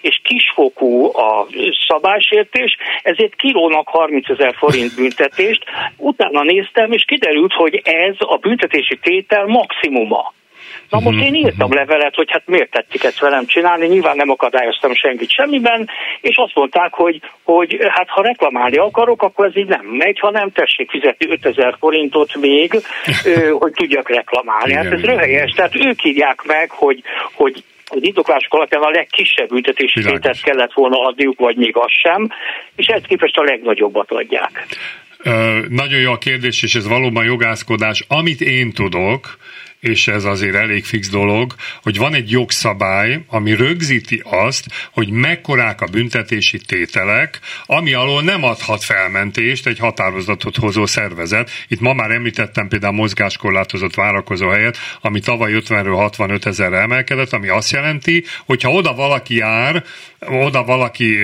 és 0.00 0.20
kisfokú 0.24 1.04
a 1.04 1.46
szabálysértés, 1.88 2.76
ezért 3.02 3.34
kilónak 3.34 3.88
30 3.88 4.28
ezer 4.28 4.54
forint 4.54 4.94
büntetést. 4.96 5.64
Utána 5.96 6.42
néztem, 6.42 6.92
és 6.92 7.04
kiderült, 7.04 7.52
hogy 7.52 7.80
ez 7.84 8.14
a 8.18 8.36
büntetési 8.36 8.98
tétel 9.02 9.46
maximuma. 9.46 10.32
Na 10.90 11.00
most 11.00 11.20
én 11.20 11.34
írtam 11.34 11.72
levelet, 11.72 12.14
hogy 12.14 12.30
hát 12.30 12.42
miért 12.46 12.70
tették 12.70 13.04
ezt 13.04 13.20
velem 13.20 13.46
csinálni, 13.46 13.86
nyilván 13.86 14.16
nem 14.16 14.30
akadályoztam 14.30 14.94
senkit 14.94 15.30
semmiben, 15.30 15.88
és 16.20 16.36
azt 16.36 16.54
mondták, 16.54 16.92
hogy, 16.94 17.20
hogy 17.42 17.76
hát 17.88 18.08
ha 18.08 18.22
reklamálni 18.22 18.76
akarok, 18.76 19.22
akkor 19.22 19.46
ez 19.46 19.56
így 19.56 19.66
nem 19.66 19.84
megy, 19.84 20.18
ha 20.18 20.30
nem 20.30 20.52
tessék 20.52 20.90
fizetni 20.90 21.30
5000 21.30 21.76
forintot 21.78 22.36
még, 22.36 22.72
hogy 23.60 23.72
tudjak 23.72 24.08
reklamálni. 24.08 24.72
Hát 24.72 24.92
ez 24.92 25.00
röhelyes, 25.00 25.52
tehát 25.52 25.74
ők 25.74 26.04
írják 26.04 26.42
meg, 26.42 26.70
hogy, 26.70 27.02
hogy 27.32 27.62
az 27.90 27.98
indoklások 28.00 28.54
alapján 28.54 28.82
a 28.82 28.90
legkisebb 28.90 29.48
büntetési 29.48 30.00
tételt 30.00 30.40
kellett 30.40 30.72
volna 30.72 31.00
adniuk, 31.00 31.38
vagy 31.38 31.56
még 31.56 31.76
az 31.76 31.92
sem, 32.02 32.28
és 32.76 32.86
ezt 32.86 33.06
képest 33.06 33.36
a 33.36 33.42
legnagyobbat 33.42 34.10
adják. 34.10 34.66
Ö, 35.24 35.58
nagyon 35.68 36.00
jó 36.00 36.12
a 36.12 36.18
kérdés, 36.18 36.62
és 36.62 36.74
ez 36.74 36.88
valóban 36.88 37.24
jogászkodás. 37.24 38.04
Amit 38.08 38.40
én 38.40 38.72
tudok, 38.72 39.38
és 39.80 40.08
ez 40.08 40.24
azért 40.24 40.54
elég 40.54 40.84
fix 40.84 41.08
dolog, 41.08 41.54
hogy 41.82 41.96
van 41.96 42.14
egy 42.14 42.30
jogszabály, 42.30 43.24
ami 43.26 43.54
rögzíti 43.54 44.22
azt, 44.24 44.66
hogy 44.92 45.10
mekkorák 45.10 45.80
a 45.80 45.86
büntetési 45.86 46.58
tételek, 46.58 47.40
ami 47.66 47.92
alól 47.92 48.22
nem 48.22 48.44
adhat 48.44 48.84
felmentést 48.84 49.66
egy 49.66 49.78
határozatot 49.78 50.56
hozó 50.56 50.86
szervezet. 50.86 51.50
Itt 51.68 51.80
ma 51.80 51.92
már 51.92 52.10
említettem 52.10 52.68
például 52.68 52.94
mozgáskorlátozott 52.94 53.94
várakozó 53.94 54.48
helyet, 54.48 54.76
ami 55.00 55.20
tavaly 55.20 55.52
50-ről 55.54 55.94
65 55.96 56.46
ezerre 56.46 56.78
emelkedett, 56.78 57.32
ami 57.32 57.48
azt 57.48 57.70
jelenti, 57.70 58.24
hogy 58.46 58.62
ha 58.62 58.70
oda 58.70 58.94
valaki 58.94 59.36
jár, 59.36 59.84
oda 60.26 60.64
valaki 60.64 61.16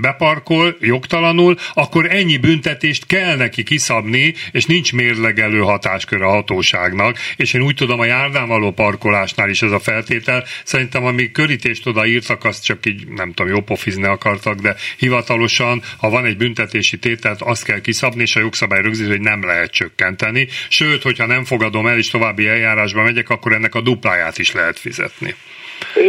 beparkol 0.00 0.76
jogtalanul, 0.80 1.56
akkor 1.74 2.06
ennyi 2.10 2.36
büntetést 2.36 3.06
kell 3.06 3.36
neki 3.36 3.62
kiszabni, 3.62 4.34
és 4.52 4.64
nincs 4.64 4.92
mérlegelő 4.92 5.58
hatáskör 5.58 6.22
a 6.22 6.28
hatóságnak, 6.28 7.18
és 7.36 7.52
én 7.52 7.60
úgy 7.62 7.74
tudom, 7.82 8.00
a 8.00 8.04
járdán 8.04 8.48
való 8.48 8.70
parkolásnál 8.70 9.50
is 9.50 9.62
ez 9.62 9.70
a 9.70 9.78
feltétel. 9.78 10.44
Szerintem, 10.64 11.04
ami 11.04 11.30
körítést 11.30 11.86
odaírtak, 11.86 12.44
azt 12.44 12.64
csak 12.64 12.86
így, 12.86 13.08
nem 13.08 13.32
tudom, 13.32 13.52
jópofizni 13.52 14.04
akartak, 14.04 14.60
de 14.60 14.76
hivatalosan, 14.98 15.82
ha 15.98 16.10
van 16.10 16.24
egy 16.24 16.36
büntetési 16.36 16.98
tételt, 16.98 17.42
azt 17.42 17.64
kell 17.64 17.80
kiszabni, 17.80 18.22
és 18.22 18.36
a 18.36 18.40
jogszabály 18.40 18.82
rögzít, 18.82 19.08
hogy 19.08 19.20
nem 19.20 19.44
lehet 19.44 19.70
csökkenteni. 19.70 20.48
Sőt, 20.68 21.02
hogyha 21.02 21.26
nem 21.26 21.44
fogadom 21.44 21.86
el, 21.86 21.98
és 21.98 22.10
további 22.10 22.46
eljárásba 22.46 23.02
megyek, 23.02 23.28
akkor 23.28 23.52
ennek 23.52 23.74
a 23.74 23.80
dupláját 23.80 24.38
is 24.38 24.52
lehet 24.52 24.78
fizetni. 24.78 25.34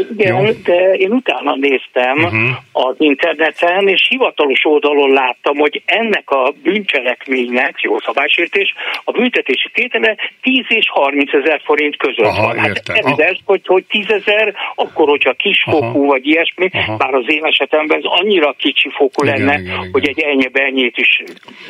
Igen, 0.09 0.45
Jó. 0.45 0.51
de 0.63 0.93
én 0.93 1.11
utána 1.11 1.55
néztem 1.55 2.17
uh-huh. 2.17 2.49
az 2.71 2.95
interneten, 2.97 3.87
és 3.87 4.05
hivatalos 4.09 4.65
oldalon 4.65 5.11
láttam, 5.11 5.57
hogy 5.57 5.81
ennek 5.85 6.29
a 6.29 6.53
bűncselekménynek, 6.63 7.81
jó 7.81 7.99
szabálysértés, 7.99 8.73
a 9.03 9.11
büntetési 9.11 9.69
tétele 9.73 10.15
10 10.41 10.65
és 10.67 10.89
30 10.89 11.33
ezer 11.33 11.61
forint 11.63 11.97
között 11.97 12.25
Aha, 12.25 12.45
van. 12.45 12.59
Hát 12.59 12.81
evidens, 12.85 13.39
hogy, 13.45 13.61
hogy 13.65 13.83
10 13.83 14.05
ezer, 14.09 14.53
akkor, 14.75 15.07
hogyha 15.09 15.33
kisfokú 15.33 15.85
Aha. 15.85 16.05
vagy 16.05 16.27
ilyesmi, 16.27 16.69
Aha. 16.73 16.97
bár 16.97 17.13
az 17.13 17.25
én 17.27 17.45
esetemben 17.45 17.97
ez 17.97 18.03
annyira 18.03 18.53
kicsi 18.57 18.89
fokú 18.89 19.23
igen, 19.23 19.37
lenne, 19.37 19.59
igen, 19.59 19.75
igen. 19.75 19.89
hogy 19.91 20.07
egy 20.07 20.19
ennyi 20.19 20.49
ennyit 20.53 20.97
is 20.97 21.23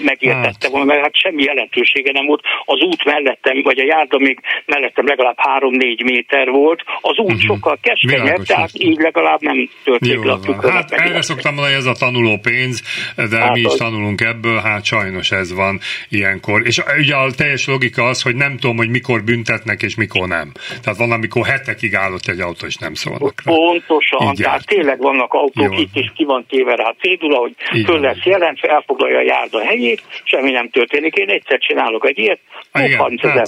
megértette 0.04 0.58
hát. 0.62 0.70
volna, 0.70 0.86
mert 0.86 1.01
hát 1.01 1.16
semmi 1.16 1.43
jelentősége 1.43 2.12
nem 2.12 2.26
volt. 2.26 2.41
Az 2.66 2.82
út 2.82 3.06
mellettem, 3.06 3.62
vagy 3.64 3.80
a 3.80 3.86
járda 3.86 4.18
még 4.18 4.39
mellettem 4.66 5.08
legalább 5.08 5.38
3-4 5.60 6.04
méter 6.04 6.49
volt, 6.49 6.84
az 7.01 7.18
út 7.18 7.26
uh-huh. 7.26 7.41
sokkal 7.41 7.78
keskenyebb, 7.93 8.23
Világos, 8.23 8.47
tehát 8.47 8.69
így 8.73 8.97
legalább 8.97 9.41
nem 9.41 9.69
történik 9.83 10.23
le 10.23 10.31
a 10.31 10.71
Hát 10.71 10.91
erre 10.91 11.21
szoktam 11.21 11.53
mondani, 11.53 11.75
ez 11.75 11.85
a 11.85 11.93
tanuló 11.93 12.37
pénz, 12.37 12.83
de 13.29 13.37
hát 13.37 13.53
mi 13.53 13.59
is 13.59 13.65
az... 13.65 13.75
tanulunk 13.75 14.21
ebből, 14.21 14.59
hát 14.59 14.85
sajnos 14.85 15.31
ez 15.31 15.53
van 15.53 15.79
ilyenkor. 16.09 16.65
És 16.65 16.81
ugye 16.97 17.15
a 17.15 17.31
teljes 17.31 17.67
logika 17.67 18.03
az, 18.03 18.21
hogy 18.21 18.35
nem 18.35 18.57
tudom, 18.57 18.77
hogy 18.77 18.89
mikor 18.89 19.23
büntetnek 19.23 19.81
és 19.81 19.95
mikor 19.95 20.27
nem. 20.27 20.51
Tehát 20.81 20.99
van, 20.99 21.11
amikor 21.11 21.45
hetekig 21.45 21.95
állott 21.95 22.27
egy 22.27 22.39
autó, 22.39 22.65
és 22.65 22.75
nem 22.75 22.93
szólnak 22.93 23.41
rá. 23.45 23.53
Pontosan, 23.53 24.27
így 24.27 24.41
tehát 24.41 24.65
tényleg 24.65 24.97
vannak 24.97 25.33
autók 25.33 25.73
Jó. 25.73 25.81
itt, 25.81 25.95
és 25.95 26.11
ki 26.15 26.23
van 26.23 26.45
téve 26.49 26.75
rá 26.75 26.83
a 26.83 26.95
cédula, 26.99 27.37
hogy 27.37 27.55
így 27.73 27.85
föl 27.85 27.99
lesz 27.99 28.23
jelentve, 28.23 28.69
elfoglalja 28.69 29.17
a 29.17 29.21
járda 29.21 29.59
helyét, 29.65 30.01
semmi 30.23 30.51
nem 30.51 30.69
történik. 30.69 31.15
Én 31.15 31.29
egyszer 31.29 31.59
csinálok 31.59 32.07
egy 32.07 32.17
ilyet, 32.17 32.39
igen, 32.73 32.97
30 32.97 33.21
hát, 33.21 33.47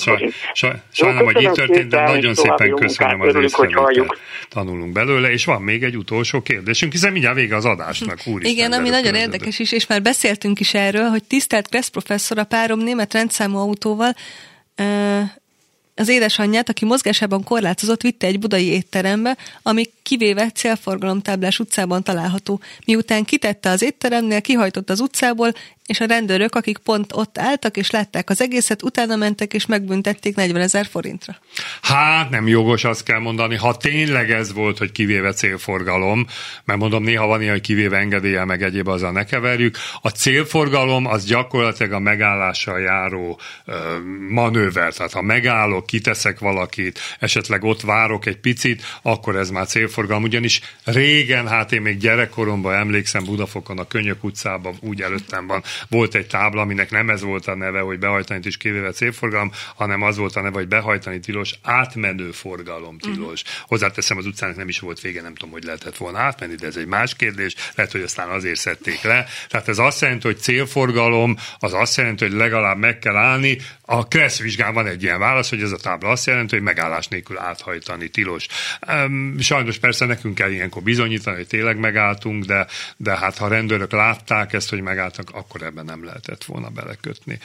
saj, 0.53 0.71
sajnálom, 0.91 1.33
hogy 1.33 1.41
így 1.41 1.51
történt, 1.51 1.89
de 1.89 2.01
nagyon 2.01 2.33
szépen 2.33 2.75
köszönöm 2.75 3.21
az 3.21 3.35
észrevételt 3.35 4.19
tanulunk 4.49 4.91
belőle, 4.91 5.31
és 5.31 5.45
van 5.45 5.61
még 5.61 5.83
egy 5.83 5.97
utolsó 5.97 6.41
kérdésünk, 6.41 6.91
hiszen 6.91 7.11
mindjárt 7.11 7.35
vége 7.35 7.55
az 7.55 7.65
adásnak. 7.65 8.19
Úr 8.25 8.43
Igen, 8.43 8.71
ami 8.71 8.89
nagyon 8.89 9.11
között. 9.11 9.25
érdekes 9.27 9.59
is, 9.59 9.71
és 9.71 9.87
már 9.87 10.01
beszéltünk 10.01 10.59
is 10.59 10.73
erről, 10.73 11.07
hogy 11.09 11.23
tisztelt 11.23 11.67
Kressz 11.67 11.87
professzor 11.87 12.37
a 12.37 12.43
párom 12.43 12.79
német 12.79 13.13
rendszámú 13.13 13.57
autóval 13.57 14.15
az 15.95 16.09
édesanyját, 16.09 16.69
aki 16.69 16.85
mozgásában 16.85 17.43
korlátozott, 17.43 18.01
vitte 18.01 18.27
egy 18.27 18.39
budai 18.39 18.65
étterembe, 18.65 19.37
ami 19.61 19.85
kivéve 20.03 20.51
célforgalomtáblás 20.51 21.59
utcában 21.59 22.03
található. 22.03 22.61
Miután 22.85 23.23
kitette 23.23 23.69
az 23.69 23.81
étteremnél, 23.81 24.41
kihajtott 24.41 24.89
az 24.89 24.99
utcából, 24.99 25.51
és 25.85 25.99
a 25.99 26.05
rendőrök, 26.05 26.55
akik 26.55 26.77
pont 26.77 27.13
ott 27.13 27.37
álltak 27.37 27.77
és 27.77 27.89
látták 27.89 28.29
az 28.29 28.41
egészet, 28.41 28.83
utána 28.83 29.15
mentek 29.15 29.53
és 29.53 29.65
megbüntették 29.65 30.35
40 30.35 30.61
ezer 30.61 30.85
forintra. 30.85 31.35
Hát 31.81 32.29
nem 32.29 32.47
jogos 32.47 32.83
azt 32.83 33.03
kell 33.03 33.19
mondani, 33.19 33.55
ha 33.55 33.77
tényleg 33.77 34.31
ez 34.31 34.53
volt, 34.53 34.77
hogy 34.77 34.91
kivéve 34.91 35.31
célforgalom, 35.33 36.27
mert 36.63 36.79
mondom, 36.79 37.03
néha 37.03 37.27
van 37.27 37.41
ilyen, 37.41 37.53
hogy 37.53 37.61
kivéve 37.61 37.97
engedélye, 37.97 38.45
meg 38.45 38.63
egyéb 38.63 38.87
azzal 38.87 39.11
ne 39.11 39.23
keverjük. 39.23 39.77
A 40.01 40.09
célforgalom 40.09 41.05
az 41.05 41.25
gyakorlatilag 41.25 41.91
a 41.91 41.99
megállással 41.99 42.79
járó 42.79 43.39
ö, 43.65 43.73
manőver, 44.29 44.93
tehát 44.93 45.13
ha 45.13 45.21
megállok, 45.21 45.84
kiteszek 45.85 46.39
valakit, 46.39 46.99
esetleg 47.19 47.63
ott 47.63 47.81
várok 47.81 48.25
egy 48.25 48.37
picit, 48.37 48.83
akkor 49.01 49.35
ez 49.35 49.49
már 49.49 49.67
célforgalom. 49.67 50.23
Ugyanis 50.23 50.61
régen, 50.83 51.47
hát 51.47 51.71
én 51.71 51.81
még 51.81 51.97
gyerekkoromban 51.97 52.73
emlékszem 52.73 53.23
Budafokon, 53.23 53.79
a 53.79 53.87
Könyök 53.87 54.23
utcában, 54.23 54.75
úgy 54.79 55.01
előttem 55.01 55.47
van, 55.47 55.63
volt 55.89 56.15
egy 56.15 56.27
tábla, 56.27 56.61
aminek 56.61 56.91
nem 56.91 57.09
ez 57.09 57.21
volt 57.21 57.47
a 57.47 57.55
neve, 57.55 57.79
hogy 57.79 57.99
behajtani 57.99 58.39
is 58.43 58.57
kivéve 58.57 58.91
célforgalom, 58.91 59.51
hanem 59.75 60.01
az 60.01 60.17
volt 60.17 60.35
a 60.35 60.41
neve, 60.41 60.57
hogy 60.57 60.67
behajtani 60.67 61.19
tilos, 61.19 61.53
átmenő 61.61 62.31
forgalom 62.31 62.97
tilos. 62.97 63.41
Uh-huh. 63.41 63.67
Hozzáteszem, 63.67 64.17
az 64.17 64.25
utcának 64.25 64.55
nem 64.55 64.67
is 64.67 64.79
volt 64.79 65.01
vége, 65.01 65.21
nem 65.21 65.35
tudom, 65.35 65.53
hogy 65.53 65.63
lehetett 65.63 65.97
volna 65.97 66.19
átmenni, 66.19 66.55
de 66.55 66.67
ez 66.67 66.75
egy 66.75 66.87
más 66.87 67.15
kérdés. 67.15 67.55
Lehet, 67.75 67.91
hogy 67.91 68.01
aztán 68.01 68.29
azért 68.29 68.59
szedték 68.59 69.01
le. 69.01 69.25
Tehát 69.49 69.67
ez 69.67 69.77
azt 69.77 70.01
jelenti, 70.01 70.27
hogy 70.27 70.37
célforgalom, 70.37 71.37
az 71.59 71.73
azt 71.73 71.97
jelenti, 71.97 72.23
hogy 72.23 72.33
legalább 72.33 72.77
meg 72.77 72.99
kell 72.99 73.15
állni. 73.15 73.57
A 73.81 74.07
Kressz 74.07 74.39
vizsgán 74.39 74.73
van 74.73 74.87
egy 74.87 75.03
ilyen 75.03 75.19
válasz, 75.19 75.49
hogy 75.49 75.61
ez 75.61 75.71
a 75.75 75.81
tábla 75.81 76.09
azt 76.09 76.25
jelenti, 76.25 76.55
hogy 76.55 76.63
megállás 76.63 77.07
nélkül 77.07 77.37
áthajtani 77.37 78.09
tilos. 78.09 78.47
Sajnos 79.39 79.77
persze 79.77 80.05
nekünk 80.05 80.35
kell 80.35 80.51
ilyenkor 80.51 80.81
bizonyítani, 80.81 81.35
hogy 81.35 81.47
tényleg 81.47 81.77
megálltunk, 81.77 82.43
de, 82.43 82.67
de 82.97 83.17
hát 83.17 83.37
ha 83.37 83.47
rendőrök 83.47 83.91
látták 83.91 84.53
ezt, 84.53 84.69
hogy 84.69 84.81
megálltak, 84.81 85.29
akkor 85.33 85.61
ebben 85.61 85.85
nem 85.85 86.05
lehetett 86.05 86.43
volna 86.43 86.69
belekötni. 86.69 87.39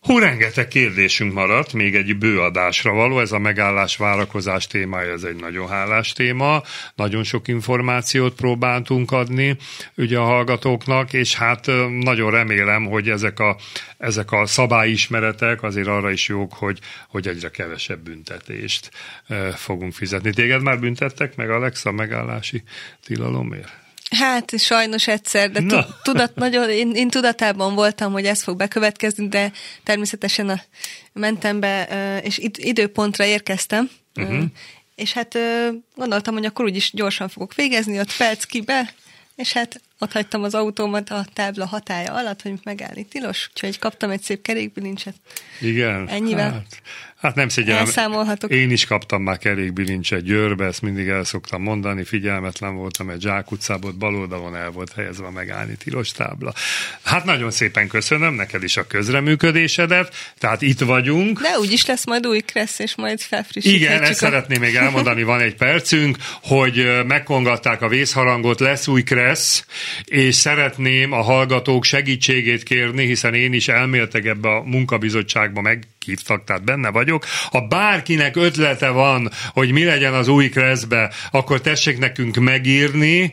Hú, 0.00 0.18
rengeteg 0.18 0.68
kérdésünk 0.68 1.32
maradt, 1.32 1.72
még 1.72 1.94
egy 1.94 2.18
bőadásra 2.18 2.92
való, 2.92 3.20
ez 3.20 3.32
a 3.32 3.38
megállás 3.38 3.96
várakozás 3.96 4.66
témája, 4.66 5.12
ez 5.12 5.22
egy 5.22 5.36
nagyon 5.36 5.68
hálás 5.68 6.12
téma, 6.12 6.62
nagyon 6.94 7.22
sok 7.24 7.48
információt 7.48 8.34
próbáltunk 8.34 9.12
adni 9.12 9.56
ugye 9.96 10.18
a 10.18 10.24
hallgatóknak, 10.24 11.12
és 11.12 11.34
hát 11.34 11.66
nagyon 11.88 12.30
remélem, 12.30 12.84
hogy 12.86 13.08
ezek 13.08 13.38
a, 13.38 13.56
ezek 13.98 14.32
a 14.32 14.46
szabályismeretek 14.46 15.62
azért 15.62 15.88
arra 15.88 16.10
is 16.10 16.28
jók, 16.28 16.52
hogy, 16.52 16.78
hogy 17.08 17.28
egyre 17.28 17.50
kevesebb 17.50 18.00
büntetést 18.00 18.90
fogunk 19.54 19.92
fizetni. 19.92 20.32
Téged 20.32 20.62
már 20.62 20.80
büntettek 20.80 21.36
meg, 21.36 21.50
Alexa, 21.50 21.92
megállási 21.92 22.62
tilalomért? 23.04 23.79
Hát 24.10 24.58
sajnos 24.58 25.08
egyszer, 25.08 25.50
de 25.50 25.84
tudat, 26.02 26.34
nagyon, 26.34 26.70
én, 26.70 26.94
én 26.94 27.08
tudatában 27.08 27.74
voltam, 27.74 28.12
hogy 28.12 28.24
ez 28.24 28.42
fog 28.42 28.56
bekövetkezni, 28.56 29.28
de 29.28 29.52
természetesen 29.84 30.48
a, 30.48 30.60
mentem 31.12 31.60
be, 31.60 31.86
és 32.22 32.38
id, 32.38 32.56
időpontra 32.58 33.24
érkeztem, 33.24 33.90
uh-huh. 34.14 34.44
és 34.94 35.12
hát 35.12 35.38
gondoltam, 35.94 36.34
hogy 36.34 36.44
akkor 36.44 36.64
úgyis 36.64 36.90
gyorsan 36.92 37.28
fogok 37.28 37.54
végezni, 37.54 37.98
ott 37.98 38.16
perc 38.16 38.44
ki 38.44 38.60
be, 38.60 38.94
és 39.36 39.52
hát 39.52 39.80
ott 40.02 40.12
hagytam 40.12 40.42
az 40.42 40.54
autómat 40.54 41.10
a 41.10 41.24
tábla 41.32 41.66
hatája 41.66 42.14
alatt, 42.14 42.42
hogy 42.42 42.54
megállni 42.62 43.04
tilos, 43.04 43.48
úgyhogy 43.50 43.78
kaptam 43.78 44.10
egy 44.10 44.22
szép 44.22 44.42
kerékbilincset. 44.42 45.14
Igen. 45.60 46.08
Ennyivel. 46.08 46.52
Hát, 46.52 46.82
Hát 47.20 47.34
nem 47.34 47.48
szégyellem. 47.48 47.84
Elszámolhatok. 47.84 48.50
Én 48.50 48.70
is 48.70 48.86
kaptam 48.86 49.22
már 49.22 49.38
kerékbilincset 49.38 50.22
Győrbe, 50.22 50.64
ezt 50.64 50.82
mindig 50.82 51.08
el 51.08 51.24
szoktam 51.24 51.62
mondani, 51.62 52.04
figyelmetlen 52.04 52.74
voltam, 52.74 53.10
egy 53.10 53.20
Zsák 53.20 53.50
utcából 53.50 53.92
bal 53.92 54.16
oldalon 54.16 54.56
el 54.56 54.70
volt 54.70 54.92
helyezve 54.92 55.26
a 55.26 55.30
megállni 55.30 55.76
tilos 55.76 56.12
tábla. 56.12 56.52
Hát 57.02 57.24
nagyon 57.24 57.50
szépen 57.50 57.88
köszönöm 57.88 58.34
neked 58.34 58.62
is 58.62 58.76
a 58.76 58.86
közreműködésedet, 58.86 60.14
tehát 60.38 60.62
itt 60.62 60.80
vagyunk. 60.80 61.40
De 61.40 61.58
úgyis 61.58 61.86
lesz 61.86 62.06
majd 62.06 62.26
új 62.26 62.40
kressz, 62.40 62.78
és 62.78 62.94
majd 62.94 63.20
felfrissíthetjük. 63.20 63.90
Igen, 63.90 64.02
ezt 64.02 64.22
a... 64.22 64.26
szeretném 64.26 64.60
még 64.60 64.74
elmondani, 64.74 65.22
van 65.22 65.40
egy 65.40 65.54
percünk, 65.54 66.16
hogy 66.42 67.04
megkongatták 67.06 67.82
a 67.82 67.88
vészharangot, 67.88 68.60
lesz 68.60 68.86
új 68.86 69.02
kressz, 69.02 69.64
és 70.04 70.34
szeretném 70.34 71.12
a 71.12 71.22
hallgatók 71.22 71.84
segítségét 71.84 72.62
kérni, 72.62 73.06
hiszen 73.06 73.34
én 73.34 73.52
is 73.52 73.68
elméltek 73.68 74.24
ebbe 74.24 74.48
a 74.48 74.62
munkabizottságba 74.62 75.60
meg 75.60 75.86
hívtak, 76.04 76.44
tehát 76.44 76.64
benne 76.64 76.90
vagyok. 76.90 77.24
Ha 77.50 77.60
bárkinek 77.60 78.36
ötlete 78.36 78.88
van, 78.88 79.30
hogy 79.52 79.72
mi 79.72 79.84
legyen 79.84 80.14
az 80.14 80.28
új 80.28 80.48
kreszbe, 80.48 81.12
akkor 81.30 81.60
tessék 81.60 81.98
nekünk 81.98 82.36
megírni 82.36 83.32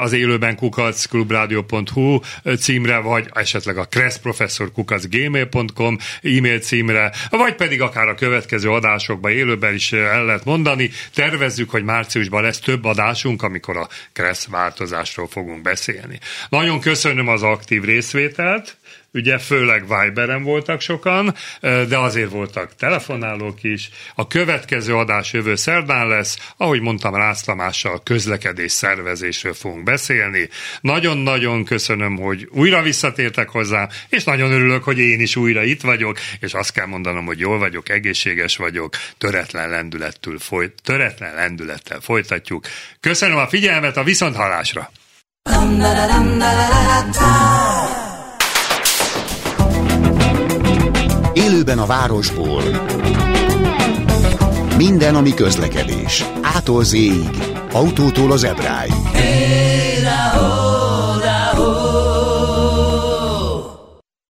az 0.00 0.12
élőben 0.12 0.56
kukac 0.56 1.04
klubradio.hu 1.04 2.20
címre, 2.58 2.98
vagy 2.98 3.28
esetleg 3.32 3.78
a 3.78 3.84
Kressz 3.84 4.18
professzor 4.18 4.72
kukac 4.72 5.06
gmail.com 5.08 5.98
e-mail 6.22 6.58
címre, 6.58 7.12
vagy 7.30 7.54
pedig 7.54 7.80
akár 7.82 8.08
a 8.08 8.14
következő 8.14 8.70
adásokban 8.70 9.30
élőben 9.30 9.74
is 9.74 9.92
el 9.92 10.24
lehet 10.24 10.44
mondani. 10.44 10.90
Tervezzük, 11.14 11.70
hogy 11.70 11.84
márciusban 11.84 12.42
lesz 12.42 12.58
több 12.58 12.84
adásunk, 12.84 13.42
amikor 13.42 13.76
a 13.76 13.88
Kressz 14.12 14.46
változásról 14.46 15.28
fogunk 15.28 15.62
beszélni. 15.62 16.18
Nagyon 16.48 16.80
köszönöm 16.80 17.28
az 17.28 17.42
aktív 17.42 17.82
részvételt, 17.84 18.76
ugye 19.14 19.38
főleg 19.38 19.84
Viberen 19.88 20.42
voltak 20.42 20.80
sokan, 20.80 21.34
de 21.60 21.98
azért 21.98 22.30
voltak 22.30 22.74
telefonálók 22.74 23.62
is. 23.62 23.90
A 24.14 24.26
következő 24.26 24.96
adás 24.96 25.32
jövő 25.32 25.54
szerdán 25.54 26.08
lesz, 26.08 26.52
ahogy 26.56 26.80
mondtam, 26.80 27.14
Rász 27.14 27.42
Tamással 27.42 28.02
közlekedés 28.02 28.72
szervezésről 28.72 29.54
fogunk 29.54 29.82
beszélni. 29.82 30.48
Nagyon-nagyon 30.80 31.64
köszönöm, 31.64 32.16
hogy 32.16 32.48
újra 32.50 32.82
visszatértek 32.82 33.48
hozzám, 33.48 33.88
és 34.08 34.24
nagyon 34.24 34.52
örülök, 34.52 34.84
hogy 34.84 34.98
én 34.98 35.20
is 35.20 35.36
újra 35.36 35.62
itt 35.62 35.80
vagyok, 35.80 36.18
és 36.40 36.54
azt 36.54 36.72
kell 36.72 36.86
mondanom, 36.86 37.24
hogy 37.24 37.38
jól 37.38 37.58
vagyok, 37.58 37.88
egészséges 37.88 38.56
vagyok, 38.56 38.96
töretlen 39.18 39.68
lendülettől 39.68 40.38
folyt, 40.38 40.72
töretlen 40.82 41.34
lendülettel 41.34 42.00
folytatjuk. 42.00 42.66
Köszönöm 43.00 43.36
a 43.36 43.48
figyelmet, 43.48 43.96
a 43.96 44.02
viszonthallásra! 44.02 44.90
Élőben 51.54 51.78
a 51.78 51.86
városból. 51.86 52.62
Minden, 54.76 55.14
ami 55.14 55.34
közlekedés. 55.34 56.24
Ától 56.42 56.84
z 56.84 56.96
Autótól 57.72 58.32
az 58.32 58.44
ebráig. 58.44 59.03